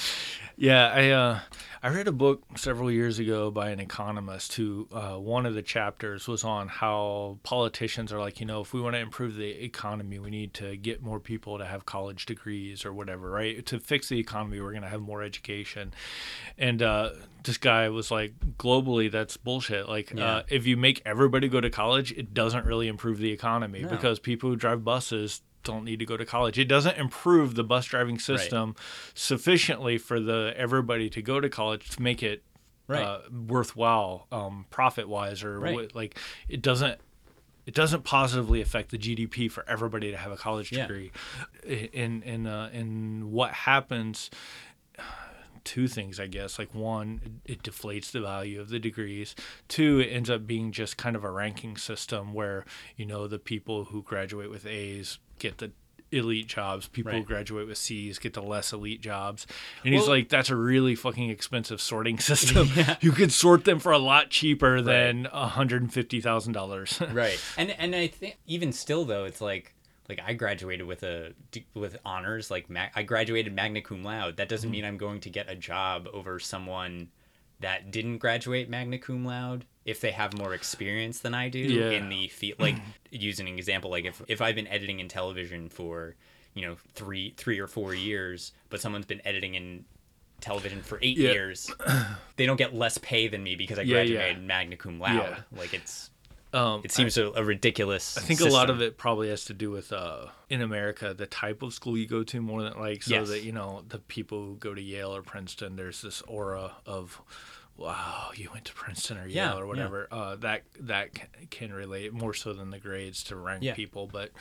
Yeah, 0.57 0.91
I 0.93 1.09
uh, 1.11 1.39
I 1.81 1.87
read 1.87 2.09
a 2.09 2.11
book 2.11 2.43
several 2.57 2.91
years 2.91 3.19
ago 3.19 3.51
by 3.51 3.69
an 3.69 3.79
economist 3.79 4.53
who 4.55 4.89
uh, 4.91 5.15
one 5.15 5.45
of 5.45 5.53
the 5.53 5.61
chapters 5.61 6.27
was 6.27 6.43
on 6.43 6.67
how 6.67 7.37
politicians 7.43 8.11
are 8.11 8.19
like, 8.19 8.41
you 8.41 8.45
know, 8.45 8.59
if 8.59 8.73
we 8.73 8.81
want 8.81 8.95
to 8.95 8.99
improve 8.99 9.35
the 9.35 9.63
economy, 9.63 10.19
we 10.19 10.29
need 10.29 10.53
to 10.55 10.75
get 10.75 11.01
more 11.01 11.21
people 11.21 11.57
to 11.57 11.63
have 11.65 11.85
college 11.85 12.25
degrees 12.25 12.83
or 12.83 12.91
whatever, 12.91 13.29
right? 13.29 13.65
To 13.67 13.79
fix 13.79 14.09
the 14.09 14.19
economy, 14.19 14.59
we're 14.59 14.71
going 14.71 14.83
to 14.83 14.89
have 14.89 14.99
more 14.99 15.23
education. 15.23 15.93
And 16.57 16.81
uh, 16.81 17.11
this 17.45 17.57
guy 17.57 17.87
was 17.87 18.11
like, 18.11 18.33
globally, 18.57 19.09
that's 19.09 19.37
bullshit. 19.37 19.87
Like, 19.87 20.11
Yeah. 20.13 20.25
uh, 20.37 20.43
if 20.49 20.67
you 20.67 20.75
make 20.75 21.01
everybody 21.05 21.47
go 21.47 21.61
to 21.61 21.69
college, 21.69 22.11
it 22.11 22.33
doesn't 22.33 22.65
really 22.65 22.89
improve 22.89 23.19
the 23.19 23.31
economy 23.31 23.83
No. 23.83 23.87
because 23.87 24.19
people 24.19 24.49
who 24.49 24.57
drive 24.57 24.83
buses 24.83 25.41
don't 25.63 25.83
need 25.83 25.99
to 25.99 26.05
go 26.05 26.15
to 26.17 26.25
college. 26.25 26.57
It 26.57 26.65
doesn't 26.65 26.97
improve 26.97 27.55
the 27.55 27.63
bus 27.63 27.85
driving 27.85 28.17
system 28.19 28.75
sufficiently 29.13 29.97
for 29.97 30.19
the 30.19 30.53
everybody 30.55 31.09
to 31.11 31.21
go 31.21 31.39
to 31.39 31.49
college 31.49 31.89
to 31.91 32.01
make 32.01 32.23
it 32.23 32.43
Right. 32.87 33.03
uh, 33.03 33.19
worthwhile, 33.47 34.25
um, 34.31 34.65
profit 34.71 35.07
wise, 35.07 35.43
or 35.43 35.59
Right. 35.59 35.75
what, 35.75 35.95
like 35.95 36.17
it 36.47 36.61
doesn't. 36.61 36.99
It 37.67 37.75
doesn't 37.75 38.03
positively 38.03 38.61
affect 38.61 38.89
the 38.89 38.97
GDP 38.97 39.47
for 39.47 39.63
everybody 39.69 40.09
to 40.09 40.17
have 40.17 40.31
a 40.31 40.37
college 40.37 40.71
Yeah. 40.71 40.87
degree. 40.87 41.11
In 41.63 42.23
in 42.23 42.47
uh, 42.47 42.71
in 42.73 43.29
what 43.31 43.51
happens, 43.53 44.31
two 45.63 45.87
things, 45.87 46.19
I 46.19 46.25
guess. 46.27 46.57
Like 46.57 46.73
one, 46.73 47.41
it 47.45 47.61
deflates 47.61 48.11
the 48.11 48.21
value 48.21 48.59
of 48.59 48.69
the 48.69 48.79
degrees. 48.79 49.35
Two, 49.67 49.99
it 49.99 50.07
ends 50.07 50.29
up 50.29 50.47
being 50.47 50.71
just 50.71 50.97
kind 50.97 51.15
of 51.15 51.23
a 51.23 51.29
ranking 51.29 51.77
system 51.77 52.33
where 52.33 52.65
you 52.95 53.05
know 53.05 53.27
the 53.27 53.37
people 53.39 53.85
who 53.85 54.01
graduate 54.01 54.49
with 54.49 54.65
A's 54.65 55.19
get 55.39 55.57
the 55.59 55.71
elite 56.11 56.47
jobs. 56.47 56.87
People 56.87 57.11
who 57.11 57.17
Right. 57.19 57.25
graduate 57.27 57.67
with 57.67 57.77
C's 57.77 58.17
get 58.17 58.33
the 58.33 58.41
less 58.41 58.73
elite 58.73 58.99
jobs. 59.01 59.45
And 59.85 59.93
he's 59.93 60.07
like, 60.07 60.27
that's 60.29 60.49
a 60.49 60.55
really 60.55 60.95
fucking 60.95 61.29
expensive 61.29 61.79
sorting 61.79 62.17
system. 62.31 62.67
You 62.99 63.11
could 63.11 63.31
sort 63.31 63.63
them 63.65 63.79
for 63.79 63.91
a 63.91 63.99
lot 63.99 64.29
cheaper 64.31 64.81
than 64.81 65.25
hundred 65.25 65.81
and 65.83 65.93
fifty 65.93 66.19
thousand 66.19 66.53
dollars. 66.53 66.99
right 67.11 67.39
and 67.57 67.69
and 67.71 67.95
i 67.95 68.07
think 68.07 68.37
even 68.47 68.71
still 68.73 69.05
though 69.05 69.25
it's 69.25 69.39
like 69.41 69.73
like 70.09 70.19
i 70.25 70.33
graduated 70.33 70.87
with 70.87 71.03
a 71.03 71.33
with 71.75 71.95
honors 72.03 72.49
like 72.49 72.67
ma- 72.71 72.87
i 72.95 73.03
graduated 73.03 73.53
magna 73.53 73.79
cum 73.81 74.03
laude 74.03 74.37
that 74.37 74.43
Mm-hmm. 74.45 74.49
doesn't 74.49 74.71
mean 74.71 74.83
i'm 74.85 74.97
going 74.97 75.19
to 75.21 75.29
get 75.29 75.47
a 75.47 75.55
job 75.55 76.07
over 76.11 76.39
someone 76.39 77.09
that 77.59 77.91
didn't 77.91 78.17
graduate 78.17 78.67
magna 78.69 78.97
cum 78.97 79.23
laude 79.25 79.65
if 79.89 79.99
they 80.01 80.11
have 80.11 80.37
more 80.37 80.53
experience 80.53 81.19
than 81.19 81.33
i 81.33 81.49
do 81.49 81.59
Yeah. 81.59 81.91
in 81.91 82.09
the 82.09 82.27
field 82.29 82.59
like 82.59 82.75
using 83.11 83.47
an 83.47 83.57
example 83.57 83.89
like 83.91 84.05
if 84.05 84.21
if 84.27 84.41
i've 84.41 84.55
been 84.55 84.67
editing 84.67 84.99
in 84.99 85.07
television 85.07 85.69
for 85.69 86.15
you 86.53 86.65
know 86.65 86.75
three 86.95 87.33
three 87.37 87.59
or 87.59 87.67
four 87.67 87.93
years 87.93 88.53
but 88.69 88.79
someone's 88.81 89.05
been 89.05 89.21
editing 89.25 89.55
in 89.55 89.85
television 90.41 90.81
for 90.81 90.99
eight 91.01 91.17
Yeah. 91.17 91.31
years 91.31 91.69
they 92.37 92.45
don't 92.45 92.57
get 92.57 92.73
less 92.73 92.97
pay 92.97 93.27
than 93.27 93.43
me 93.43 93.55
because 93.55 93.77
i 93.79 93.81
Yeah, 93.81 94.01
yeah. 94.01 94.15
graduated 94.17 94.43
magna 94.43 94.77
cum 94.77 94.99
laude 94.99 95.43
like 95.55 95.73
it's 95.73 96.09
Um, 96.51 96.81
it 96.83 96.91
seems 96.91 97.15
a, 97.17 97.27
a 97.35 97.43
ridiculous. 97.43 98.17
I 98.17 98.21
think 98.21 98.41
a 98.41 98.45
lot 98.45 98.71
of 98.71 98.81
it 98.81 98.97
probably 98.97 99.29
has 99.29 99.45
to 99.45 99.53
do 99.53 99.69
with 99.69 99.93
uh, 99.93 100.29
in 100.49 100.61
America 100.63 101.13
the 101.13 101.27
type 101.27 101.61
of 101.61 101.75
school 101.75 101.95
you 101.95 102.07
go 102.07 102.23
to 102.23 102.41
more 102.41 102.63
than 102.63 102.73
like 102.79 103.03
so 103.03 103.13
Yes. 103.13 103.27
that 103.29 103.43
you 103.43 103.51
know 103.51 103.83
the 103.87 103.99
people 103.99 104.39
who 104.45 104.55
go 104.55 104.73
to 104.73 104.81
Yale 104.81 105.13
or 105.15 105.21
Princeton. 105.21 105.75
There's 105.75 106.01
this 106.01 106.23
aura 106.23 106.77
of 106.87 107.21
wow, 107.79 108.29
you 108.35 108.49
went 108.51 108.65
to 108.65 108.73
Princeton 108.73 109.17
or 109.17 109.25
Yale 109.27 109.33
Yeah, 109.35 109.53
or 109.55 109.61
yeah. 109.63 109.65
whatever. 109.67 110.07
Uh, 110.11 110.35
that 110.37 110.63
that 110.81 111.09
can 111.49 111.71
relate 111.73 112.13
more 112.13 112.33
so 112.33 112.53
than 112.53 112.69
the 112.69 112.79
grades 112.79 113.23
to 113.25 113.35
rank 113.35 113.63
Yeah. 113.63 113.73
people. 113.73 114.07
But 114.07 114.31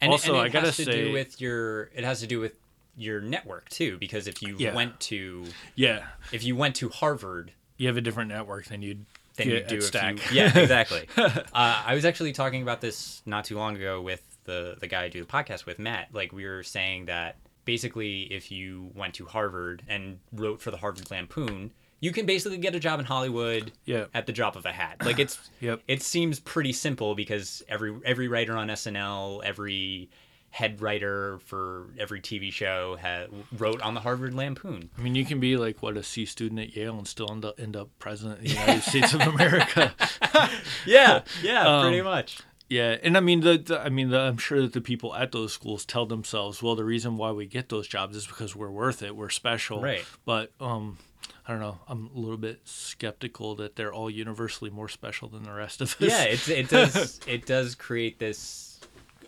And, 0.00 0.10
also, 0.10 0.32
and 0.34 0.40
it 0.42 0.44
I 0.44 0.48
gotta 0.48 0.66
has 0.66 0.76
to 0.76 0.84
say, 0.84 1.04
do 1.06 1.12
with 1.12 1.40
your. 1.40 1.90
It 1.94 2.04
has 2.04 2.20
to 2.20 2.26
do 2.26 2.40
with 2.40 2.54
your 2.96 3.20
network 3.20 3.68
too, 3.68 3.98
because 3.98 4.26
if 4.26 4.42
you 4.42 4.56
Yeah. 4.58 4.74
went 4.74 4.98
to 5.00 5.44
yeah, 5.74 6.06
if 6.32 6.42
you 6.44 6.56
went 6.56 6.76
to 6.76 6.88
Harvard, 6.88 7.52
you 7.76 7.86
have 7.88 7.96
a 7.96 8.00
different 8.00 8.28
network 8.28 8.66
than 8.66 8.82
you'd 8.82 9.04
get 9.36 9.46
you 9.46 9.62
do 9.66 9.76
if 9.76 9.84
Stack. 9.84 10.16
you. 10.30 10.40
Yeah, 10.40 10.58
exactly. 10.58 11.06
uh, 11.16 11.30
I 11.54 11.94
was 11.94 12.04
actually 12.04 12.32
talking 12.32 12.62
about 12.62 12.80
this 12.80 13.22
not 13.26 13.44
too 13.44 13.56
long 13.56 13.76
ago 13.76 14.00
with 14.02 14.22
the 14.44 14.76
the 14.80 14.86
guy 14.86 15.04
I 15.04 15.08
do 15.08 15.20
the 15.20 15.26
podcast 15.30 15.66
with, 15.66 15.78
Matt. 15.78 16.08
Like 16.12 16.32
we 16.32 16.44
were 16.46 16.62
saying 16.62 17.06
that 17.06 17.36
basically, 17.64 18.22
if 18.32 18.50
you 18.50 18.90
went 18.94 19.14
to 19.14 19.26
Harvard 19.26 19.82
and 19.88 20.18
wrote 20.32 20.60
for 20.60 20.70
the 20.70 20.78
Harvard 20.78 21.10
Lampoon. 21.10 21.72
You 22.00 22.12
can 22.12 22.24
basically 22.26 22.58
get 22.58 22.74
a 22.74 22.80
job 22.80 22.98
in 22.98 23.06
Hollywood 23.06 23.72
Yeah. 23.84 24.06
at 24.14 24.26
the 24.26 24.32
drop 24.32 24.56
of 24.56 24.64
a 24.66 24.72
hat. 24.72 24.96
Like 25.04 25.18
it's 25.18 25.38
Yep. 25.60 25.82
it 25.86 26.02
seems 26.02 26.40
pretty 26.40 26.72
simple 26.72 27.14
because 27.14 27.62
every 27.68 27.94
every 28.04 28.26
writer 28.28 28.56
on 28.56 28.68
SNL, 28.68 29.42
every 29.44 30.08
head 30.52 30.80
writer 30.82 31.38
for 31.44 31.86
every 31.96 32.20
TV 32.20 32.50
show 32.52 32.96
ha 33.00 33.26
wrote 33.56 33.80
on 33.82 33.94
the 33.94 34.00
Harvard 34.00 34.34
Lampoon. 34.34 34.90
I 34.98 35.00
mean, 35.02 35.14
you 35.14 35.24
can 35.24 35.38
be 35.38 35.56
like 35.56 35.80
what 35.82 35.96
a 35.96 36.02
C 36.02 36.24
student 36.24 36.58
at 36.60 36.74
Yale 36.74 36.98
and 36.98 37.06
still 37.06 37.30
end 37.30 37.44
up, 37.44 37.60
end 37.60 37.76
up 37.76 37.88
president 38.00 38.38
of 38.38 38.44
the 38.44 38.50
United 38.54 38.82
States 38.82 39.14
of 39.14 39.20
America. 39.20 39.94
Yeah, 40.86 41.22
yeah, 41.42 41.66
Um, 41.68 41.82
pretty 41.86 42.02
much. 42.02 42.38
Yeah, 42.68 42.96
and 43.02 43.16
I 43.16 43.20
mean 43.20 43.40
the, 43.40 43.58
the 43.58 43.80
I 43.80 43.88
mean 43.90 44.10
the, 44.10 44.18
I'm 44.20 44.38
sure 44.38 44.60
that 44.62 44.72
the 44.72 44.80
people 44.80 45.14
at 45.14 45.32
those 45.32 45.52
schools 45.52 45.84
tell 45.84 46.06
themselves, 46.06 46.62
well, 46.62 46.76
the 46.76 46.84
reason 46.84 47.16
why 47.16 47.32
we 47.32 47.46
get 47.46 47.68
those 47.68 47.86
jobs 47.88 48.16
is 48.16 48.26
because 48.26 48.54
we're 48.56 48.70
worth 48.70 49.02
it, 49.02 49.14
we're 49.16 49.28
special. 49.30 49.82
Right. 49.82 50.04
But 50.24 50.52
um, 50.60 50.98
I 51.46 51.52
don't 51.52 51.60
know. 51.60 51.78
I'm 51.88 52.10
a 52.14 52.18
little 52.18 52.36
bit 52.36 52.60
skeptical 52.64 53.56
that 53.56 53.76
they're 53.76 53.92
all 53.92 54.10
universally 54.10 54.70
more 54.70 54.88
special 54.88 55.28
than 55.28 55.42
the 55.42 55.52
rest 55.52 55.80
of 55.80 55.88
us. 55.88 56.00
Yeah, 56.00 56.22
it's, 56.24 56.48
it 56.48 56.68
does 56.68 57.20
it 57.26 57.46
does 57.46 57.74
create 57.74 58.18
this 58.18 58.80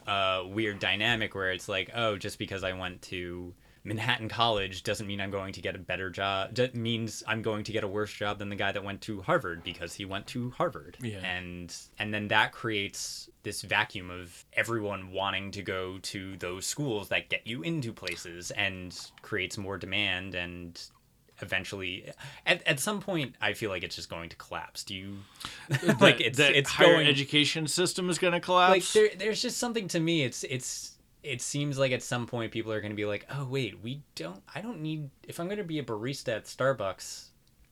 uh, 0.07 0.45
weird 0.47 0.79
dynamic 0.79 1.35
where 1.35 1.51
it's 1.51 1.69
like, 1.69 1.91
oh, 1.95 2.17
just 2.17 2.39
because 2.39 2.65
I 2.65 2.73
went 2.73 3.03
to 3.03 3.55
Manhattan 3.85 4.29
College 4.29 4.85
doesn't 4.85 5.07
mean 5.07 5.21
I'm 5.21 5.31
going 5.31 5.53
to 5.55 5.61
get 5.61 5.75
a 5.75 5.79
better 5.79 6.11
job. 6.11 6.55
That 6.55 6.75
means 6.75 7.23
I'm 7.27 7.43
going 7.43 7.65
to 7.65 7.73
get 7.73 7.83
a 7.83 7.89
worse 7.89 8.13
job 8.13 8.39
than 8.39 8.49
the 8.49 8.57
guy 8.57 8.71
that 8.73 8.85
went 8.85 9.01
to 9.03 9.23
Harvard 9.23 9.65
because 9.65 9.95
he 9.95 10.05
went 10.05 10.27
to 10.29 10.51
Harvard. 10.51 10.99
Yeah. 11.01 11.19
And 11.19 11.75
and 11.99 12.15
then 12.15 12.29
that 12.29 12.53
creates 12.53 13.29
this 13.43 13.63
vacuum 13.63 14.11
of 14.11 14.45
everyone 14.53 15.11
wanting 15.11 15.51
to 15.53 15.63
go 15.63 15.99
to 15.99 16.37
those 16.37 16.65
schools 16.67 17.09
that 17.09 17.29
get 17.29 17.47
you 17.47 17.63
into 17.63 17.93
places 17.93 18.53
and 18.53 18.97
creates 19.23 19.59
more 19.59 19.79
demand 19.79 20.35
and 20.35 20.81
eventually 21.43 22.11
at, 22.47 22.67
at 22.67 22.81
some 22.81 23.01
point 23.01 23.35
i 23.41 23.53
feel 23.53 23.71
like 23.71 23.83
it's 23.83 23.97
just 23.97 24.09
going 24.09 24.29
to 24.29 24.37
collapse 24.37 24.85
do 24.85 24.95
you 24.95 25.19
like 26.01 26.21
it's 26.21 26.39
it's 26.39 26.71
higher 26.71 26.95
going 26.95 27.07
education 27.07 27.67
system 27.67 28.09
is 28.09 28.19
going 28.19 28.33
to 28.33 28.37
like 28.37 28.43
collapse. 28.45 28.93
there, 28.93 29.11
there's 29.19 29.43
just 29.43 29.59
something 29.59 29.89
to 29.89 30.01
me 30.01 30.23
it's 30.23 30.45
it's 30.45 30.97
it 31.23 31.41
seems 31.41 31.79
like 31.79 31.93
at 31.93 32.03
some 32.03 32.27
point 32.27 32.51
people 32.51 32.73
are 32.73 32.81
going 32.81 32.93
to 32.93 32.97
be 32.97 33.05
like 33.05 33.27
oh 33.37 33.45
wait 33.45 33.83
we 33.83 34.03
don't 34.15 34.43
i 34.55 34.61
don't 34.61 34.81
need 34.81 35.09
if 35.29 35.39
i'm 35.39 35.47
going 35.47 35.59
to 35.59 35.65
be 35.65 35.79
a 35.79 35.85
barista 35.85 36.37
at 36.37 36.45
starbucks 36.45 37.27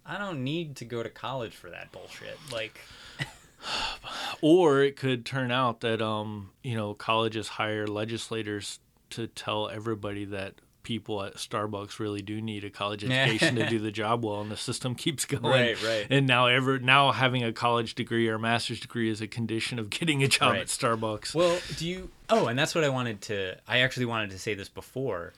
i 0.07 0.19
don't 0.19 0.43
need 0.43 0.77
to 0.77 0.85
go 0.85 1.03
to 1.03 1.09
college 1.09 1.55
for 1.55 1.71
that 1.71 1.91
bullshit 1.93 2.39
like 2.53 2.81
or 4.41 4.83
it 4.83 4.97
could 4.97 5.25
turn 5.25 5.51
out 5.51 5.81
that 5.81 6.01
um, 6.03 6.51
you 6.63 6.75
know, 6.75 6.95
colleges 6.95 7.49
hire 7.49 7.87
legislators 7.87 8.81
to 9.11 9.27
tell 9.27 9.69
everybody 9.69 10.25
that 10.27 10.55
people 10.83 11.23
at 11.23 11.35
Starbucks 11.37 11.99
really 11.99 12.23
do 12.23 12.41
need 12.41 12.65
a 12.65 12.71
college 12.71 13.05
education 13.05 13.57
to 13.57 13.69
do 13.69 13.79
the 13.81 13.91
job 13.91 14.25
well, 14.25 14.41
and 14.41 14.51
the 14.51 14.57
system 14.57 14.95
keeps 14.95 15.25
going. 15.25 15.43
Right, 15.45 15.83
right. 15.83 16.07
And 16.11 16.27
now 16.27 16.47
ever 16.47 16.79
now 16.79 17.13
having 17.13 17.43
a 17.45 17.53
college 17.53 17.95
degree 17.95 18.29
or 18.29 18.35
a 18.35 18.39
master's 18.39 18.81
degree 18.81 19.11
is 19.11 19.21
a 19.21 19.27
condition 19.27 19.79
of 19.79 19.91
getting 19.91 20.23
a 20.23 20.29
job 20.29 20.53
Right. 20.53 20.61
at 20.63 20.67
Starbucks. 20.69 21.35
Well, 21.35 21.59
do 21.77 21.87
you? 21.87 22.11
Oh, 22.29 22.47
and 22.47 22.59
that's 22.59 22.75
what 22.75 22.85
I 22.85 22.89
wanted 22.89 23.21
to. 23.23 23.57
I 23.69 23.79
actually 23.81 24.07
wanted 24.07 24.31
to 24.31 24.39
say 24.39 24.55
this 24.55 24.69
before. 24.69 25.33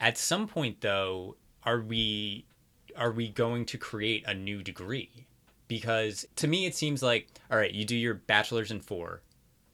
At 0.00 0.16
some 0.18 0.46
point, 0.46 0.80
though, 0.80 1.36
are 1.64 1.80
we 1.80 2.44
are 2.96 3.10
we 3.12 3.28
going 3.28 3.64
to 3.66 3.78
create 3.78 4.24
a 4.26 4.34
new 4.34 4.62
degree? 4.62 5.10
Because 5.68 6.26
to 6.36 6.48
me, 6.48 6.66
it 6.66 6.74
seems 6.74 7.02
like 7.02 7.28
all 7.50 7.58
right, 7.58 7.72
you 7.72 7.84
do 7.84 7.96
your 7.96 8.14
bachelor's 8.14 8.70
in 8.70 8.80
four, 8.80 9.20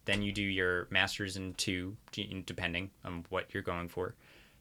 then 0.06 0.22
you 0.22 0.32
do 0.32 0.42
your 0.42 0.88
master's 0.90 1.36
in 1.36 1.54
two, 1.54 1.96
depending 2.44 2.90
on 3.04 3.24
what 3.30 3.52
you're 3.54 3.62
going 3.62 3.88
for. 3.88 4.14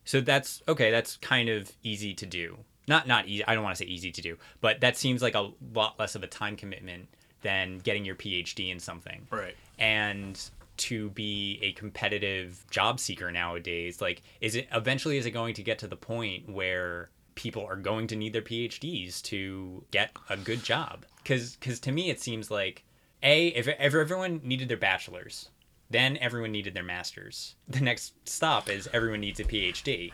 So 0.06 0.22
that's 0.22 0.62
okay. 0.68 0.92
That's 0.92 1.18
kind 1.18 1.50
of 1.50 1.72
easy 1.84 2.14
to 2.16 2.26
do. 2.26 2.58
Not 2.88 3.08
not 3.08 3.28
easy. 3.28 3.46
I 3.46 3.56
don't 3.56 3.64
want 3.64 3.78
to 3.78 3.84
say 3.84 3.90
easy 3.90 4.12
to 4.12 4.22
do, 4.22 4.38
but 4.62 4.82
that 4.82 4.98
seems 4.98 5.22
like 5.22 5.36
a 5.36 5.52
lot 5.74 5.98
less 6.00 6.16
of 6.16 6.24
a 6.24 6.28
time 6.28 6.56
commitment 6.56 7.08
than 7.44 7.78
getting 7.80 8.04
your 8.04 8.16
PhD 8.16 8.72
in 8.72 8.80
something 8.80 9.28
right. 9.30 9.56
and 9.78 10.50
to 10.76 11.12
be 11.12 11.60
a 11.62 11.72
competitive 11.74 12.66
job 12.72 13.00
seeker 13.00 13.32
nowadays 13.32 14.02
like 14.02 14.24
is 14.42 14.56
it 14.56 14.68
eventually 14.74 15.18
is 15.18 15.26
it 15.28 15.32
going 15.32 15.54
to 15.54 15.62
get 15.62 15.78
to 15.78 15.88
the 15.88 15.96
point 15.96 16.50
where 16.50 17.10
people 17.36 17.64
are 17.64 17.76
going 17.76 18.08
to 18.08 18.16
need 18.16 18.34
their 18.34 18.42
phds 18.42 19.22
to 19.22 19.84
get 19.92 20.12
a 20.30 20.38
good 20.38 20.64
job 20.64 21.06
because 21.22 21.56
because 21.58 21.80
to 21.80 21.92
me 21.92 22.10
it 22.10 22.20
seems 22.20 22.50
like 22.50 22.84
a 23.22 23.48
if, 23.50 23.68
if 23.68 23.94
everyone 23.94 24.42
needed 24.44 24.68
their 24.68 24.78
bachelor's 24.78 25.50
then 25.94 26.18
everyone 26.18 26.52
needed 26.52 26.74
their 26.74 26.84
master's 26.84 27.56
the 27.70 27.80
next 27.80 28.14
stop 28.28 28.70
is 28.70 28.90
everyone 28.94 29.22
needs 29.22 29.40
a 29.40 29.44
phd 29.46 30.12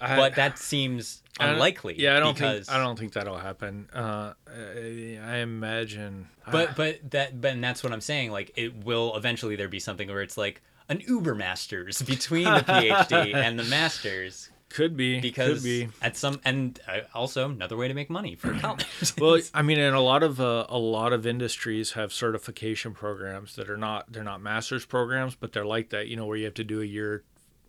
I- 0.00 0.16
but 0.16 0.34
that 0.34 0.58
seems 0.58 1.22
unlikely 1.40 1.94
Yeah, 1.98 2.16
I 2.16 2.20
don't 2.20 2.34
because 2.34 2.66
think 2.66 2.76
I 2.78 2.82
don't 2.82 2.98
think 2.98 3.12
that'll 3.14 3.38
happen. 3.38 3.88
Uh, 3.94 4.32
I, 4.46 5.18
I 5.22 5.36
imagine. 5.38 6.28
But 6.50 6.76
but 6.76 7.10
that 7.12 7.40
but 7.40 7.52
and 7.52 7.64
that's 7.64 7.82
what 7.82 7.92
I'm 7.92 8.00
saying. 8.02 8.30
Like 8.30 8.52
it 8.56 8.84
will 8.84 9.16
eventually 9.16 9.56
there 9.56 9.68
be 9.68 9.80
something 9.80 10.08
where 10.08 10.20
it's 10.22 10.36
like 10.36 10.60
an 10.90 11.00
Uber 11.06 11.34
Masters 11.34 12.02
between 12.14 12.44
the 12.44 12.60
PhD 12.60 13.34
and 13.46 13.58
the 13.58 13.64
Masters 13.64 14.50
could 14.68 14.96
be 14.96 15.20
because 15.20 15.54
could 15.54 15.62
be. 15.62 15.88
at 16.02 16.16
some 16.16 16.40
and 16.44 16.80
uh, 16.88 16.98
also 17.14 17.48
another 17.48 17.76
way 17.76 17.88
to 17.88 17.94
make 17.94 18.10
money 18.10 18.34
for 18.34 18.52
college. 18.54 18.84
well 19.18 19.38
i 19.54 19.62
mean 19.62 19.78
and 19.78 19.94
a 19.94 20.00
lot 20.00 20.22
of 20.22 20.40
uh, 20.40 20.66
a 20.68 20.78
lot 20.78 21.12
of 21.12 21.26
industries 21.26 21.92
have 21.92 22.12
certification 22.12 22.92
programs 22.92 23.54
that 23.56 23.70
are 23.70 23.76
not 23.76 24.10
they're 24.12 24.24
not 24.24 24.40
master's 24.40 24.84
programs 24.84 25.34
but 25.34 25.52
they're 25.52 25.64
like 25.64 25.90
that 25.90 26.08
you 26.08 26.16
know 26.16 26.26
where 26.26 26.36
you 26.36 26.44
have 26.44 26.54
to 26.54 26.64
do 26.64 26.80
a 26.80 26.84
year 26.84 27.22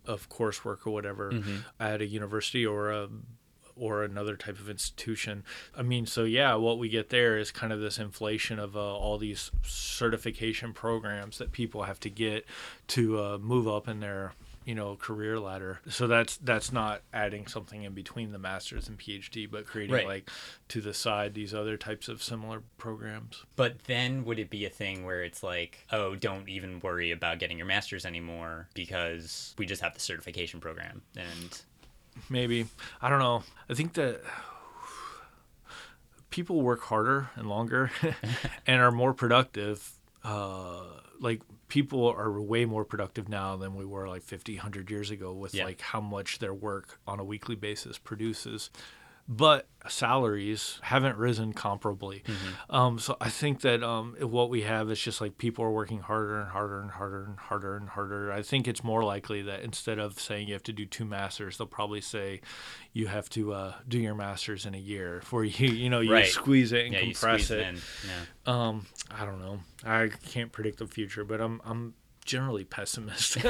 of 0.06 0.28
coursework 0.28 0.86
or 0.86 0.90
whatever 0.90 1.32
at 1.78 2.00
a 2.00 2.06
university 2.06 2.64
or 2.66 2.90
a 2.90 3.08
or 3.76 4.02
another 4.02 4.36
type 4.36 4.58
of 4.58 4.68
institution 4.68 5.44
i 5.76 5.82
mean 5.82 6.04
so 6.04 6.24
yeah 6.24 6.54
what 6.54 6.78
we 6.78 6.88
get 6.88 7.10
there 7.10 7.38
is 7.38 7.52
kind 7.52 7.72
of 7.72 7.80
this 7.80 7.98
inflation 7.98 8.58
of 8.58 8.76
uh, 8.76 8.80
all 8.80 9.18
these 9.18 9.52
certification 9.62 10.72
programs 10.72 11.38
that 11.38 11.52
people 11.52 11.84
have 11.84 12.00
to 12.00 12.10
get 12.10 12.44
to 12.88 13.20
uh, 13.20 13.38
move 13.38 13.68
up 13.68 13.86
in 13.86 14.00
their 14.00 14.32
you 14.68 14.74
know 14.74 14.96
career 14.96 15.40
ladder. 15.40 15.80
So 15.88 16.06
that's 16.06 16.36
that's 16.36 16.70
not 16.72 17.00
adding 17.14 17.46
something 17.46 17.84
in 17.84 17.94
between 17.94 18.32
the 18.32 18.38
masters 18.38 18.86
and 18.86 18.98
phd 18.98 19.50
but 19.50 19.64
creating 19.64 19.94
Right. 19.94 20.06
like 20.06 20.30
to 20.68 20.82
the 20.82 20.92
side 20.92 21.32
these 21.32 21.54
other 21.54 21.78
types 21.78 22.06
of 22.06 22.22
similar 22.22 22.62
programs. 22.76 23.44
But 23.56 23.84
then 23.84 24.26
would 24.26 24.38
it 24.38 24.50
be 24.50 24.66
a 24.66 24.70
thing 24.70 25.06
where 25.06 25.22
it's 25.24 25.42
like, 25.42 25.86
oh, 25.90 26.16
don't 26.16 26.50
even 26.50 26.80
worry 26.80 27.10
about 27.12 27.38
getting 27.38 27.56
your 27.56 27.66
Masters 27.66 28.04
anymore 28.04 28.68
because 28.74 29.54
we 29.56 29.64
just 29.64 29.80
have 29.80 29.94
the 29.94 30.00
certification 30.00 30.60
program 30.60 31.00
and 31.16 31.62
maybe. 32.28 32.66
I 33.00 33.08
don't 33.08 33.20
know. 33.20 33.44
I 33.70 33.74
think 33.74 33.94
that 33.94 34.20
people 36.28 36.60
work 36.60 36.82
harder 36.82 37.30
and 37.36 37.48
longer 37.48 37.90
and 38.66 38.80
are 38.82 38.92
more 38.92 39.14
productive 39.14 39.92
uh 40.24 40.82
like 41.20 41.40
people 41.68 42.06
are 42.08 42.40
way 42.40 42.64
more 42.64 42.84
productive 42.84 43.28
now 43.28 43.56
than 43.56 43.74
we 43.74 43.84
were 43.84 44.08
like 44.08 44.22
50 44.22 44.56
100 44.56 44.90
years 44.90 45.10
ago 45.10 45.32
with 45.32 45.54
Yeah. 45.54 45.64
like 45.64 45.80
how 45.80 46.00
much 46.00 46.38
their 46.38 46.54
work 46.54 46.98
on 47.06 47.20
a 47.20 47.24
weekly 47.24 47.56
basis 47.56 47.98
produces 47.98 48.70
but 49.28 49.66
salaries 49.88 50.78
haven't 50.82 51.16
risen 51.16 51.52
comparably. 51.52 52.22
Um, 52.70 52.98
so 52.98 53.16
I 53.20 53.28
think 53.28 53.60
that 53.62 53.82
um, 53.82 54.16
what 54.20 54.48
we 54.50 54.62
have 54.62 54.90
is 54.90 55.00
just 55.00 55.20
like 55.20 55.38
people 55.38 55.64
are 55.64 55.70
working 55.70 56.00
harder 56.00 56.40
and 56.40 56.50
harder 56.50 56.80
and 56.80 56.90
harder 56.90 57.24
and 57.24 57.38
harder 57.38 57.76
and 57.76 57.88
harder. 57.90 58.32
I 58.32 58.42
think 58.42 58.66
it's 58.68 58.82
more 58.82 59.04
likely 59.04 59.42
that 59.42 59.60
instead 59.60 59.98
of 59.98 60.18
saying 60.18 60.48
you 60.48 60.54
have 60.54 60.62
to 60.64 60.72
do 60.72 60.86
two 60.86 61.04
masters, 61.04 61.58
they'll 61.58 61.66
probably 61.66 62.00
say 62.00 62.40
you 62.92 63.06
have 63.08 63.28
to 63.30 63.52
uh, 63.52 63.74
do 63.86 63.98
your 63.98 64.14
masters 64.14 64.64
in 64.66 64.74
a 64.74 64.78
year, 64.78 65.20
for 65.24 65.44
you 65.44 65.68
you 65.72 65.90
know 65.90 66.00
you 66.00 66.12
Right. 66.12 66.26
squeeze 66.26 66.72
it 66.72 66.86
and 66.86 66.94
yeah, 66.94 67.00
compress 67.00 67.50
it. 67.50 67.60
it. 67.60 67.74
Yeah. 68.06 68.22
Um, 68.68 68.86
I 69.10 69.24
don't 69.24 69.40
know. 69.40 69.60
I 69.84 70.08
can't 70.26 70.52
predict 70.52 70.78
the 70.78 70.86
future, 70.86 71.24
but 71.24 71.40
I'm 71.40 71.60
I'm 71.64 71.94
generally 72.28 72.64
pessimist. 72.64 73.38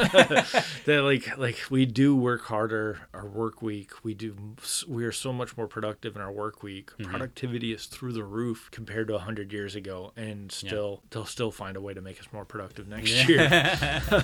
That 0.84 1.02
like 1.02 1.36
like 1.36 1.58
we 1.68 1.84
do 1.84 2.16
work 2.16 2.42
harder 2.42 3.00
our 3.12 3.26
work 3.26 3.60
week. 3.60 3.90
We 4.04 4.14
do 4.14 4.54
we 4.86 5.04
are 5.04 5.12
so 5.12 5.32
much 5.32 5.56
more 5.56 5.66
productive 5.66 6.16
in 6.16 6.22
our 6.22 6.32
work 6.32 6.62
week. 6.62 6.92
Mm-hmm. 6.92 7.10
productivity 7.10 7.72
is 7.72 7.86
through 7.86 8.12
the 8.12 8.24
roof 8.24 8.68
compared 8.70 9.08
to 9.08 9.14
100 9.14 9.52
years 9.52 9.74
ago 9.74 10.12
and 10.16 10.50
still 10.50 11.02
they'll 11.10 11.26
still 11.26 11.50
find 11.50 11.76
a 11.76 11.80
way 11.80 11.92
to 11.92 12.00
make 12.00 12.20
us 12.20 12.28
more 12.32 12.44
productive 12.44 12.88
next 12.88 13.28
year. 13.28 14.00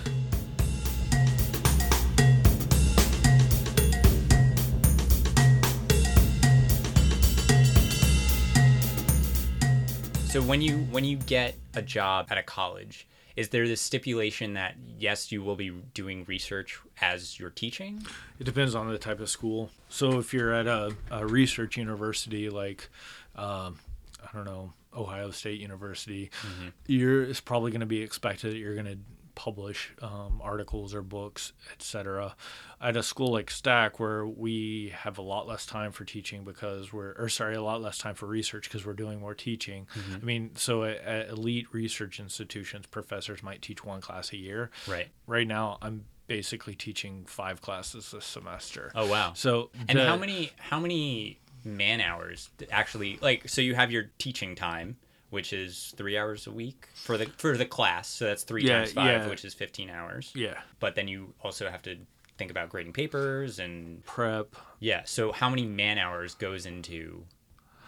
So 10.35 10.43
when 10.43 10.61
you 10.61 10.79
when 10.91 11.05
you 11.05 11.17
get 11.17 11.55
a 11.75 11.83
job 11.83 12.27
at 12.29 12.39
a 12.39 12.43
college, 12.43 13.07
is 13.37 13.49
there 13.49 13.67
this 13.67 13.81
stipulation 13.81 14.55
that 14.55 14.77
yes, 14.99 15.33
you 15.33 15.43
will 15.43 15.57
be 15.57 15.71
doing 15.93 16.25
research 16.27 16.79
as 17.01 17.39
you're 17.39 17.51
teaching? 17.51 18.05
It 18.39 18.45
depends 18.45 18.75
on 18.75 18.89
the 18.89 18.99
type 18.99 19.21
of 19.21 19.29
school. 19.29 19.71
So 19.89 20.19
if 20.19 20.33
you're 20.33 20.53
at 20.53 20.67
a, 20.67 20.95
a 21.11 21.27
research 21.27 21.77
university 21.77 22.49
like, 22.49 22.89
um, 23.37 23.79
I 24.23 24.35
don't 24.35 24.45
know, 24.45 24.73
Ohio 24.97 25.31
State 25.33 25.61
University, 25.61 26.31
you're 26.87 27.25
it's 27.25 27.41
probably 27.41 27.73
going 27.73 27.81
to 27.81 27.87
be 27.87 28.03
expected 28.03 28.53
that 28.53 28.59
you're 28.59 28.75
going 28.75 28.87
to 28.87 28.99
publish 29.35 29.93
um, 30.03 30.41
articles 30.43 30.95
or 30.95 31.03
books, 31.03 31.53
etc. 31.73 32.37
At 32.81 32.97
a 32.97 33.03
school 33.03 33.33
like 33.33 33.51
Stack, 33.51 33.99
where 33.99 34.27
we 34.27 34.93
have 34.95 35.19
a 35.19 35.23
lot 35.23 35.47
less 35.47 35.67
time 35.67 35.93
for 35.93 36.05
teaching 36.05 36.45
because 36.45 36.93
we're, 36.93 37.13
or 37.19 37.29
sorry, 37.29 37.55
a 37.55 37.63
lot 37.63 37.81
less 37.83 37.99
time 37.99 38.15
for 38.15 38.27
research 38.27 38.69
because 38.69 38.85
we're 38.87 38.93
doing 38.93 39.21
more 39.21 39.35
teaching. 39.35 39.87
I 40.21 40.25
mean, 40.25 40.53
so 40.57 40.85
at, 40.85 40.99
at 40.99 41.29
elite 41.31 41.67
research 41.73 42.21
institutions, 42.21 42.87
professors 42.87 43.43
might 43.43 43.63
teach 43.63 43.85
one 43.85 44.01
class 44.01 44.33
a 44.33 44.37
year 44.37 44.71
Right. 44.89 45.09
right 45.27 45.47
now 45.47 45.79
I'm 45.83 46.05
basically 46.27 46.75
teaching 46.75 47.25
five 47.27 47.61
classes 47.61 48.11
this 48.11 48.25
semester. 48.25 48.91
Oh 48.95 49.07
wow. 49.09 49.33
So 49.35 49.71
And 49.89 49.99
the- 49.99 50.07
how 50.07 50.17
many 50.17 50.53
how 50.59 50.81
many 50.81 51.39
man 51.67 52.01
hours 52.03 52.51
actually 52.71 53.19
like 53.23 53.49
so 53.49 53.63
you 53.63 53.75
have 53.75 53.91
your 53.91 54.11
teaching 54.19 54.55
time 54.55 54.97
which 55.35 55.53
is 55.53 55.93
three 55.99 56.17
hours 56.17 56.47
a 56.47 56.51
week 56.53 56.89
for 56.95 57.19
the 57.19 57.27
for 57.37 57.57
the 57.59 57.67
class. 57.67 58.09
So 58.09 58.25
that's 58.27 58.45
three 58.45 58.63
Yeah, 58.65 58.79
times 58.79 58.93
five, 58.93 59.23
yeah. 59.23 59.29
which 59.29 59.45
is 59.45 59.53
fifteen 59.53 59.91
hours. 59.91 60.33
Yeah. 60.35 60.59
But 60.81 60.95
then 60.95 61.09
you 61.09 61.35
also 61.43 61.69
have 61.69 61.83
to 61.83 61.97
think 62.39 62.51
about 62.51 62.69
grading 62.71 62.93
papers 62.95 63.59
and 63.59 64.05
Prep. 64.07 64.57
yeah. 64.81 65.03
So 65.05 65.33
how 65.33 65.51
many 65.51 65.67
man 65.67 65.99
hours 65.99 66.35
goes 66.35 66.65
into 66.67 67.25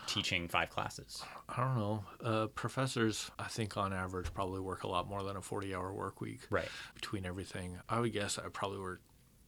teaching 0.06 0.46
five 0.48 0.70
classes? 0.70 1.22
I 1.48 1.62
don't 1.64 1.76
know. 1.76 2.04
Uh, 2.22 2.46
professors, 2.48 3.30
I 3.38 3.44
think 3.48 3.76
on 3.76 3.92
average, 3.92 4.32
probably 4.34 4.60
work 4.60 4.84
a 4.84 4.88
lot 4.88 5.08
more 5.08 5.22
than 5.22 5.36
a 5.36 5.42
40 5.42 5.74
hour 5.74 5.92
work 5.92 6.20
week 6.20 6.40
Right. 6.50 6.68
between 6.94 7.24
everything. 7.26 7.78
I 7.88 8.00
would 8.00 8.12
guess 8.12 8.38
I 8.38 8.48
probably 8.48 8.78
work 8.78 9.00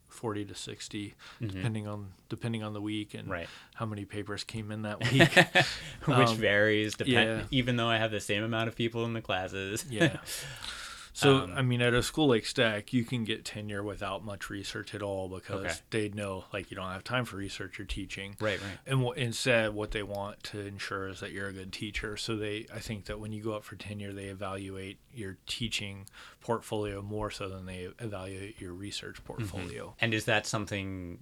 40 0.08 0.46
to 0.46 0.54
60 0.54 1.14
depending 1.40 1.86
on 1.86 2.08
depending 2.28 2.62
on 2.62 2.72
the 2.72 2.80
week 2.80 3.14
and 3.14 3.24
Mm-hmm. 3.24 3.32
Right. 3.32 3.48
how 3.74 3.86
many 3.86 4.04
papers 4.04 4.42
came 4.44 4.70
in 4.72 4.82
that 4.82 5.00
week. 5.12 5.34
Which 6.06 6.28
Um, 6.28 6.36
varies 6.36 6.94
depend 6.94 7.40
yeah. 7.40 7.44
even 7.50 7.76
though 7.76 7.88
I 7.88 7.98
have 7.98 8.10
the 8.10 8.20
same 8.20 8.42
amount 8.42 8.68
of 8.68 8.76
people 8.76 9.04
in 9.04 9.12
the 9.12 9.20
classes. 9.22 9.84
yeah. 9.90 10.16
So 11.18 11.38
Um, 11.38 11.52
I 11.56 11.62
mean, 11.62 11.80
at 11.82 11.94
a 11.94 12.02
school 12.04 12.28
like 12.28 12.46
Stack, 12.46 12.92
you 12.92 13.02
can 13.04 13.24
get 13.24 13.44
tenure 13.44 13.82
without 13.82 14.24
much 14.24 14.48
research 14.50 14.94
at 14.94 15.02
all 15.02 15.28
because 15.28 15.64
Okay. 15.64 15.74
they 15.90 16.08
know 16.10 16.44
like 16.52 16.70
you 16.70 16.76
don't 16.76 16.92
have 16.92 17.02
time 17.02 17.24
for 17.24 17.36
research 17.38 17.80
or 17.80 17.84
teaching. 17.84 18.36
Right, 18.40 18.60
right. 18.62 18.78
And 18.86 19.04
wh- 19.04 19.18
instead, 19.18 19.74
what 19.74 19.90
they 19.90 20.04
want 20.04 20.44
to 20.44 20.60
ensure 20.60 21.08
is 21.08 21.18
that 21.18 21.32
you're 21.32 21.48
a 21.48 21.52
good 21.52 21.72
teacher. 21.72 22.16
So 22.16 22.36
they, 22.36 22.66
I 22.72 22.78
think 22.78 23.06
that 23.06 23.18
when 23.18 23.32
you 23.32 23.42
go 23.42 23.54
up 23.54 23.64
for 23.64 23.74
tenure, 23.74 24.12
they 24.12 24.26
evaluate 24.26 25.00
your 25.12 25.38
teaching 25.48 26.06
portfolio 26.40 27.02
more 27.02 27.32
so 27.32 27.48
than 27.48 27.66
they 27.66 27.88
evaluate 27.98 28.60
your 28.60 28.72
research 28.72 29.24
portfolio. 29.24 29.96
And 30.00 30.14
is 30.14 30.24
that 30.26 30.46
something 30.46 31.18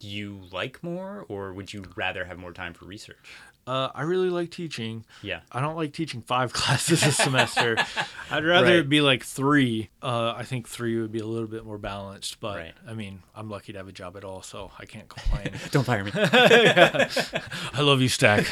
you 0.00 0.40
like 0.50 0.82
more 0.82 1.24
or 1.28 1.52
would 1.52 1.72
you 1.72 1.84
rather 1.94 2.24
have 2.24 2.36
more 2.38 2.52
time 2.52 2.74
for 2.74 2.84
research? 2.84 3.30
Uh, 3.66 3.88
I 3.94 4.02
really 4.02 4.28
like 4.30 4.50
teaching. 4.50 5.04
Yeah. 5.22 5.40
I 5.50 5.60
don't 5.60 5.74
like 5.76 5.92
teaching 5.92 6.20
five 6.20 6.52
classes 6.60 7.02
a 7.02 7.12
semester. 7.12 7.76
I'd 8.30 8.44
rather 8.44 8.66
Right. 8.66 8.76
it 8.76 8.88
be 8.88 9.00
like 9.00 9.22
three. 9.24 9.88
Uh, 10.02 10.34
I 10.36 10.42
think 10.44 10.68
three 10.68 11.00
would 11.00 11.12
be 11.12 11.20
a 11.20 11.26
little 11.26 11.48
bit 11.48 11.64
more 11.64 11.78
balanced. 11.78 12.40
But 12.40 12.56
Right. 12.56 12.74
I 12.86 12.92
mean, 12.94 13.22
I'm 13.34 13.48
lucky 13.48 13.72
to 13.72 13.78
have 13.78 13.88
a 13.88 13.92
job 13.92 14.16
at 14.16 14.24
all, 14.24 14.42
so 14.42 14.70
I 14.78 14.84
can't 14.84 15.08
complain. 15.08 15.50
Don't 15.70 15.84
fire 15.84 16.04
me. 16.04 16.10
I 16.14 17.80
love 17.80 18.00
you, 18.02 18.08
Stack. 18.08 18.46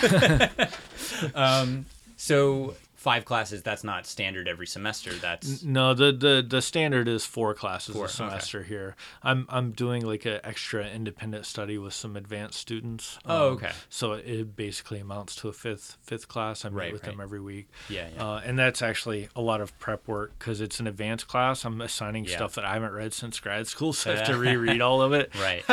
um, 1.35 1.87
so 2.17 2.75
five 3.03 3.25
classes, 3.25 3.63
that's 3.63 3.83
not 3.85 4.07
standard 4.07 4.47
every 4.49 4.67
semester. 4.67 5.13
That's 5.13 5.63
No, 5.65 5.93
the, 5.93 6.13
the 6.13 6.45
the 6.49 6.63
standard 6.63 7.09
is 7.09 7.27
four 7.27 7.53
classes 7.55 7.95
Four, 7.95 8.05
a 8.05 8.07
okay. 8.07 8.15
semester 8.15 8.63
here. 8.63 8.95
I'm 9.23 9.47
I'm 9.49 9.73
doing 9.73 10.07
like 10.07 10.25
an 10.25 10.41
extra 10.45 10.87
independent 10.87 11.45
study 11.47 11.77
with 11.79 11.93
some 11.95 12.17
advanced 12.17 12.59
students. 12.59 13.19
Oh, 13.27 13.49
Um, 13.49 13.53
okay. 13.55 13.73
So 13.89 14.13
it 14.13 14.55
basically 14.57 15.01
amounts 15.01 15.35
to 15.37 15.49
a 15.49 15.53
fifth 15.53 15.99
fifth 16.03 16.29
class. 16.29 16.65
I 16.65 16.69
meet 16.69 16.77
Right, 16.77 16.93
with 16.93 17.03
them 17.03 17.21
every 17.21 17.41
week. 17.41 17.69
Yeah, 17.89 18.09
yeah. 18.15 18.25
Uh, 18.25 18.41
and 18.45 18.59
that's 18.59 18.81
actually 18.83 19.29
a 19.35 19.41
lot 19.41 19.61
of 19.61 19.77
prep 19.79 20.07
work 20.07 20.33
because 20.39 20.61
it's 20.61 20.79
an 20.81 20.87
advanced 20.87 21.27
class. 21.29 21.65
I'm 21.65 21.81
assigning 21.81 22.25
Yeah. 22.25 22.37
stuff 22.37 22.55
that 22.55 22.65
I 22.65 22.75
haven't 22.75 22.93
read 22.93 23.13
since 23.13 23.41
grad 23.41 23.67
school, 23.67 23.93
so 23.93 24.13
I 24.13 24.17
have 24.17 24.27
to 24.29 24.37
reread 24.49 24.81
all 24.81 25.03
of 25.03 25.13
it. 25.13 25.33
right. 25.41 25.65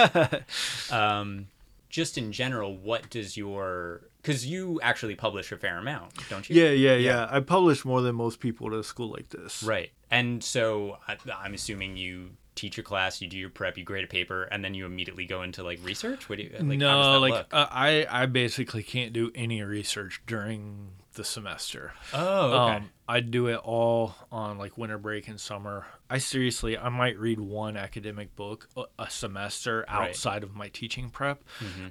um, 0.91 1.47
just 1.89 2.17
in 2.17 2.31
general, 2.31 2.75
what 2.77 3.09
does 3.09 3.35
your 3.37 4.01
because 4.21 4.45
you 4.45 4.79
actually 4.81 5.15
publish 5.15 5.51
a 5.51 5.57
fair 5.57 5.77
amount, 5.77 6.13
don't 6.29 6.49
you? 6.49 6.61
Yeah, 6.61 6.71
yeah, 6.71 6.95
yeah. 6.95 7.27
I 7.29 7.39
publish 7.39 7.85
more 7.85 8.01
than 8.01 8.15
most 8.15 8.39
people 8.39 8.67
at 8.67 8.73
a 8.73 8.83
school 8.83 9.11
like 9.11 9.29
this. 9.29 9.63
Right. 9.63 9.91
And 10.11 10.43
so 10.43 10.97
I, 11.07 11.17
I'm 11.37 11.53
assuming 11.53 11.97
you 11.97 12.31
teach 12.55 12.75
your 12.75 12.83
class, 12.83 13.21
you 13.21 13.27
do 13.27 13.37
your 13.37 13.49
prep, 13.49 13.77
you 13.77 13.83
grade 13.83 14.03
a 14.03 14.07
paper, 14.07 14.43
and 14.43 14.63
then 14.63 14.73
you 14.73 14.85
immediately 14.85 15.25
go 15.25 15.43
into 15.43 15.63
like 15.63 15.79
research. 15.83 16.27
What 16.29 16.37
do 16.37 16.43
you 16.43 16.51
like? 16.53 16.63
no, 16.77 17.19
like 17.19 17.45
uh, 17.51 17.67
I 17.69 18.05
I 18.09 18.25
basically 18.25 18.83
can't 18.83 19.13
do 19.13 19.31
any 19.33 19.61
research 19.63 20.21
during 20.27 20.91
the 21.19 21.25
semester. 21.25 21.91
oh, 22.13 22.45
okay. 22.51 22.75
Um, 22.77 22.89
I 23.09 23.19
do 23.19 23.47
it 23.47 23.57
all 23.57 24.15
on 24.31 24.57
like 24.57 24.77
winter 24.77 24.97
break 24.97 25.27
and 25.27 25.37
summer. 25.37 25.85
I 26.09 26.17
seriously, 26.19 26.77
I 26.77 26.87
might 26.87 27.19
read 27.19 27.41
one 27.41 27.75
academic 27.75 28.37
book 28.37 28.69
a, 28.77 28.83
a 28.97 29.09
semester 29.09 29.79
Right. 29.79 29.87
Mm-hmm. 29.95 30.03
outside 30.11 30.43
of 30.43 30.55
my 30.55 30.69
teaching 30.69 31.09
prep. 31.09 31.43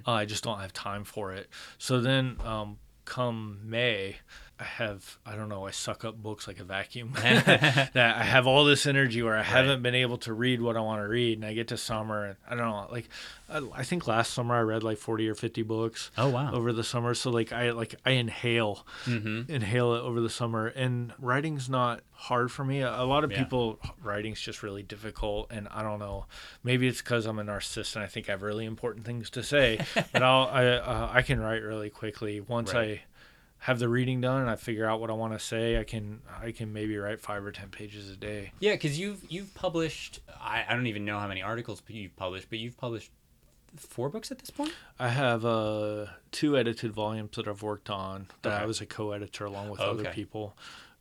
Uh, 0.07 0.11
I 0.11 0.25
just 0.25 0.43
don't 0.43 0.59
have 0.59 0.73
time 0.73 1.03
for 1.03 1.31
it. 1.31 1.47
So 1.77 2.01
then, 2.01 2.37
um, 2.43 2.79
come 3.05 3.59
May, 3.63 4.15
I 4.59 4.63
have 4.65 5.17
I 5.25 5.35
don't 5.35 5.47
know. 5.47 5.65
I 5.65 5.71
suck 5.71 6.03
up 6.03 6.21
books 6.21 6.47
like 6.47 6.59
a 6.59 6.63
vacuum. 6.65 7.13
that 7.15 7.95
I 8.17 8.23
have 8.23 8.45
all 8.45 8.65
this 8.65 8.85
energy 8.85 9.21
where 9.21 9.37
I 9.37 9.43
haven't 9.43 9.81
been 9.81 9.95
able 9.95 10.17
to 10.19 10.33
read 10.33 10.61
what 10.61 10.75
I 10.75 10.81
want 10.81 11.01
to 11.01 11.07
read, 11.07 11.37
and 11.37 11.45
I 11.45 11.53
get 11.53 11.69
to 11.69 11.77
summer 11.77 12.25
and 12.25 12.35
I 12.47 12.55
don't 12.55 12.69
know. 12.69 12.87
Like, 12.91 13.07
I, 13.49 13.61
I 13.73 13.83
think 13.83 14.05
last 14.07 14.33
summer 14.33 14.55
I 14.55 14.59
read 14.61 14.83
like 14.83 14.97
forty 14.97 15.29
or 15.29 15.35
fifty 15.35 15.61
books 15.63 16.11
oh 16.17 16.29
wow. 16.29 16.51
over 16.53 16.73
the 16.73 16.83
summer. 16.83 17.13
So 17.13 17.29
like 17.29 17.53
I 17.53 17.71
like 17.71 17.95
I 18.05 18.11
inhale, 18.11 18.85
Mm-hmm. 19.05 19.51
inhale 19.51 19.95
it 19.95 20.01
over 20.01 20.19
the 20.19 20.29
summer, 20.29 20.67
and 20.67 21.13
writing's 21.19 21.69
not 21.69 22.01
hard 22.11 22.51
for 22.51 22.65
me. 22.65 22.81
A, 22.81 23.01
a 23.01 23.05
lot 23.05 23.23
of 23.23 23.31
Yeah. 23.31 23.43
people 23.43 23.79
writing's 24.03 24.41
just 24.41 24.61
really 24.61 24.83
difficult, 24.83 25.47
and 25.51 25.67
I 25.71 25.83
don't 25.83 25.99
know. 25.99 26.25
Maybe 26.65 26.87
it's 26.87 27.01
because 27.01 27.25
I'm 27.25 27.39
a 27.39 27.43
narcissist 27.45 27.95
and 27.95 28.03
I 28.03 28.07
think 28.07 28.27
I 28.27 28.33
have 28.33 28.41
really 28.41 28.65
important 28.65 29.05
things 29.05 29.29
to 29.31 29.41
say. 29.43 29.79
but 30.11 30.21
I'll 30.21 30.47
I 30.51 30.65
uh, 30.65 31.09
I 31.13 31.21
can 31.21 31.39
write 31.39 31.63
really 31.63 31.89
quickly 31.89 32.41
once 32.41 32.73
Right. 32.73 32.99
I 32.99 33.01
have 33.63 33.79
the 33.79 33.89
reading 33.89 34.21
done 34.21 34.41
and 34.41 34.49
I 34.49 34.55
figure 34.55 34.85
out 34.85 35.01
what 35.01 35.09
I 35.09 35.13
want 35.13 35.33
to 35.33 35.39
say. 35.39 35.77
I 35.79 35.83
can 35.83 36.21
I 36.41 36.51
can 36.51 36.71
maybe 36.73 36.97
write 36.97 37.19
five 37.19 37.43
or 37.45 37.51
ten 37.51 37.69
pages 37.69 38.09
a 38.09 38.15
day. 38.15 38.51
Yeah, 38.59 38.73
because 38.73 38.97
you've 38.99 39.21
you've 39.29 39.53
published. 39.53 40.21
I, 40.39 40.63
I 40.67 40.73
don't 40.75 40.87
even 40.87 41.05
know 41.05 41.19
how 41.19 41.27
many 41.27 41.41
articles 41.41 41.81
you've 41.87 42.15
published, 42.15 42.49
but 42.49 42.59
you've 42.59 42.77
published 42.77 43.11
four 43.75 44.09
books 44.09 44.31
at 44.31 44.39
this 44.39 44.49
point. 44.49 44.71
I 44.97 45.09
have 45.09 45.45
uh, 45.45 46.07
two 46.31 46.57
edited 46.57 46.91
volumes 46.93 47.31
that 47.35 47.47
I've 47.47 47.61
worked 47.61 47.89
on 47.89 48.27
that 48.41 48.53
I 48.53 48.65
was 48.65 48.81
a 48.81 48.85
co-editor 48.85 49.45
along 49.45 49.69
with 49.69 49.79
other 49.79 50.01
Okay. 50.03 50.11
people, 50.11 50.55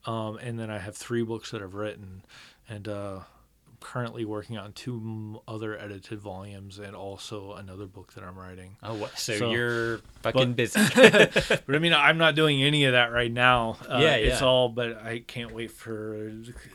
um, 0.05 0.37
and 0.38 0.59
then 0.59 0.71
I 0.71 0.79
have 0.79 0.97
three 0.97 1.23
books 1.23 1.51
that 1.53 1.62
I've 1.62 1.75
written, 1.75 2.25
and 2.68 2.87
uh, 2.88 3.21
currently 3.80 4.24
working 4.24 4.56
on 4.58 4.72
two 4.72 5.40
other 5.46 5.78
edited 5.78 6.18
volumes 6.20 6.78
and 6.78 6.94
also 6.96 7.52
another 7.54 7.86
book 7.86 8.12
that 8.14 8.24
I'm 8.24 8.36
writing. 8.38 8.76
Oh, 8.82 8.94
what? 8.94 9.18
So, 9.18 9.36
So- 9.38 9.50
you're 9.50 9.98
fucking 10.22 10.52
busy. 10.54 10.80
But 10.94 11.62
I 11.68 11.78
mean, 11.78 11.92
I'm 11.94 12.18
not 12.18 12.34
doing 12.34 12.62
any 12.62 12.84
of 12.84 12.92
that 12.92 13.12
right 13.12 13.32
now. 13.32 13.76
Uh, 13.88 13.98
Yeah, 14.00 14.14
it's 14.16 14.42
all. 14.42 14.68
But 14.68 15.02
I 15.02 15.20
can't 15.20 15.52
wait 15.54 15.70
for 15.70 16.32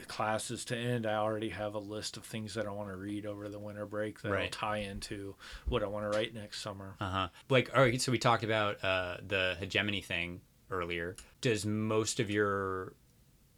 classes 0.07 0.65
to 0.65 0.77
end. 0.77 1.05
I 1.05 1.15
already 1.15 1.49
have 1.49 1.75
a 1.75 1.79
list 1.79 2.17
of 2.17 2.23
things 2.23 2.53
that 2.55 2.65
I 2.65 2.71
want 2.71 2.89
to 2.89 2.95
read 2.95 3.25
over 3.25 3.49
the 3.49 3.59
winter 3.59 3.85
break 3.85 4.21
that 4.21 4.29
will 4.29 4.35
Right. 4.37 4.51
tie 4.51 4.77
into 4.77 5.35
what 5.67 5.83
I 5.83 5.87
want 5.87 6.11
to 6.11 6.17
write 6.17 6.33
next 6.33 6.61
summer. 6.61 6.95
Uh 6.99 7.09
huh. 7.09 7.27
Like, 7.49 7.71
all 7.75 7.81
right. 7.81 8.01
So 8.01 8.11
we 8.11 8.17
talked 8.19 8.43
about 8.43 8.83
uh, 8.83 9.17
the 9.25 9.55
hegemony 9.59 10.01
thing 10.01 10.41
earlier. 10.71 11.15
Does 11.41 11.65
most 11.65 12.19
of 12.19 12.29
your 12.31 12.93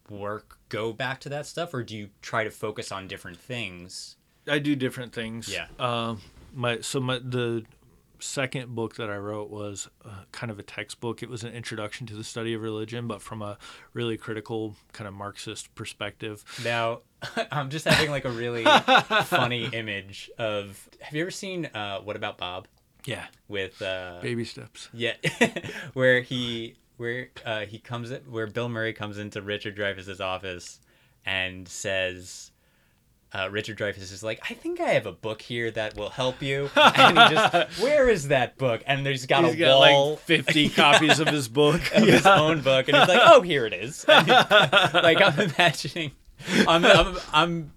work 0.10 0.58
go 0.70 0.94
back 0.94 1.20
to 1.22 1.30
that 1.30 1.46
stuff, 1.46 1.74
or 1.74 1.84
do 1.84 1.96
you 1.96 2.10
try 2.22 2.44
to 2.44 2.52
focus 2.52 2.92
on 2.92 3.08
different 3.08 3.38
things? 3.38 4.18
I 4.48 4.60
do 4.60 4.76
different 4.76 5.14
things. 5.14 5.48
Yeah. 5.52 5.68
Um, 5.80 6.22
my 6.54 6.80
so 6.82 7.00
my 7.00 7.20
the 7.20 7.64
second 8.20 8.74
book 8.74 8.96
that 8.96 9.10
I 9.10 9.18
wrote 9.18 9.50
was 9.50 9.90
uh, 10.06 10.10
kind 10.32 10.50
of 10.50 10.58
a 10.58 10.64
textbook. 10.64 11.22
It 11.22 11.30
was 11.30 11.44
an 11.44 11.52
introduction 11.54 12.08
to 12.08 12.16
the 12.16 12.24
study 12.24 12.54
of 12.54 12.62
religion, 12.62 13.08
but 13.08 13.22
from 13.22 13.42
a 13.42 13.58
really 13.94 14.18
critical 14.18 14.76
kind 14.94 15.08
of 15.08 15.14
Marxist 15.14 15.74
perspective. 15.76 16.44
Now, 16.64 17.02
I'm 17.52 17.70
just 17.70 17.86
having 17.86 18.10
like 18.12 18.26
a 18.26 18.32
really 18.32 18.64
funny 19.26 19.66
image 19.66 20.30
of. 20.38 20.90
Have 21.02 21.14
you 21.14 21.22
ever 21.22 21.32
seen 21.32 21.66
uh, 21.68 22.00
What 22.00 22.16
About 22.16 22.38
Bob 22.38 22.68
Yeah. 23.06 23.26
with? 23.48 23.82
Uh, 23.82 24.20
Baby 24.22 24.46
steps. 24.46 24.90
Yeah, 24.94 25.14
where 25.94 26.22
he 26.22 26.76
where 26.98 27.30
uh, 27.46 27.62
he 27.62 27.80
comes 27.80 28.12
in, 28.12 28.22
where 28.30 28.48
Bill 28.48 28.70
Murray 28.70 28.94
comes 28.94 29.18
into 29.18 29.42
Richard 29.42 29.76
Dreyfuss's 29.78 30.22
office 30.22 30.80
and 31.26 31.68
says. 31.68 32.52
Uh, 33.34 33.50
Richard 33.50 33.78
Dreyfuss 33.78 34.14
is 34.14 34.24
like, 34.24 34.40
I 34.50 34.54
think 34.54 34.80
I 34.80 34.92
have 34.92 35.06
a 35.06 35.12
book 35.12 35.42
here 35.42 35.70
that 35.72 35.98
will 35.98 36.12
help 36.12 36.42
you. 36.42 36.70
And 36.78 37.18
he 37.20 37.36
just, 37.36 37.82
where 37.82 38.08
is 38.08 38.30
that 38.30 38.58
book? 38.58 38.82
And 38.88 39.06
there's 39.06 39.26
got 39.26 39.44
He's 39.44 39.56
a 39.56 39.58
got 39.58 39.80
wall 39.80 40.12
like 40.12 40.20
50 40.20 40.70
copies 40.76 41.20
of 41.20 41.28
his 41.28 41.50
book. 41.50 41.82
of 41.94 42.04
his 42.08 42.26
own 42.26 42.62
book, 42.62 42.88
and 42.88 42.96
he's 42.96 43.10
like, 43.10 43.20
oh, 43.26 43.42
here 43.42 43.66
it 43.66 43.74
is. 43.74 44.06
He- 44.06 44.12
like 44.14 45.22
I'm 45.22 45.38
imagining, 45.38 46.12
I'm, 46.66 46.86
I'm, 46.86 47.18
I'm, 47.34 47.72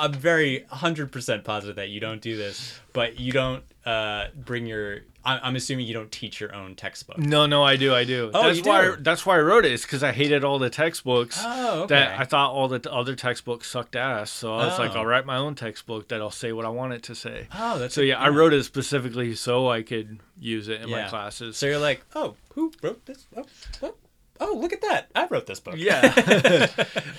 I'm 0.00 0.12
very 0.12 0.64
hundred 0.70 1.12
percent 1.12 1.44
positive 1.44 1.76
that 1.76 1.88
you 1.90 2.00
don't 2.00 2.20
do 2.20 2.36
this, 2.36 2.78
but 2.92 3.20
you 3.20 3.32
don't 3.32 3.62
uh, 3.84 4.26
bring 4.34 4.66
your. 4.66 5.00
I'm, 5.22 5.38
I'm 5.42 5.56
assuming 5.56 5.86
you 5.86 5.92
don't 5.92 6.10
teach 6.10 6.40
your 6.40 6.54
own 6.54 6.74
textbook. 6.74 7.18
No, 7.18 7.44
no, 7.44 7.62
I 7.62 7.76
do, 7.76 7.94
I 7.94 8.04
do. 8.04 8.30
Oh, 8.32 8.44
that's 8.44 8.58
you 8.58 8.64
why 8.64 8.84
do? 8.86 8.96
that's 9.00 9.26
why 9.26 9.36
I 9.36 9.40
wrote 9.40 9.66
it. 9.66 9.72
Is 9.72 9.82
because 9.82 10.02
I 10.02 10.12
hated 10.12 10.44
all 10.44 10.58
the 10.58 10.70
textbooks. 10.70 11.38
Oh, 11.44 11.82
okay. 11.82 11.94
That 11.94 12.18
I 12.18 12.24
thought 12.24 12.52
all 12.52 12.68
the 12.68 12.78
t- 12.78 12.88
other 12.90 13.14
textbooks 13.14 13.70
sucked 13.70 13.96
ass. 13.96 14.30
So 14.30 14.54
I 14.54 14.66
was 14.66 14.78
like, 14.78 14.92
Oh. 14.96 15.00
I'll 15.00 15.06
write 15.06 15.26
my 15.26 15.36
own 15.36 15.54
textbook 15.54 16.08
that'll 16.08 16.30
say 16.30 16.52
what 16.52 16.64
I 16.64 16.70
want 16.70 16.94
it 16.94 17.02
to 17.04 17.14
say. 17.14 17.48
Oh, 17.54 17.78
that's 17.78 17.94
So 17.94 18.00
yeah, 18.00 18.18
I 18.18 18.30
wrote 18.30 18.54
it 18.54 18.64
specifically 18.64 19.34
so 19.34 19.68
I 19.68 19.82
could 19.82 20.20
use 20.38 20.68
it 20.68 20.80
in 20.80 20.90
my 20.90 21.06
classes. 21.08 21.58
So 21.58 21.66
you're 21.66 21.78
like, 21.78 22.02
oh, 22.14 22.36
who 22.54 22.72
wrote 22.82 23.04
this? 23.04 23.26
Oh, 23.36 23.44
oh, 23.82 23.94
oh, 24.40 24.56
look 24.58 24.72
at 24.72 24.80
that! 24.82 25.10
I 25.14 25.26
wrote 25.26 25.46
this 25.46 25.60
book. 25.60 25.74
Yeah. 25.76 26.68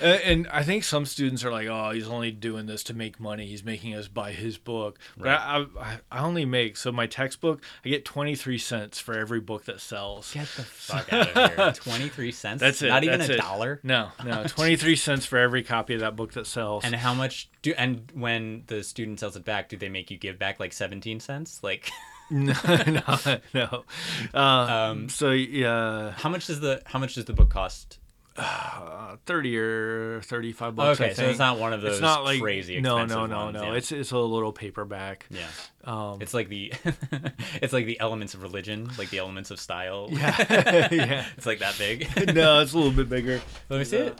and, 0.02 0.48
I 0.48 0.62
think 0.62 0.84
some 0.84 1.06
students 1.06 1.44
are 1.44 1.50
like, 1.50 1.68
oh, 1.68 1.90
he's 1.90 2.08
only 2.08 2.30
doing 2.30 2.66
this 2.66 2.82
to 2.84 2.94
make 2.94 3.20
money. 3.20 3.46
He's 3.46 3.64
making 3.64 3.94
us 3.94 4.08
buy 4.08 4.32
his 4.32 4.58
book. 4.58 4.98
But 5.16 5.28
I, 5.28 5.66
I, 5.78 5.98
I 6.10 6.24
only 6.24 6.44
make, 6.44 6.76
so 6.76 6.92
my 6.92 7.06
textbook, 7.06 7.62
I 7.84 7.88
get 7.88 8.04
23 8.04 8.58
cents 8.58 8.98
for 8.98 9.16
every 9.16 9.40
book 9.40 9.64
that 9.66 9.80
sells. 9.80 10.32
Get 10.34 10.48
the 10.56 10.62
fuck 10.62 11.12
out 11.12 11.36
of 11.36 11.54
here! 11.54 11.72
Twenty 11.72 12.08
three 12.08 12.32
cents. 12.32 12.60
That's 12.60 12.82
it. 12.82 12.88
Not 12.88 13.04
even 13.04 13.20
a 13.20 13.24
it. 13.24 13.38
dollar. 13.38 13.80
No, 13.82 14.08
no. 14.24 14.44
23 14.46 14.96
cents 14.96 15.26
for 15.26 15.38
every 15.38 15.62
copy 15.62 15.94
of 15.94 16.00
that 16.00 16.16
book 16.16 16.32
that 16.32 16.46
sells. 16.46 16.84
And 16.84 16.94
how 16.94 17.14
much 17.14 17.48
do? 17.62 17.74
And 17.76 18.10
when 18.14 18.64
the 18.66 18.82
student 18.82 19.20
sells 19.20 19.36
it 19.36 19.44
back, 19.44 19.68
do 19.68 19.76
they 19.76 19.88
make 19.88 20.10
you 20.10 20.18
give 20.18 20.38
back 20.38 20.60
like 20.60 20.72
seventeen 20.72 21.20
cents? 21.20 21.60
Like, 21.62 21.90
no, 22.54 22.54
no, 22.86 23.38
no. 23.54 23.84
Uh, 24.32 24.38
Um, 24.38 25.08
so, 25.08 25.30
yeah, 25.30 26.12
how 26.12 26.28
much 26.28 26.46
does 26.46 26.60
the 26.60 26.82
how 26.86 26.98
much 26.98 27.14
does 27.14 27.26
the 27.26 27.32
book 27.32 27.50
cost? 27.50 27.98
uh, 28.36 29.16
30 29.26 29.58
or 29.58 30.20
35 30.22 30.74
bucks. 30.74 31.00
I 31.00 31.04
okay, 31.04 31.14
so 31.14 31.24
it's 31.28 31.38
not 31.38 31.58
one 31.58 31.72
of 31.72 31.82
those 31.82 31.92
It's 31.92 32.00
not 32.00 32.24
like 32.24 32.40
crazy 32.40 32.80
no, 32.80 33.04
no, 33.04 33.26
no, 33.26 33.44
ones, 33.44 33.54
no. 33.54 33.64
yeah. 33.64 33.74
It's 33.74 33.92
it's 33.92 34.10
a 34.10 34.18
little 34.18 34.52
paperback. 34.52 35.26
yeah. 35.30 35.46
Um, 35.84 36.18
It's 36.22 36.32
like 36.32 36.48
the 36.48 36.72
it's 37.60 37.72
like 37.72 37.86
the 37.86 38.00
elements 38.00 38.34
of 38.34 38.42
religion, 38.42 38.88
like 38.96 39.10
the 39.10 39.18
elements 39.18 39.50
of 39.50 39.60
style. 39.60 40.08
yeah, 40.12 40.88
yeah. 40.90 41.26
it's 41.36 41.46
like 41.46 41.58
that 41.58 41.76
big. 41.78 42.08
no, 42.34 42.60
it's 42.60 42.72
a 42.72 42.76
little 42.76 42.92
bit 42.92 43.08
bigger. 43.08 43.40
Let 43.68 43.78
me 43.78 43.84
see 43.84 43.98
it. 43.98 44.18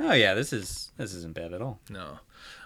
Oh 0.00 0.12
yeah, 0.12 0.34
this 0.34 0.52
is 0.52 0.92
this 0.96 1.12
isn't 1.12 1.34
bad 1.34 1.52
at 1.52 1.60
all. 1.60 1.80
No. 1.90 2.18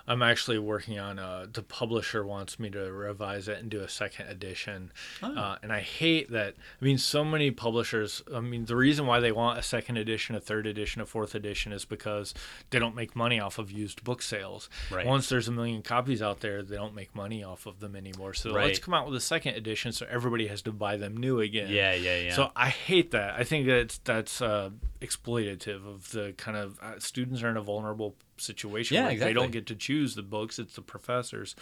I'm 0.07 0.23
actually 0.23 0.59
working 0.59 0.99
on 0.99 1.19
uh 1.19 1.47
the 1.53 1.63
publisher 1.63 2.25
wants 2.25 2.59
me 2.59 2.71
to 2.71 2.93
revise 2.93 3.49
it 3.49 3.59
and 3.59 3.71
do 3.71 3.81
a 3.81 3.89
second 3.89 4.27
edition. 4.29 4.91
Oh. 5.23 5.35
Uh, 5.35 5.57
and 5.63 5.73
I 5.73 5.81
hate 5.81 6.31
that 6.31 6.55
I 6.81 6.85
mean 6.85 6.99
so 6.99 7.25
many 7.25 7.51
publishers 7.51 8.23
I 8.35 8.41
mean 8.41 8.65
the 8.65 8.77
reason 8.77 9.07
why 9.07 9.21
they 9.21 9.33
want 9.33 9.59
a 9.59 9.63
second 9.63 9.97
edition, 9.97 10.35
a 10.35 10.41
third 10.41 10.67
edition, 10.67 11.01
a 11.03 11.07
fourth 11.07 11.35
edition 11.35 11.73
is 11.73 11.85
because 11.85 12.35
they 12.71 12.79
don't 12.79 12.95
make 12.95 13.15
money 13.15 13.39
off 13.41 13.59
of 13.59 13.71
used 13.71 14.03
book 14.05 14.23
sales. 14.23 14.69
Right. 14.91 15.07
Once 15.07 15.29
there's 15.29 15.49
a 15.49 15.53
million 15.53 15.83
copies 15.83 16.21
out 16.23 16.41
there, 16.41 16.63
they 16.63 16.77
don't 16.77 16.95
make 16.95 17.15
money 17.15 17.43
off 17.45 17.67
of 17.67 17.81
them 17.81 17.95
anymore. 17.97 18.35
So 18.35 18.51
let's 18.51 18.57
Right. 18.79 18.83
come 18.83 18.95
out 18.95 19.07
with 19.07 19.17
a 19.17 19.21
second 19.21 19.55
edition 19.57 19.93
so 19.93 20.07
everybody 20.11 20.47
has 20.49 20.63
to 20.63 20.73
buy 20.73 20.97
them 20.97 21.17
new 21.17 21.41
again. 21.41 21.71
Yeah, 21.71 21.95
yeah, 21.95 22.19
yeah. 22.19 22.35
So 22.35 22.51
I 22.57 22.69
hate 22.69 23.11
that. 23.13 23.35
I 23.39 23.45
think 23.45 23.67
that's 23.67 23.99
that's 23.99 24.41
uh, 24.43 24.71
exploitative 25.01 25.87
of 25.87 26.11
the 26.13 26.35
kind 26.37 26.57
of 26.57 26.79
uh, 26.81 26.99
students 26.99 27.43
are 27.43 27.49
in 27.51 27.57
a 27.57 27.63
vulnerable 27.63 28.17
situation. 28.37 28.97
Yeah, 28.97 29.09
where 29.09 29.17
They 29.17 29.33
don't 29.33 29.53
get 29.53 29.67
to 29.67 29.75
choose 29.75 30.15
the 30.15 30.23
books; 30.23 30.59
it's 30.59 30.75
the 30.75 30.83
professors. 30.83 31.55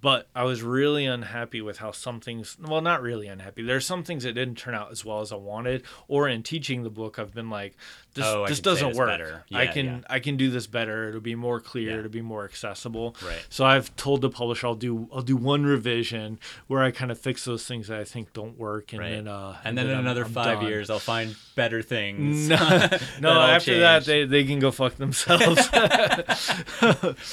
But 0.00 0.28
I 0.32 0.44
was 0.44 0.62
really 0.62 1.06
unhappy 1.06 1.60
with 1.60 1.78
how 1.78 1.90
some 1.90 2.20
things. 2.20 2.56
Well, 2.60 2.80
not 2.80 3.02
really 3.02 3.26
unhappy. 3.26 3.62
There's 3.62 3.84
some 3.84 4.04
things 4.04 4.22
that 4.22 4.34
didn't 4.34 4.56
turn 4.56 4.74
out 4.74 4.92
as 4.92 5.04
well 5.04 5.20
as 5.20 5.32
I 5.32 5.36
wanted. 5.36 5.82
Or 6.06 6.28
in 6.28 6.44
teaching 6.44 6.84
the 6.84 6.90
book, 6.90 7.18
I've 7.18 7.34
been 7.34 7.50
like, 7.50 7.76
this 8.14 8.24
Oh, 8.26 8.46
this 8.46 8.60
doesn't 8.60 8.96
work. 8.96 9.08
better. 9.08 9.44
I 9.52 9.66
can 9.66 9.84
yeah. 9.86 10.00
I 10.10 10.18
can 10.18 10.36
do 10.36 10.50
this 10.50 10.66
better. 10.66 11.08
It'll 11.08 11.20
be 11.20 11.34
more 11.34 11.60
clear. 11.60 11.90
Yeah. 11.92 11.98
It'll 11.98 12.10
be 12.10 12.22
more 12.22 12.44
accessible. 12.44 13.14
Right. 13.24 13.44
So 13.48 13.64
I've 13.64 13.94
told 13.96 14.22
the 14.22 14.30
publisher 14.30 14.66
I'll 14.66 14.74
do 14.74 15.08
I'll 15.12 15.22
do 15.22 15.36
one 15.36 15.64
revision 15.64 16.38
where 16.66 16.82
I 16.82 16.90
kind 16.90 17.10
of 17.10 17.18
fix 17.18 17.44
those 17.44 17.64
things 17.66 17.88
that 17.88 17.98
I 18.00 18.04
think 18.04 18.32
don't 18.32 18.58
work, 18.58 18.92
and 18.92 19.00
Right. 19.00 19.10
then 19.10 19.28
uh, 19.28 19.56
and 19.64 19.76
then 19.78 19.86
in 19.86 19.92
I'm- 19.92 20.00
another 20.00 20.24
I'm 20.24 20.32
five 20.32 20.60
done. 20.60 20.68
years, 20.68 20.90
I'll 20.90 20.98
find 20.98 21.36
better 21.54 21.82
things. 21.82 22.48
No, 22.48 22.56
no. 23.20 23.40
After 23.40 23.78
that, 23.80 24.04
they, 24.04 24.24
they 24.24 24.44
can 24.44 24.58
go 24.58 24.70
fuck 24.70 24.94
themselves. 24.96 25.66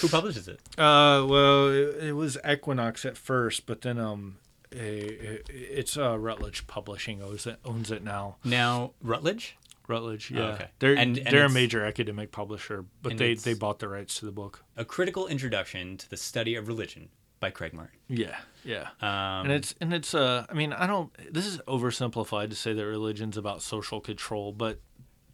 who 0.02 0.08
publishes 0.10 0.48
it? 0.48 0.60
uh, 0.78 1.26
well, 1.28 1.70
it, 1.70 2.04
it 2.10 2.14
was 2.16 2.38
Equinox 2.48 3.06
at 3.06 3.18
first, 3.18 3.66
but 3.66 3.82
then 3.82 3.98
um, 3.98 4.38
a, 4.74 5.42
it's 5.50 5.98
uh, 5.98 6.18
Routledge 6.18 6.68
Publishing 6.68 7.22
owns 7.22 7.46
it 7.48 7.58
owns 7.66 7.92
it 7.92 8.04
now. 8.04 8.38
Now 8.44 8.92
Routledge. 9.02 9.58
Routledge, 9.88 10.32
Oh, 10.34 10.38
yeah. 10.38 10.44
okay. 10.54 10.68
They're 10.80 10.94
And- 10.96 11.18
and 11.18 11.28
they're 11.28 11.46
a 11.46 11.50
major 11.50 11.86
academic 11.86 12.32
publisher, 12.32 12.86
but 13.02 13.18
they 13.18 13.36
they 13.36 13.54
bought 13.54 13.80
the 13.80 13.88
rights 13.88 14.20
to 14.20 14.26
the 14.26 14.32
book. 14.32 14.64
A 14.78 14.86
critical 14.86 15.28
introduction 15.28 15.98
to 15.98 16.10
the 16.10 16.18
study 16.18 16.56
of 16.56 16.68
religion 16.68 17.10
by 17.40 17.50
Craig 17.52 17.74
Martin. 17.74 18.00
Yeah, 18.08 18.38
yeah. 18.64 18.90
Um, 19.02 19.46
and 19.46 19.52
it's 19.52 19.76
and 19.82 19.94
it's 19.94 20.14
uh 20.16 20.46
I 20.50 20.54
mean 20.54 20.74
I 20.74 20.88
don't 20.88 21.12
this 21.34 21.46
is 21.46 21.58
oversimplified 21.68 22.50
to 22.50 22.56
say 22.56 22.74
that 22.74 22.86
religion's 22.86 23.38
about 23.38 23.62
social 23.62 24.00
control, 24.02 24.52
but 24.52 24.80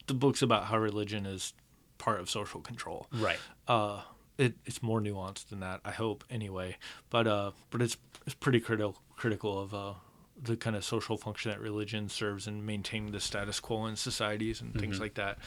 the 0.08 0.14
book's 0.14 0.42
about 0.42 0.66
how 0.66 0.78
religion 0.78 1.26
is 1.26 1.54
part 1.98 2.20
of 2.20 2.30
social 2.30 2.62
control. 2.62 3.08
right. 3.14 3.40
uh 3.68 4.02
it, 4.38 4.56
it's 4.66 4.82
more 4.82 5.00
nuanced 5.00 5.50
than 5.50 5.60
that 5.60 5.82
i 5.86 5.92
hope 5.92 6.24
anyway 6.32 6.76
but 7.12 7.28
uh 7.28 7.52
but 7.70 7.80
it's 7.82 7.96
it's 8.26 8.34
pretty 8.34 8.60
critical 8.60 8.98
critical 9.16 9.60
of 9.60 9.74
uh 9.74 9.94
the 10.42 10.58
kind 10.58 10.76
of 10.76 10.84
social 10.84 11.18
function 11.18 11.52
that 11.52 11.60
religion 11.60 12.10
serves 12.10 12.48
in 12.48 12.66
maintaining 12.66 13.12
the 13.12 13.20
status 13.20 13.60
quo 13.60 13.86
in 13.86 13.96
societies 13.96 14.60
and 14.60 14.74
things 14.80 15.00
like 15.00 15.14
that 15.14 15.38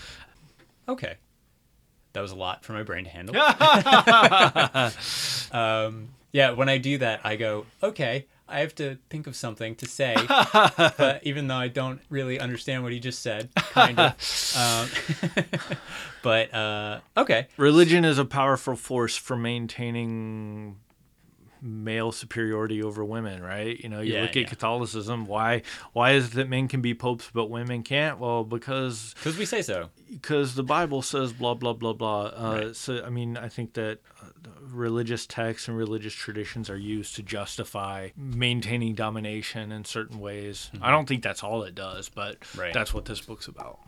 Okay. 0.88 1.16
That 2.12 2.20
was 2.20 2.32
a 2.32 2.36
lot 2.36 2.64
for 2.64 2.72
my 2.72 2.82
brain 2.82 3.04
to 3.04 3.10
handle. 3.10 3.36
um, 5.52 6.10
yeah, 6.32 6.50
when 6.52 6.68
I 6.68 6.78
do 6.78 6.98
that, 6.98 7.20
I 7.24 7.36
go, 7.36 7.66
okay, 7.82 8.26
I 8.48 8.60
have 8.60 8.74
to 8.76 8.98
think 9.10 9.26
of 9.26 9.34
something 9.34 9.74
to 9.76 9.86
say, 9.86 10.14
but 10.96 11.20
even 11.24 11.48
though 11.48 11.56
I 11.56 11.66
don't 11.68 12.00
really 12.10 12.38
understand 12.38 12.84
what 12.84 12.92
he 12.92 13.00
just 13.00 13.20
said, 13.20 13.48
kind 13.56 13.98
of. 13.98 14.14
um, 15.36 15.44
but 16.22 16.54
uh, 16.54 17.00
okay, 17.16 17.48
religion 17.56 18.04
is 18.04 18.18
a 18.18 18.24
powerful 18.24 18.76
force 18.76 19.16
for 19.16 19.36
maintaining 19.36 20.76
male 21.64 22.12
superiority 22.12 22.82
over 22.82 23.02
women 23.02 23.42
right 23.42 23.80
you 23.80 23.88
know 23.88 24.00
you 24.00 24.12
Yeah, 24.14 24.22
look 24.22 24.34
yeah. 24.36 24.42
at 24.42 24.48
catholicism 24.50 25.24
why 25.24 25.62
why 25.94 26.12
is 26.12 26.26
it 26.28 26.32
that 26.34 26.48
men 26.48 26.68
can 26.68 26.82
be 26.82 26.92
popes 26.92 27.30
but 27.32 27.46
women 27.48 27.82
can't 27.82 28.18
well 28.18 28.44
because 28.44 29.14
because 29.14 29.38
we 29.38 29.46
say 29.46 29.62
so. 29.62 29.88
because 30.10 30.54
the 30.56 30.62
Bible 30.62 31.00
says 31.00 31.32
blah 31.32 31.54
blah 31.54 31.72
blah 31.72 31.94
blah. 31.94 32.24
Uh, 32.26 32.60
Right. 32.66 32.76
So 32.76 33.02
I 33.04 33.08
mean, 33.08 33.36
I 33.38 33.48
think 33.48 33.72
that 33.74 34.00
uh, 34.22 34.26
religious 34.70 35.26
texts 35.26 35.66
and 35.68 35.76
religious 35.76 36.12
traditions 36.12 36.68
are 36.68 36.76
used 36.76 37.14
to 37.16 37.22
justify 37.22 38.10
maintaining 38.16 38.94
domination 38.94 39.72
in 39.72 39.84
certain 39.84 40.18
ways. 40.20 40.70
I 40.82 40.90
don't 40.90 41.08
think 41.08 41.22
that's 41.22 41.42
all 41.42 41.62
it 41.62 41.74
does, 41.74 42.08
but 42.10 42.40
Mm-hmm. 42.40 42.60
Right. 42.60 42.74
that's 42.74 42.92
what 42.92 43.06
this 43.06 43.20
book's 43.22 43.48
about. 43.48 43.78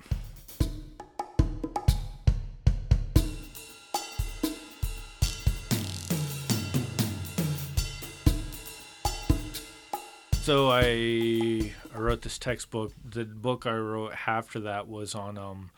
So 10.46 10.70
I 10.70 11.72
I 11.92 11.98
wrote 11.98 12.22
this 12.22 12.38
textbook. 12.38 12.92
The 13.04 13.24
book 13.24 13.66
I 13.66 13.76
wrote 13.76 14.12
after 14.28 14.60
that 14.60 14.86
was 14.86 15.16
on 15.16 15.36
um, 15.36 15.70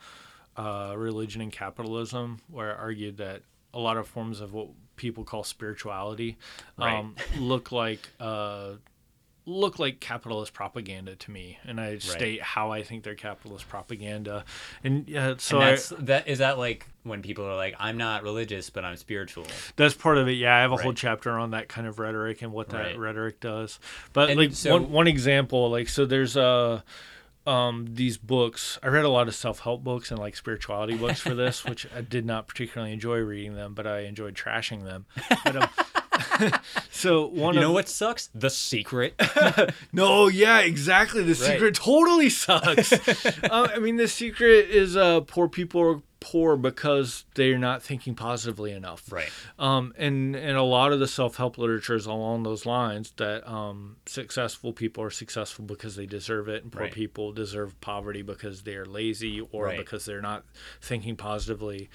uh, 0.55 0.93
religion 0.95 1.41
and 1.41 1.51
capitalism, 1.51 2.41
where 2.51 2.77
I 2.77 2.79
argued 2.79 3.17
that 3.17 3.41
a 3.73 3.79
lot 3.79 3.97
of 3.97 4.07
forms 4.07 4.41
of 4.41 4.53
what 4.53 4.67
people 4.95 5.23
call 5.23 5.43
spirituality 5.43 6.37
um, 6.77 7.15
look 7.39 7.71
like 7.71 8.09
uh, 8.19 8.73
look 9.47 9.79
like 9.79 9.99
capitalist 9.99 10.53
propaganda 10.53 11.15
to 11.15 11.31
me, 11.31 11.57
and 11.65 11.81
I 11.81 11.97
state 11.97 12.43
how 12.43 12.71
I 12.71 12.83
think 12.83 13.03
they're 13.03 13.15
capitalist 13.15 13.67
propaganda. 13.67 14.45
And 14.83 15.09
yeah, 15.09 15.33
so 15.39 15.57
and 15.57 15.65
I, 15.65 15.69
that's 15.71 15.89
that 15.97 16.27
is 16.27 16.37
that 16.37 16.59
like 16.59 16.85
when 17.03 17.21
people 17.21 17.45
are 17.45 17.55
like, 17.55 17.75
I'm 17.79 17.97
not 17.97 18.23
religious, 18.23 18.69
but 18.69 18.83
I'm 18.85 18.97
spiritual. 18.97 19.45
That's 19.75 19.93
part 19.93 20.17
of 20.17 20.27
it. 20.27 20.33
Yeah, 20.33 20.55
I 20.55 20.61
have 20.61 20.71
a 20.71 20.77
whole 20.77 20.93
chapter 20.93 21.31
on 21.37 21.51
that 21.51 21.67
kind 21.69 21.87
of 21.87 21.97
rhetoric 21.99 22.41
and 22.41 22.51
what 22.51 22.69
that 22.69 22.77
Right. 22.85 22.97
rhetoric 22.99 23.39
does. 23.39 23.79
But 24.13 24.29
And 24.31 24.39
like 24.39 24.53
so- 24.53 24.73
one 24.73 24.91
one 24.91 25.07
example, 25.07 25.69
like 25.69 25.89
so 25.89 26.05
there's 26.05 26.35
uh 26.37 26.81
um 27.47 27.87
these 27.93 28.17
books. 28.17 28.77
I 28.83 28.87
read 28.89 29.05
a 29.05 29.09
lot 29.09 29.27
of 29.27 29.33
self-help 29.35 29.83
books 29.83 30.11
and 30.11 30.19
like 30.19 30.35
spirituality 30.35 30.95
books 30.97 31.19
for 31.21 31.33
this, 31.33 31.63
which 31.65 31.87
I 31.95 32.01
did 32.01 32.25
not 32.25 32.47
particularly 32.47 32.91
enjoy 32.93 33.19
reading 33.19 33.55
them, 33.55 33.73
but 33.73 33.87
I 33.87 34.01
enjoyed 34.01 34.35
trashing 34.35 34.83
them. 34.83 35.05
But, 35.45 35.55
um, 35.55 36.51
so 36.91 37.25
one 37.27 37.53
You 37.55 37.61
of 37.61 37.67
know 37.67 37.71
what 37.71 37.87
sucks? 37.89 38.29
The 38.35 38.49
secret. 38.49 39.19
no, 39.93 40.27
yeah, 40.27 40.59
exactly. 40.59 41.23
The 41.23 41.33
secret 41.35 41.75
totally 41.75 42.29
sucks. 42.29 42.91
uh, 43.43 43.69
I 43.73 43.79
mean, 43.79 43.95
the 43.95 44.07
secret 44.07 44.69
is 44.69 44.95
uh, 44.97 45.21
poor 45.21 45.47
people 45.47 45.81
are 45.81 46.01
poor 46.21 46.57
because 46.57 47.23
they're 47.35 47.57
not 47.57 47.81
thinking 47.81 48.13
positively 48.15 48.71
enough. 48.71 49.11
right. 49.11 49.29
Um, 49.57 49.93
and 49.97 50.35
and 50.35 50.57
a 50.57 50.63
lot 50.63 50.91
of 50.91 50.99
the 50.99 51.07
self 51.07 51.37
help 51.37 51.57
literature 51.57 51.95
is 51.95 52.05
along 52.05 52.43
those 52.43 52.65
lines 52.65 53.11
that 53.17 53.47
um, 53.49 53.95
successful 54.05 54.73
people 54.73 55.03
are 55.03 55.09
successful 55.11 55.65
because 55.65 55.95
they 55.95 56.05
deserve 56.05 56.49
it, 56.49 56.63
and 56.63 56.71
poor 56.71 56.83
Right. 56.83 56.91
people 56.93 57.31
deserve 57.31 57.79
poverty 57.81 58.21
because 58.21 58.63
they 58.63 58.75
are 58.75 58.85
lazy 58.85 59.41
or 59.51 59.65
Right. 59.65 59.77
because 59.77 60.05
they're 60.05 60.21
not 60.21 60.43
thinking 60.81 61.15
positively. 61.15 61.89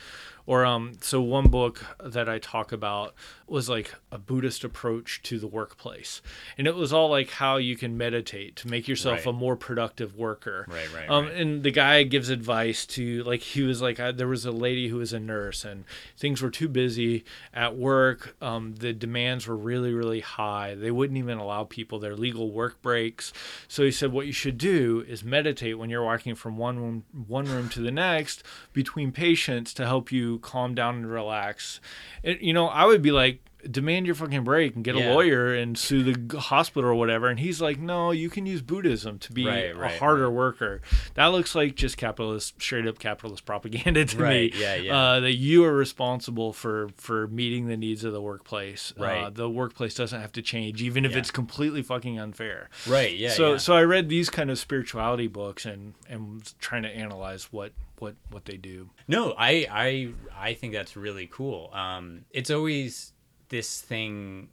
Or 0.46 0.66
um, 0.66 0.98
so 1.00 1.22
one 1.22 1.48
book 1.48 1.86
that 2.02 2.28
I 2.28 2.38
talk 2.38 2.70
about 2.70 3.14
was 3.46 3.70
like 3.70 3.94
a 4.12 4.18
Buddhist 4.18 4.62
approach 4.62 5.22
to 5.22 5.38
the 5.38 5.46
workplace, 5.46 6.20
and 6.58 6.66
it 6.66 6.74
was 6.74 6.92
all 6.92 7.08
like 7.08 7.30
how 7.30 7.56
you 7.56 7.76
can 7.76 7.96
meditate 7.96 8.54
to 8.56 8.68
make 8.68 8.86
yourself 8.86 9.20
Right. 9.20 9.26
a 9.28 9.32
more 9.32 9.56
productive 9.56 10.16
worker. 10.16 10.66
Right, 10.68 10.86
right, 10.94 11.08
Um, 11.08 11.24
right. 11.26 11.34
and 11.34 11.62
the 11.62 11.70
guy 11.70 12.02
gives 12.02 12.28
advice 12.28 12.84
to 12.88 13.22
like 13.24 13.40
he 13.40 13.62
was 13.62 13.80
like 13.80 13.98
I, 14.00 14.12
there 14.16 14.28
was 14.28 14.44
a 14.44 14.50
lady 14.50 14.88
who 14.88 14.96
was 14.96 15.12
a 15.12 15.20
nurse, 15.20 15.64
and 15.64 15.84
things 16.16 16.42
were 16.42 16.50
too 16.50 16.68
busy 16.68 17.24
at 17.52 17.76
work. 17.76 18.36
Um, 18.40 18.74
the 18.76 18.92
demands 18.92 19.46
were 19.46 19.56
really, 19.56 19.92
really 19.92 20.20
high. 20.20 20.74
They 20.74 20.90
wouldn't 20.90 21.18
even 21.18 21.38
allow 21.38 21.64
people 21.64 21.98
their 21.98 22.16
legal 22.16 22.50
work 22.50 22.80
breaks. 22.82 23.32
So 23.68 23.82
he 23.82 23.90
said, 23.90 24.12
what 24.12 24.26
you 24.26 24.32
should 24.32 24.58
do 24.58 25.04
is 25.08 25.24
meditate 25.24 25.78
when 25.78 25.90
you're 25.90 26.04
walking 26.04 26.34
from 26.34 26.56
one 26.56 26.78
room, 26.78 27.04
one 27.26 27.46
room 27.46 27.68
to 27.70 27.80
the 27.80 27.90
next 27.90 28.42
between 28.72 29.12
patients 29.12 29.74
to 29.74 29.86
help 29.86 30.10
you 30.10 30.38
calm 30.38 30.74
down 30.74 30.96
and 30.96 31.10
relax. 31.10 31.80
And, 32.22 32.38
you 32.40 32.52
know, 32.52 32.68
I 32.68 32.86
would 32.86 33.02
be 33.02 33.10
like, 33.10 33.40
demand 33.70 34.06
your 34.06 34.14
fucking 34.14 34.44
break 34.44 34.74
and 34.74 34.84
get 34.84 34.94
Yeah. 34.96 35.10
a 35.10 35.14
lawyer 35.14 35.54
and 35.54 35.76
sue 35.78 36.02
the 36.12 36.38
hospital 36.38 36.90
or 36.90 36.94
whatever. 36.94 37.28
And 37.28 37.40
he's 37.40 37.60
like, 37.60 37.78
no, 37.78 38.10
you 38.10 38.30
can 38.30 38.46
use 38.46 38.62
Buddhism 38.62 39.18
to 39.20 39.32
be 39.32 39.46
Right, 39.46 39.74
a 39.74 39.74
right, 39.76 39.98
harder 39.98 40.30
worker. 40.30 40.80
That 41.14 41.26
looks 41.26 41.54
like 41.54 41.74
just 41.74 41.96
capitalist, 41.96 42.60
straight 42.60 42.86
up 42.86 42.98
capitalist 42.98 43.44
propaganda 43.44 44.04
to 44.06 44.16
Right, 44.18 44.52
me. 44.54 44.60
yeah, 44.60 44.74
yeah. 44.76 44.96
Uh, 44.98 45.20
that 45.20 45.34
you 45.34 45.64
are 45.64 45.74
responsible 45.74 46.52
for 46.52 46.88
for 46.96 47.26
meeting 47.28 47.66
the 47.68 47.76
needs 47.76 48.04
of 48.04 48.12
the 48.12 48.20
workplace. 48.22 48.92
Uh, 48.98 49.02
Right. 49.02 49.34
the 49.34 49.48
workplace 49.48 49.94
doesn't 49.94 50.20
have 50.20 50.32
to 50.32 50.42
change, 50.42 50.82
even 50.82 51.04
if 51.04 51.12
Yeah. 51.12 51.18
it's 51.18 51.30
completely 51.30 51.82
fucking 51.82 52.18
unfair. 52.18 52.68
Right. 52.86 53.16
Yeah. 53.16 53.30
so 53.30 53.52
yeah. 53.52 53.58
so 53.58 53.74
I 53.74 53.82
read 53.82 54.08
these 54.08 54.30
kind 54.30 54.50
of 54.50 54.58
spirituality 54.58 55.26
books 55.26 55.64
and 55.64 55.94
and 56.08 56.52
trying 56.60 56.82
to 56.82 56.88
analyze 56.90 57.44
what 57.52 57.72
what 57.98 58.16
what 58.30 58.44
they 58.44 58.56
do. 58.56 58.90
No, 59.08 59.32
I 59.38 59.66
I 59.70 60.08
I 60.36 60.54
think 60.54 60.72
that's 60.74 60.96
really 60.96 61.26
cool. 61.30 61.70
Um, 61.72 62.26
it's 62.30 62.50
always 62.50 63.12
this 63.54 63.80
thing 63.80 64.48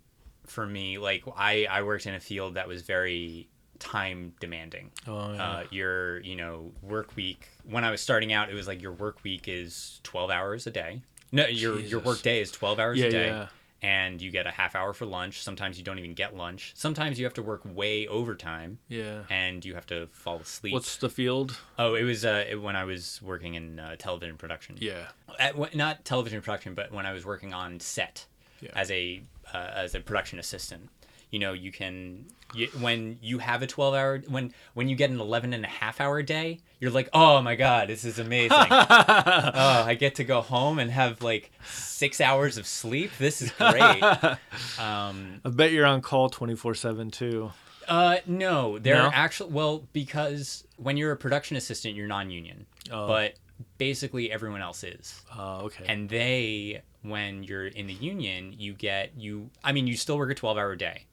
for 0.46 0.66
me. 0.68 0.98
Like 1.00 1.24
I 1.36 1.66
I 1.70 1.82
worked 1.84 2.06
in 2.06 2.14
a 2.14 2.20
field 2.20 2.54
that 2.54 2.68
was 2.68 2.84
very 2.84 3.50
time 3.80 4.34
demanding. 4.40 4.92
Oh, 5.08 5.34
yeah. 5.34 5.44
Uh, 5.50 5.64
your 5.72 6.20
you 6.20 6.36
know 6.36 6.72
work 6.84 7.16
week. 7.16 7.48
When 7.64 7.84
I 7.84 7.90
was 7.92 8.00
starting 8.02 8.32
out, 8.32 8.50
it 8.50 8.54
was 8.54 8.68
like 8.68 8.82
your 8.82 8.92
work 8.94 9.24
week 9.24 9.48
is 9.48 10.00
twelve 10.04 10.30
hours 10.30 10.68
a 10.68 10.72
day. 10.72 11.02
No, 11.32 11.48
your 11.48 11.80
your 11.80 12.00
work 12.02 12.22
day 12.22 12.42
is 12.42 12.52
twelve 12.52 12.80
hours 12.80 13.00
Yeah, 13.00 13.06
a 13.08 13.12
day. 13.12 13.26
yeah. 13.28 13.48
And 13.84 14.22
you 14.22 14.30
get 14.30 14.46
a 14.46 14.52
half 14.52 14.76
hour 14.76 14.94
for 14.94 15.08
lunch. 15.08 15.42
Sometimes 15.42 15.76
you 15.80 15.84
don't 15.84 15.98
even 15.98 16.14
get 16.14 16.36
lunch. 16.38 16.74
Sometimes 16.76 17.18
you 17.18 17.26
have 17.26 17.34
to 17.34 17.42
work 17.42 17.62
way 17.66 18.06
overtime, 18.06 18.78
Yeah. 18.88 19.24
and 19.32 19.66
you 19.66 19.74
have 19.74 19.88
to 19.88 20.06
fall 20.12 20.38
asleep. 20.38 20.74
What's 20.74 20.98
the 20.98 21.10
field? 21.10 21.58
oh, 21.80 21.96
it 21.96 22.04
was 22.04 22.24
uh, 22.24 22.46
it, 22.48 22.62
when 22.62 22.76
I 22.76 22.84
was 22.84 23.20
working 23.24 23.56
in 23.56 23.80
uh, 23.80 23.96
television 23.98 24.38
production 24.38 24.78
Yeah. 24.80 25.08
at, 25.40 25.56
not 25.76 26.06
television 26.06 26.42
production, 26.44 26.76
but 26.76 26.92
when 26.92 27.08
I 27.08 27.12
was 27.14 27.26
working 27.26 27.56
on 27.56 27.80
set 27.80 28.28
Yeah. 28.62 28.70
as 28.76 28.90
a 28.92 29.22
uh, 29.54 29.58
as 29.76 29.96
a 29.96 30.00
production 30.00 30.40
assistant. 30.40 30.90
You 31.32 31.40
know, 31.40 31.54
you 31.54 31.72
can 31.72 32.26
you, 32.54 32.68
when 32.82 33.18
you 33.22 33.38
have 33.40 33.62
a 33.62 33.68
12 33.68 33.94
hour 33.96 34.22
when 34.28 34.54
when 34.74 34.90
you 34.90 34.96
get 34.98 35.10
an 35.12 35.20
11 35.22 35.54
and 35.54 35.64
a 35.64 35.68
half 35.70 36.02
hour 36.02 36.22
day, 36.22 36.60
you're 36.82 36.92
like, 36.92 37.10
"Oh 37.14 37.42
my 37.42 37.56
god, 37.56 37.88
this 37.88 38.04
is 38.04 38.20
amazing. 38.20 38.52
oh, 38.70 39.84
I 39.88 39.96
get 39.98 40.16
to 40.16 40.24
go 40.26 40.42
home 40.42 40.78
and 40.80 40.92
have 40.92 41.22
like 41.22 41.52
6 41.66 42.20
hours 42.22 42.58
of 42.58 42.68
sleep. 42.68 43.12
This 43.18 43.42
is 43.42 43.52
great." 43.52 44.04
um 44.80 45.42
I 45.46 45.50
bet 45.50 45.72
you're 45.72 45.86
on 45.86 46.02
call 46.02 46.30
24/7 46.30 47.12
too. 47.12 47.52
uh 47.88 48.18
no, 48.26 48.78
they're 48.80 48.96
No? 49.04 49.10
actually 49.14 49.52
well 49.52 49.88
because 49.94 50.68
when 50.78 50.98
you're 50.98 51.12
a 51.14 51.18
production 51.18 51.56
assistant, 51.58 51.96
you're 51.96 52.08
non-union. 52.08 52.66
Oh. 52.92 53.08
But 53.08 53.36
basically 53.78 54.32
everyone 54.32 54.62
else 54.62 54.84
is. 54.84 55.22
Oh, 55.38 55.62
okay. 55.68 55.86
and 55.88 56.10
they 56.10 56.82
when 57.04 57.44
you're 57.44 57.68
in 57.68 57.88
the 57.88 57.94
union 57.94 58.54
you 58.58 58.74
get 58.74 59.12
you 59.18 59.50
i 59.64 59.72
mean 59.72 59.88
you 59.88 59.96
still 59.98 60.18
work 60.18 60.32
a 60.32 60.36
12 60.36 60.58
hour 60.58 60.76
day 60.76 61.06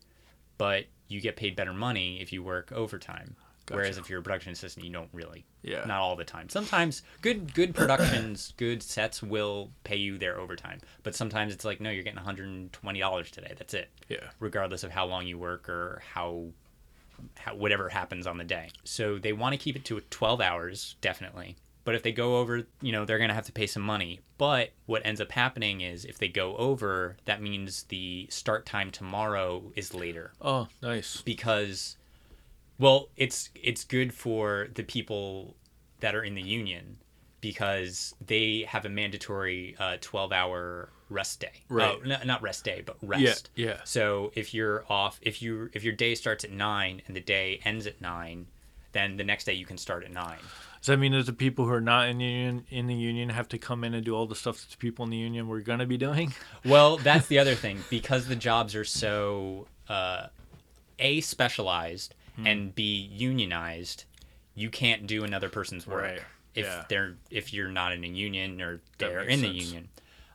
but 0.59 0.84
you 1.09 1.20
get 1.20 1.36
paid 1.36 1.57
better 1.57 1.72
money 1.72 2.20
if 2.20 2.32
you 2.32 2.43
work 2.43 2.70
overtime 2.72 3.34
whereas 3.70 3.99
if 3.99 4.09
you're 4.09 4.20
a 4.20 4.22
production 4.22 4.53
assistant 4.53 4.84
you 4.86 4.93
don't 4.93 5.11
really 5.12 5.45
Yeah. 5.62 5.84
not 5.86 6.01
all 6.01 6.16
the 6.16 6.24
time 6.24 6.49
sometimes 6.49 7.03
good 7.22 7.53
good 7.55 7.74
productions 7.74 8.55
good 8.57 8.82
sets 8.82 9.22
will 9.22 9.70
pay 9.84 9.97
you 9.97 10.16
their 10.18 10.39
overtime 10.39 10.80
but 11.03 11.14
sometimes 11.14 11.53
it's 11.53 11.64
like 11.64 11.80
no 11.80 11.91
you're 11.91 12.03
getting 12.03 12.18
$120 12.22 13.30
today 13.30 13.55
that's 13.59 13.74
it 13.74 13.91
yeah. 14.09 14.18
regardless 14.41 14.84
of 14.84 14.91
how 14.91 15.05
long 15.07 15.26
you 15.26 15.36
work 15.39 15.68
or 15.68 16.03
how, 16.14 16.47
how 17.36 17.55
whatever 17.55 17.89
happens 17.89 18.26
on 18.26 18.39
the 18.39 18.45
day. 18.45 18.68
So 18.84 19.18
they 19.18 19.32
want 19.32 19.53
to 19.53 19.59
keep 19.59 19.76
it 19.76 19.84
to 19.86 20.01
12 20.01 20.41
hours, 20.41 20.97
definitely. 21.01 21.57
But 21.89 21.95
if 21.95 22.03
they 22.03 22.12
go 22.12 22.36
over, 22.36 22.64
you 22.82 22.93
know, 22.93 23.07
they're 23.07 23.16
going 23.16 23.30
to 23.30 23.34
have 23.34 23.47
to 23.47 23.53
pay 23.53 23.66
some 23.66 23.80
money. 23.80 24.20
But 24.36 24.72
what 24.84 25.01
ends 25.07 25.22
up 25.22 25.32
happening 25.32 25.80
is 25.80 26.05
if 26.05 26.18
they 26.18 26.28
go 26.28 26.55
over, 26.59 27.16
that 27.24 27.41
means 27.41 27.84
the 27.84 28.26
start 28.28 28.66
time 28.66 28.91
tomorrow 28.91 29.72
is 29.74 29.95
later 29.95 30.32
Oh, 30.43 30.68
nice. 30.82 31.22
because 31.22 31.97
well, 32.78 33.09
it's 33.16 33.49
it's 33.55 33.84
good 33.84 34.12
for 34.12 34.68
the 34.74 34.82
people 34.82 35.57
that 36.01 36.14
are 36.14 36.22
in 36.22 36.34
the 36.34 36.43
union 36.43 36.99
because 37.41 38.14
they 38.26 38.66
have 38.68 38.84
a 38.84 38.91
mandatory 38.91 39.74
uh, 39.78 39.97
12 40.03 40.30
hour 40.30 40.91
rest 41.09 41.41
day. 41.41 41.62
Right. 41.70 41.97
Oh, 41.99 42.11
n- 42.11 42.26
not 42.26 42.43
rest 42.43 42.64
day, 42.64 42.82
but 42.84 42.99
rest. 43.01 43.49
Yeah, 43.55 43.66
yeah. 43.68 43.80
So 43.84 44.30
if 44.34 44.53
you're 44.53 44.84
off, 44.91 45.18
if 45.22 45.41
you 45.41 45.70
if 45.72 45.84
your 45.84 45.95
day 45.95 46.14
starts 46.14 46.45
at 46.45 46.51
nine 46.53 47.01
and 47.07 47.16
the 47.16 47.22
day 47.22 47.61
ends 47.64 47.86
at 47.86 47.99
nine, 48.03 48.47
then 48.93 49.16
the 49.16 49.24
next 49.24 49.45
day 49.45 49.55
you 49.55 49.64
can 49.64 49.78
start 49.78 50.05
at 50.05 50.12
nine. 50.12 50.39
Does 50.81 50.87
that 50.87 50.97
mean 50.99 51.12
that 51.12 51.26
the 51.26 51.33
people 51.33 51.64
who 51.66 51.72
are 51.72 51.81
not 51.81 52.09
in 52.09 52.18
the 52.18 52.24
union 52.24 52.64
in 52.70 52.87
the 52.87 52.95
union 52.95 53.31
have 53.31 53.49
to 53.49 53.59
come 53.59 53.83
in 53.85 53.95
and 53.95 54.05
do 54.05 54.14
all 54.14 54.26
the 54.26 54.35
stuff 54.37 54.61
that 54.61 54.70
the 54.70 54.76
people 54.76 55.05
in 55.05 55.11
the 55.11 55.16
union 55.16 55.49
were 55.49 55.61
gonna 55.61 55.87
be 55.87 55.97
doing? 55.97 56.33
Well, 56.64 56.97
that's 56.99 57.26
the 57.29 57.39
other 57.39 57.55
thing 57.55 57.83
because 57.91 58.26
the 58.26 58.37
jobs 58.37 58.74
are 58.74 58.85
so 58.85 59.66
uh, 59.89 60.26
a 60.99 61.20
specialized 61.20 62.14
Hmm. 62.37 62.47
and 62.47 62.74
b 62.74 63.09
unionized. 63.12 64.05
You 64.55 64.70
can't 64.70 65.07
do 65.09 65.24
another 65.24 65.49
person's 65.49 65.87
work 65.87 66.03
Right. 66.05 66.20
if 66.55 66.66
Yeah. 66.66 66.85
they're 66.89 67.16
if 67.31 67.53
you're 67.53 67.70
not 67.70 67.93
in 67.93 68.05
a 68.05 68.09
union 68.09 68.61
or 68.62 68.81
they're 68.99 69.22
in 69.22 69.41
the 69.41 69.49
union. 69.49 69.89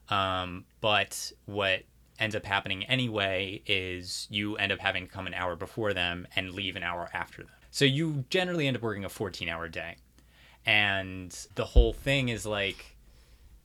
Um, 0.09 0.65
but 0.81 1.31
what 1.45 1.83
ends 2.19 2.35
up 2.35 2.45
happening 2.45 2.83
anyway 2.85 3.61
is 3.65 4.27
you 4.29 4.57
end 4.57 4.71
up 4.71 4.79
having 4.79 5.07
to 5.07 5.11
come 5.13 5.27
an 5.27 5.33
hour 5.33 5.55
before 5.55 5.93
them 5.93 6.27
and 6.35 6.51
leave 6.51 6.75
an 6.75 6.83
hour 6.83 7.09
after 7.13 7.43
them. 7.43 7.51
So 7.71 7.85
you 7.85 8.25
generally 8.29 8.67
end 8.67 8.75
up 8.77 8.83
working 8.83 9.05
a 9.05 9.09
14 9.09 9.47
hour 9.49 9.67
day. 9.69 9.95
And 10.65 11.35
the 11.55 11.65
whole 11.65 11.93
thing 11.93 12.29
is 12.29 12.45
like 12.45 12.95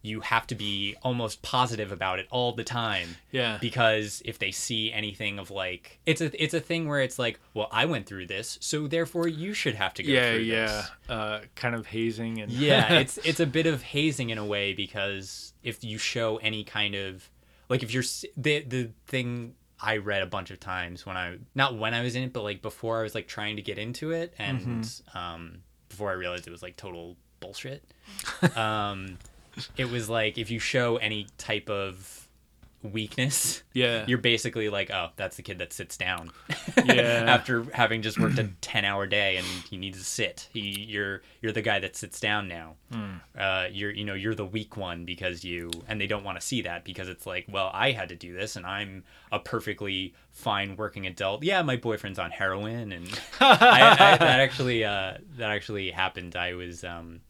you 0.01 0.21
have 0.21 0.47
to 0.47 0.55
be 0.55 0.95
almost 1.03 1.43
positive 1.43 1.91
about 1.91 2.21
it 2.21 2.27
all 2.31 2.53
the 2.53 2.63
time 2.63 3.09
Yeah. 3.33 3.59
because 3.61 4.23
if 4.25 4.39
they 4.39 4.53
see 4.53 4.93
anything 4.93 5.41
of 5.41 5.51
like 5.51 5.99
it's 6.07 6.21
a 6.21 6.43
it's 6.43 6.55
a 6.55 6.61
thing 6.61 6.87
where 6.89 7.01
it's 7.01 7.19
like 7.19 7.41
well 7.53 7.69
I 7.73 7.85
went 7.85 8.07
through 8.07 8.27
this 8.29 8.59
so 8.61 8.87
therefore 8.87 9.27
you 9.27 9.53
should 9.55 9.75
have 9.75 9.95
to 9.95 10.05
go 10.05 10.13
yeah, 10.13 10.31
through 10.33 10.41
yeah. 10.43 10.67
this 10.67 10.91
Uh, 11.09 11.41
kind 11.57 11.75
of 11.75 11.87
hazing 11.87 12.41
and 12.41 12.51
yeah 12.51 12.93
it's 13.01 13.19
it's 13.19 13.41
a 13.41 13.47
bit 13.47 13.67
of 13.67 13.83
hazing 13.83 14.31
in 14.31 14.39
a 14.39 14.45
way 14.47 14.73
because 14.73 15.53
if 15.65 15.83
you 15.83 15.99
show 15.99 16.37
any 16.39 16.63
kind 16.63 16.95
of 16.95 17.29
like 17.69 17.83
if 17.83 17.93
you're 17.93 18.05
the 18.37 18.61
the 18.61 18.91
thing 19.09 19.55
I 19.83 19.97
read 19.97 20.23
a 20.23 20.27
bunch 20.27 20.53
of 20.53 20.61
times 20.61 21.05
when 21.07 21.17
I 21.17 21.39
not 21.57 21.77
when 21.77 21.93
I 21.93 22.03
was 22.03 22.15
in 22.15 22.23
it 22.23 22.33
but 22.33 22.45
like 22.45 22.63
before 22.63 23.01
I 23.01 23.03
was 23.03 23.17
like 23.17 23.27
trying 23.27 23.57
to 23.57 23.63
get 23.63 23.79
into 23.79 24.13
it 24.13 24.33
and 24.39 24.61
Mm-hmm. 24.85 25.19
um 25.19 25.59
before 25.99 26.11
I 26.11 26.15
realized 26.15 26.47
it 26.47 26.53
was 26.53 26.63
like 26.63 26.77
total 26.77 27.17
bullshit. 27.41 27.83
Um 28.57 29.19
it 29.77 29.91
was 29.91 30.09
like 30.09 30.39
if 30.39 30.53
you 30.53 30.61
show 30.61 30.99
any 30.99 31.27
type 31.37 31.69
of 31.69 32.18
weakness 32.83 33.65
yeah. 33.75 34.05
you're 34.07 34.19
basically 34.19 34.69
like 34.69 34.89
oh 34.91 35.09
that's 35.17 35.37
the 35.37 35.43
kid 35.43 35.59
that 35.59 35.73
sits 35.73 35.97
down 35.97 36.31
Yeah. 36.85 37.25
after 37.27 37.65
having 37.75 38.03
just 38.03 38.21
worked 38.21 38.39
a 38.39 38.51
10 38.61 38.85
hour 38.85 39.07
day 39.07 39.37
and 39.37 39.47
he 39.69 39.77
needs 39.77 39.99
to 39.99 40.05
sit 40.05 40.49
he 40.53 40.61
you're 40.89 41.23
you're 41.43 41.51
the 41.53 41.61
guy 41.63 41.81
that 41.81 41.97
sits 41.97 42.21
down 42.21 42.47
now 42.47 42.77
Hmm. 42.93 43.17
uh 43.37 43.67
you're 43.71 43.91
you 43.91 44.05
know 44.05 44.15
you're 44.15 44.35
the 44.35 44.47
weak 44.47 44.77
one 44.77 45.05
because 45.05 45.43
you 45.45 45.71
and 45.89 46.01
they 46.01 46.07
don't 46.07 46.23
want 46.25 46.41
to 46.41 46.47
see 46.47 46.63
that 46.63 46.85
because 46.85 47.09
it's 47.09 47.27
like 47.27 47.47
well 47.51 47.71
i 47.75 47.91
had 47.91 48.09
to 48.11 48.17
do 48.17 48.33
this 48.33 48.55
and 48.57 48.65
i'm 48.65 49.03
a 49.33 49.39
perfectly 49.41 50.15
fine 50.31 50.77
working 50.77 51.07
adult 51.07 51.43
yeah 51.43 51.61
my 51.63 51.77
boyfriend's 51.77 52.19
on 52.19 52.31
heroin 52.31 52.93
and 52.93 53.09
I, 53.41 53.91
I, 54.13 54.17
that 54.19 54.41
actually 54.41 54.85
uh 54.85 55.15
that 55.37 55.51
actually 55.51 55.91
happened 55.91 56.37
i 56.37 56.55
was 56.55 56.85
um 56.85 57.21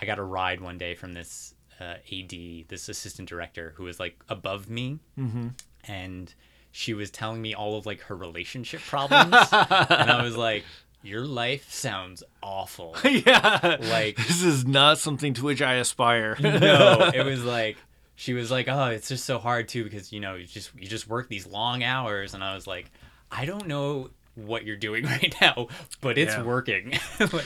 i 0.00 0.06
got 0.06 0.18
a 0.18 0.24
ride 0.24 0.60
one 0.62 0.78
day 0.78 0.94
from 0.94 1.12
this 1.12 1.54
uh, 1.80 1.94
ad 2.12 2.30
this 2.68 2.88
assistant 2.88 3.28
director 3.28 3.72
who 3.76 3.84
was 3.84 3.98
like 4.00 4.18
above 4.28 4.68
me 4.70 4.98
Mm-hmm. 5.18 5.48
and 5.84 6.34
she 6.72 6.92
was 6.94 7.10
telling 7.10 7.40
me 7.40 7.54
all 7.54 7.76
of 7.78 7.86
like 7.86 8.00
her 8.02 8.16
relationship 8.16 8.80
problems 8.82 9.34
and 9.52 10.10
i 10.10 10.20
was 10.22 10.36
like 10.36 10.64
your 11.02 11.24
life 11.24 11.70
sounds 11.72 12.22
awful 12.42 12.96
yeah. 13.04 13.76
Like- 13.80 14.16
this 14.16 14.42
is 14.42 14.66
not 14.66 14.98
something 14.98 15.34
to 15.34 15.44
which 15.44 15.62
I 15.62 15.74
aspire. 15.74 16.36
no 16.40 17.10
it 17.14 17.24
was 17.32 17.44
like 17.44 17.76
she 18.16 18.32
was 18.32 18.50
like 18.50 18.66
oh 18.68 18.86
it's 18.86 19.08
just 19.08 19.24
so 19.24 19.38
hard 19.38 19.68
too 19.68 19.84
because 19.84 20.12
you 20.12 20.20
know 20.20 20.34
you 20.34 20.46
just 20.46 20.70
you 20.74 20.86
just 20.88 21.06
work 21.08 21.28
these 21.28 21.46
long 21.46 21.82
hours 21.84 22.34
and 22.34 22.42
i 22.42 22.54
was 22.54 22.66
like 22.66 22.90
i 23.30 23.44
don't 23.44 23.66
know 23.68 24.10
what 24.34 24.64
you're 24.64 24.76
doing 24.76 25.04
right 25.04 25.34
now 25.40 25.68
but 26.00 26.18
it's 26.18 26.34
Yeah. 26.34 26.42
working 26.42 26.92
like, 27.20 27.44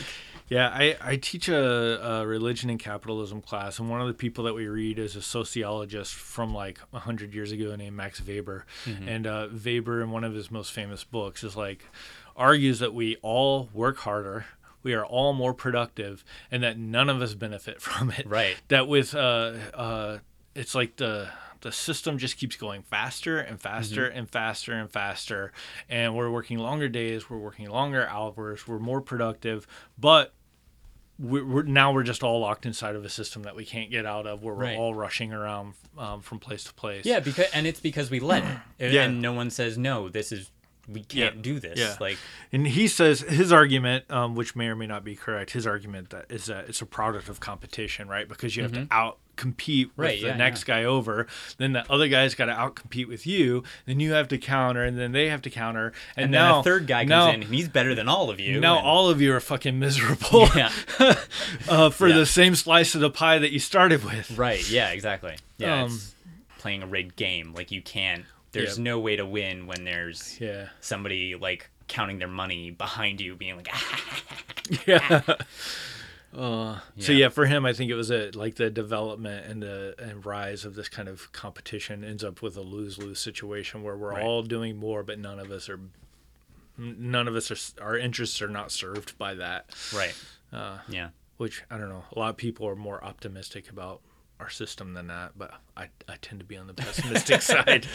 Yeah, 0.51 0.68
I, 0.68 0.96
I 1.01 1.16
teach 1.16 1.48
a, 1.48 2.05
a 2.05 2.26
religion 2.26 2.70
and 2.70 2.78
capitalism 2.78 3.40
class, 3.40 3.78
and 3.78 3.88
one 3.88 4.01
of 4.01 4.09
the 4.09 4.14
people 4.14 4.42
that 4.44 4.53
we 4.55 4.66
read 4.66 4.98
is 4.98 5.14
a 5.14 5.22
sociologist 5.22 6.12
from 6.12 6.53
like 6.53 6.78
100 6.90 7.32
years 7.32 7.53
ago 7.53 7.76
named 7.76 7.96
Max 7.96 8.20
Weber. 8.26 8.66
And 9.07 9.26
uh, 9.28 9.46
Weber, 9.64 10.03
in 10.03 10.11
one 10.11 10.24
of 10.24 10.34
his 10.34 10.51
most 10.51 10.72
famous 10.72 11.05
books, 11.05 11.44
is 11.44 11.57
like 11.57 11.84
argues 12.36 12.80
that 12.80 12.92
we 12.92 13.16
all 13.22 13.70
work 13.72 13.98
harder, 13.98 14.46
we 14.82 14.92
are 14.92 15.05
all 15.07 15.32
more 15.34 15.55
productive, 15.55 16.24
and 16.51 16.62
that 16.64 16.76
none 16.76 17.09
of 17.09 17.22
us 17.22 17.34
benefit 17.34 17.80
from 17.86 18.11
it. 18.11 18.26
Right. 18.26 18.57
That 18.68 18.88
with 18.88 19.14
uh, 19.14 19.53
uh, 19.72 20.18
it's 20.57 20.74
like 20.74 20.96
the 20.96 21.28
the 21.61 21.70
system 21.70 22.16
just 22.18 22.38
keeps 22.38 22.57
going 22.57 22.82
faster 22.82 23.38
and 23.38 23.61
faster 23.61 24.09
Mm-hmm. 24.09 24.18
and 24.18 24.30
faster 24.30 24.72
and 24.72 24.90
faster, 24.90 25.53
and 25.88 26.16
we're 26.16 26.30
working 26.30 26.59
longer 26.59 26.88
days, 26.88 27.28
we're 27.30 27.36
working 27.38 27.68
longer 27.68 28.07
hours, 28.09 28.66
we're 28.66 28.78
more 28.80 29.01
productive, 29.03 29.66
but 29.98 30.32
we're, 31.21 31.45
we're 31.45 31.62
now 31.62 31.93
we're 31.93 32.03
just 32.03 32.23
all 32.23 32.41
locked 32.41 32.64
inside 32.66 32.97
of 32.97 33.05
a 33.05 33.09
system 33.11 33.43
that 33.43 33.55
we 33.55 33.64
can't 33.64 33.91
get 33.91 34.07
out 34.07 34.27
of, 34.27 34.43
where 34.43 34.55
we're 34.55 34.62
Right. 34.64 34.77
all 34.79 34.95
rushing 34.95 35.33
around 35.33 35.75
um, 35.99 36.23
from 36.23 36.39
place 36.39 36.64
to 36.64 36.73
place. 36.75 37.05
Yeah, 37.05 37.21
because 37.21 37.47
and 37.53 37.66
it's 37.66 37.81
because 37.81 38.11
we 38.11 38.21
let 38.21 38.43
it, 38.45 38.59
and, 38.81 38.93
Yeah. 38.93 39.03
and 39.05 39.21
no 39.21 39.33
one 39.33 39.51
says 39.51 39.77
no. 39.77 40.09
This 40.09 40.33
is 40.33 40.51
we 40.89 41.03
can't 41.05 41.37
Yeah. 41.37 41.43
do 41.43 41.61
this. 41.61 41.79
Yeah. 41.79 41.97
Like 42.01 42.16
And 42.53 42.66
he 42.66 42.89
says 42.89 43.21
his 43.21 43.53
argument, 43.53 44.11
um, 44.11 44.35
which 44.35 44.57
may 44.57 44.66
or 44.66 44.75
may 44.75 44.87
not 44.89 45.05
be 45.05 45.14
correct, 45.14 45.51
his 45.53 45.66
argument 45.66 46.11
that 46.11 46.27
is 46.31 46.47
that 46.47 46.68
it's 46.68 46.81
a 46.83 46.87
product 46.87 47.29
of 47.29 47.39
competition, 47.39 48.09
right? 48.09 48.29
Because 48.29 48.57
you 48.57 48.62
have 48.64 48.73
to 48.73 48.89
out 48.91 49.18
compete 49.41 49.91
with. 49.97 50.05
Right, 50.07 50.20
the 50.20 50.28
yeah, 50.28 50.36
next 50.36 50.64
guy 50.64 50.84
over, 50.84 51.26
then 51.59 51.72
the 51.72 51.91
other 51.91 52.09
guy's 52.09 52.34
got 52.34 52.47
to 52.47 52.53
out 52.53 52.74
compete 52.76 53.09
with 53.09 53.26
you, 53.26 53.62
then 53.86 53.99
you 54.01 54.12
have 54.12 54.28
to 54.28 54.38
counter, 54.38 54.84
and 54.84 54.99
then 54.99 55.12
they 55.12 55.28
have 55.28 55.43
to 55.43 55.51
counter, 55.51 55.93
and, 56.16 56.24
and 56.24 56.32
now 56.32 56.53
then 56.53 56.61
a 56.61 56.62
third 56.64 56.86
guy 56.86 57.03
comes 57.03 57.09
now, 57.11 57.28
in 57.30 57.43
and 57.43 57.55
he's 57.55 57.68
better 57.68 57.95
than 57.95 58.09
all 58.09 58.30
of 58.30 58.38
you. 58.38 58.61
Now 58.61 58.78
and- 58.78 58.86
all 58.86 59.09
of 59.11 59.20
you 59.20 59.34
are 59.34 59.41
fucking 59.41 59.78
miserable 59.78 60.49
yeah, 60.55 60.70
uh, 61.68 61.91
for 61.91 62.09
Yeah. 62.09 62.16
the 62.18 62.26
same 62.26 62.55
slice 62.55 62.95
of 62.95 63.01
the 63.01 63.11
pie 63.11 63.38
that 63.38 63.51
you 63.53 63.59
started 63.59 64.05
with. 64.05 64.36
right. 64.38 64.68
Yeah, 64.70 64.91
exactly. 64.91 65.36
Yeah, 65.59 65.82
Um, 65.84 65.86
it's 65.93 66.14
playing 66.59 66.82
a 66.82 66.86
rigged 66.86 67.16
game. 67.16 67.55
Like 67.55 67.70
you 67.70 67.82
can't. 67.82 68.24
There's 68.53 68.76
Yeah. 68.78 68.84
no 68.84 68.99
way 68.99 69.16
to 69.16 69.24
win 69.24 69.66
when 69.66 69.84
there's 69.84 70.38
Yeah. 70.41 70.68
somebody 70.80 71.34
like 71.36 71.70
counting 71.88 72.18
their 72.18 72.28
money 72.28 72.70
behind 72.70 73.20
you, 73.20 73.34
being 73.36 73.57
like, 73.57 73.68
ah, 73.72 74.22
yeah. 74.86 75.22
Uh, 76.37 76.78
So 76.99 77.12
Yeah. 77.12 77.18
yeah, 77.18 77.28
for 77.28 77.47
him, 77.47 77.66
I 77.66 77.72
think 77.72 77.91
it 77.91 77.95
was 77.97 78.11
a 78.11 78.31
like 78.35 78.55
the 78.57 78.70
development 78.70 79.47
and 79.47 79.62
the 79.62 79.95
and 79.99 80.24
rise 80.24 80.64
of 80.64 80.74
this 80.76 80.89
kind 80.89 81.09
of 81.09 81.33
competition 81.33 82.05
ends 82.05 82.22
up 82.22 82.41
with 82.43 82.57
a 82.57 82.61
lose 82.62 82.99
lose 82.99 83.18
situation 83.18 83.83
where 83.83 83.97
we're 83.97 84.12
Right. 84.12 84.22
all 84.22 84.43
doing 84.43 84.76
more, 84.76 85.03
but 85.03 85.18
none 85.18 85.39
of 85.41 85.51
us 85.51 85.68
are. 85.68 85.81
None 86.78 87.28
of 87.28 87.35
us 87.37 87.51
are. 87.51 87.83
Our 87.83 87.99
interests 87.99 88.41
are 88.41 88.49
not 88.49 88.70
served 88.72 89.18
by 89.18 89.35
that. 89.35 89.74
right. 89.93 90.14
Uh, 90.53 90.78
Yeah. 90.89 91.11
which 91.37 91.62
I 91.70 91.78
don't 91.78 91.89
know. 91.89 92.05
A 92.14 92.18
lot 92.18 92.31
of 92.31 92.37
people 92.37 92.66
are 92.68 92.76
more 92.76 93.03
optimistic 93.05 93.68
about 93.70 94.01
our 94.39 94.49
system 94.49 94.95
than 94.95 95.09
that, 95.09 95.33
but 95.37 95.53
I 95.76 95.89
I 96.09 96.16
tend 96.22 96.41
to 96.41 96.47
be 96.47 96.57
on 96.57 96.66
the 96.68 96.74
pessimistic 96.74 97.43
side. 97.53 97.87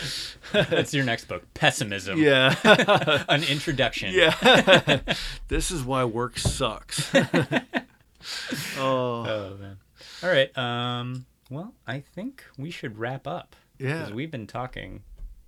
That's 0.51 0.93
your 0.93 1.03
next 1.05 1.25
book, 1.27 1.51
Pessimism. 1.55 2.19
Yeah. 2.21 2.55
An 3.29 3.43
introduction. 3.43 4.13
Yeah. 4.13 4.99
this 5.47 5.71
is 5.71 5.83
why 5.83 6.03
work 6.03 6.37
sucks. 6.37 7.11
oh. 8.77 9.25
Oh 9.27 9.57
man. 9.59 9.77
All 10.23 10.29
right. 10.29 10.55
Um. 10.57 11.25
Well, 11.49 11.73
I 11.85 11.99
think 11.99 12.43
we 12.57 12.71
should 12.71 12.97
wrap 12.97 13.27
up. 13.27 13.55
Yeah. 13.77 13.99
Because 13.99 14.13
we've 14.13 14.31
been 14.31 14.47
talking 14.47 15.03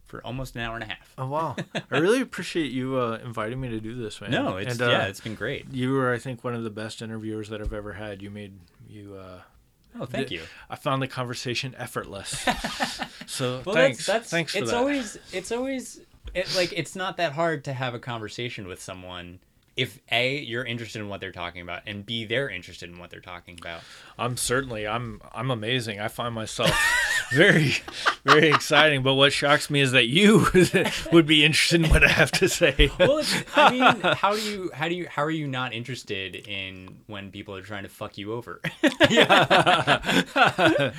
for 0.05 0.25
almost 0.25 0.55
an 0.55 0.61
hour 0.61 0.75
and 0.75 0.83
a 0.83 0.87
half. 0.87 1.13
Oh 1.17 1.27
wow! 1.27 1.55
I 1.91 1.97
really 1.97 2.21
appreciate 2.21 2.71
you 2.71 2.97
uh, 2.97 3.19
inviting 3.23 3.59
me 3.59 3.69
to 3.69 3.79
do 3.79 3.95
this, 3.95 4.21
man. 4.21 4.31
No, 4.31 4.57
it's 4.57 4.73
And, 4.73 4.81
uh, 4.83 4.89
yeah, 4.91 5.07
it's 5.07 5.19
been 5.21 5.35
great. 5.35 5.65
you 5.71 5.91
were, 5.93 6.13
I 6.13 6.17
think, 6.17 6.43
one 6.43 6.53
of 6.55 6.63
the 6.63 6.69
best 6.69 7.01
interviewers 7.01 7.49
that 7.49 7.61
I've 7.61 7.73
ever 7.73 7.93
had. 7.93 8.21
You 8.21 8.29
made 8.29 8.53
you. 8.87 9.15
Uh, 9.15 9.39
Oh, 9.99 10.05
thank 10.05 10.29
you. 10.29 10.43
I 10.69 10.75
found 10.75 11.01
the 11.01 11.07
conversation 11.07 11.73
effortless. 11.75 12.29
so 13.25 13.63
Well, 13.65 13.73
thanks. 13.73 13.97
that's 14.05 14.05
that's 14.05 14.29
thanks 14.29 14.51
for 14.51 14.59
it's 14.59 14.69
that. 14.69 14.77
always 14.77 15.17
it's 15.31 15.51
always 15.51 16.01
it, 16.35 16.53
like 16.55 16.71
it's 16.73 16.95
not 16.95 17.17
that 17.17 17.31
hard 17.31 17.63
to 17.63 17.73
have 17.73 17.95
a 17.95 17.99
conversation 17.99 18.67
with 18.67 18.79
someone 18.79 19.39
if 19.77 19.99
a 20.11 20.39
you're 20.39 20.65
interested 20.65 20.99
in 20.99 21.07
what 21.07 21.21
they're 21.21 21.31
talking 21.31 21.61
about 21.61 21.83
and 21.85 22.05
b 22.05 22.25
they're 22.25 22.49
interested 22.49 22.89
in 22.89 22.97
what 22.97 23.09
they're 23.11 23.19
talking 23.21 23.57
about. 23.61 23.81
I'm 24.17 24.35
certainly. 24.35 24.87
I'm. 24.87 25.21
I'm 25.33 25.51
amazing. 25.51 25.99
I 25.99 26.07
find 26.07 26.33
myself 26.33 26.71
very, 27.31 27.75
very 28.25 28.49
exciting. 28.49 29.03
But 29.03 29.13
what 29.13 29.31
shocks 29.31 29.69
me 29.69 29.79
is 29.81 29.91
that 29.91 30.07
you 30.07 30.47
would 31.11 31.27
be 31.27 31.45
interested 31.45 31.83
in 31.83 31.89
what 31.89 32.03
I 32.03 32.09
have 32.09 32.31
to 32.31 32.49
say. 32.49 32.91
Well, 32.99 33.19
it's, 33.19 33.33
I 33.55 33.71
mean, 33.71 34.01
how 34.15 34.35
do 34.35 34.41
you 34.41 34.71
how 34.73 34.89
do 34.89 34.95
you 34.95 35.07
how 35.07 35.23
are 35.23 35.31
you 35.31 35.47
not 35.47 35.73
interested 35.73 36.35
in 36.35 36.97
when 37.05 37.31
people 37.31 37.55
are 37.55 37.61
trying 37.61 37.83
to 37.83 37.89
fuck 37.89 38.17
you 38.17 38.33
over? 38.33 38.59
yeah 39.09 40.91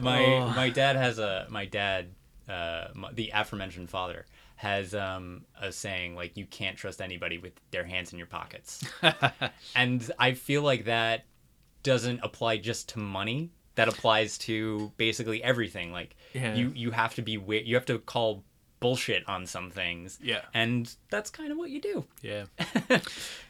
my 0.00 0.24
Oh. 0.24 0.52
my 0.56 0.70
dad 0.70 0.96
has 0.96 1.18
a 1.18 1.46
my 1.50 1.66
dad 1.66 2.08
uh 2.48 2.88
the 3.12 3.30
aforementioned 3.34 3.90
father 3.90 4.26
has 4.56 4.94
um 4.94 5.44
a 5.60 5.70
saying 5.70 6.14
like 6.14 6.36
you 6.36 6.46
can't 6.46 6.76
trust 6.78 7.00
anybody 7.02 7.36
with 7.38 7.52
their 7.70 7.84
hands 7.84 8.12
in 8.12 8.18
your 8.18 8.26
pockets 8.26 8.82
and 9.76 10.10
i 10.18 10.32
feel 10.32 10.62
like 10.62 10.86
that 10.86 11.24
doesn't 11.82 12.20
apply 12.22 12.56
just 12.56 12.88
to 12.88 12.98
money 12.98 13.50
that 13.74 13.86
applies 13.88 14.38
to 14.38 14.90
basically 14.96 15.42
everything 15.44 15.92
like 15.92 16.16
Yeah. 16.32 16.54
you 16.54 16.72
you 16.74 16.90
have 16.90 17.14
to 17.16 17.22
be 17.22 17.32
you 17.64 17.74
have 17.74 17.84
to 17.86 17.98
call 17.98 18.44
bullshit 18.80 19.28
on 19.28 19.46
some 19.46 19.70
things 19.70 20.18
Yeah. 20.22 20.40
and 20.54 20.94
that's 21.10 21.28
kind 21.30 21.52
of 21.52 21.58
what 21.58 21.70
you 21.70 21.80
do 21.80 22.04
Yeah. 22.22 22.44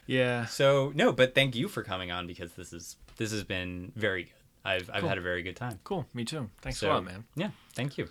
Yeah. 0.07 0.45
so 0.45 0.91
no 0.93 1.11
but 1.13 1.33
thank 1.35 1.55
you 1.55 1.67
for 1.69 1.83
coming 1.83 2.11
on 2.11 2.27
because 2.27 2.51
this 2.53 2.73
is 2.73 2.97
this 3.17 3.31
has 3.31 3.43
been 3.45 3.91
very 3.95 4.23
good 4.23 4.31
i've 4.65 4.89
i've 4.93 4.99
Cool. 5.01 5.09
had 5.09 5.17
a 5.17 5.21
very 5.21 5.41
good 5.43 5.55
time 5.55 5.79
Cool. 5.85 6.05
Me 6.13 6.25
too. 6.25 6.49
Thanks 6.61 6.79
so 6.79 6.91
a 6.91 6.93
lot, 6.95 7.05
man. 7.05 7.23
yeah 7.35 7.51
thank 7.75 7.97
you 7.97 8.07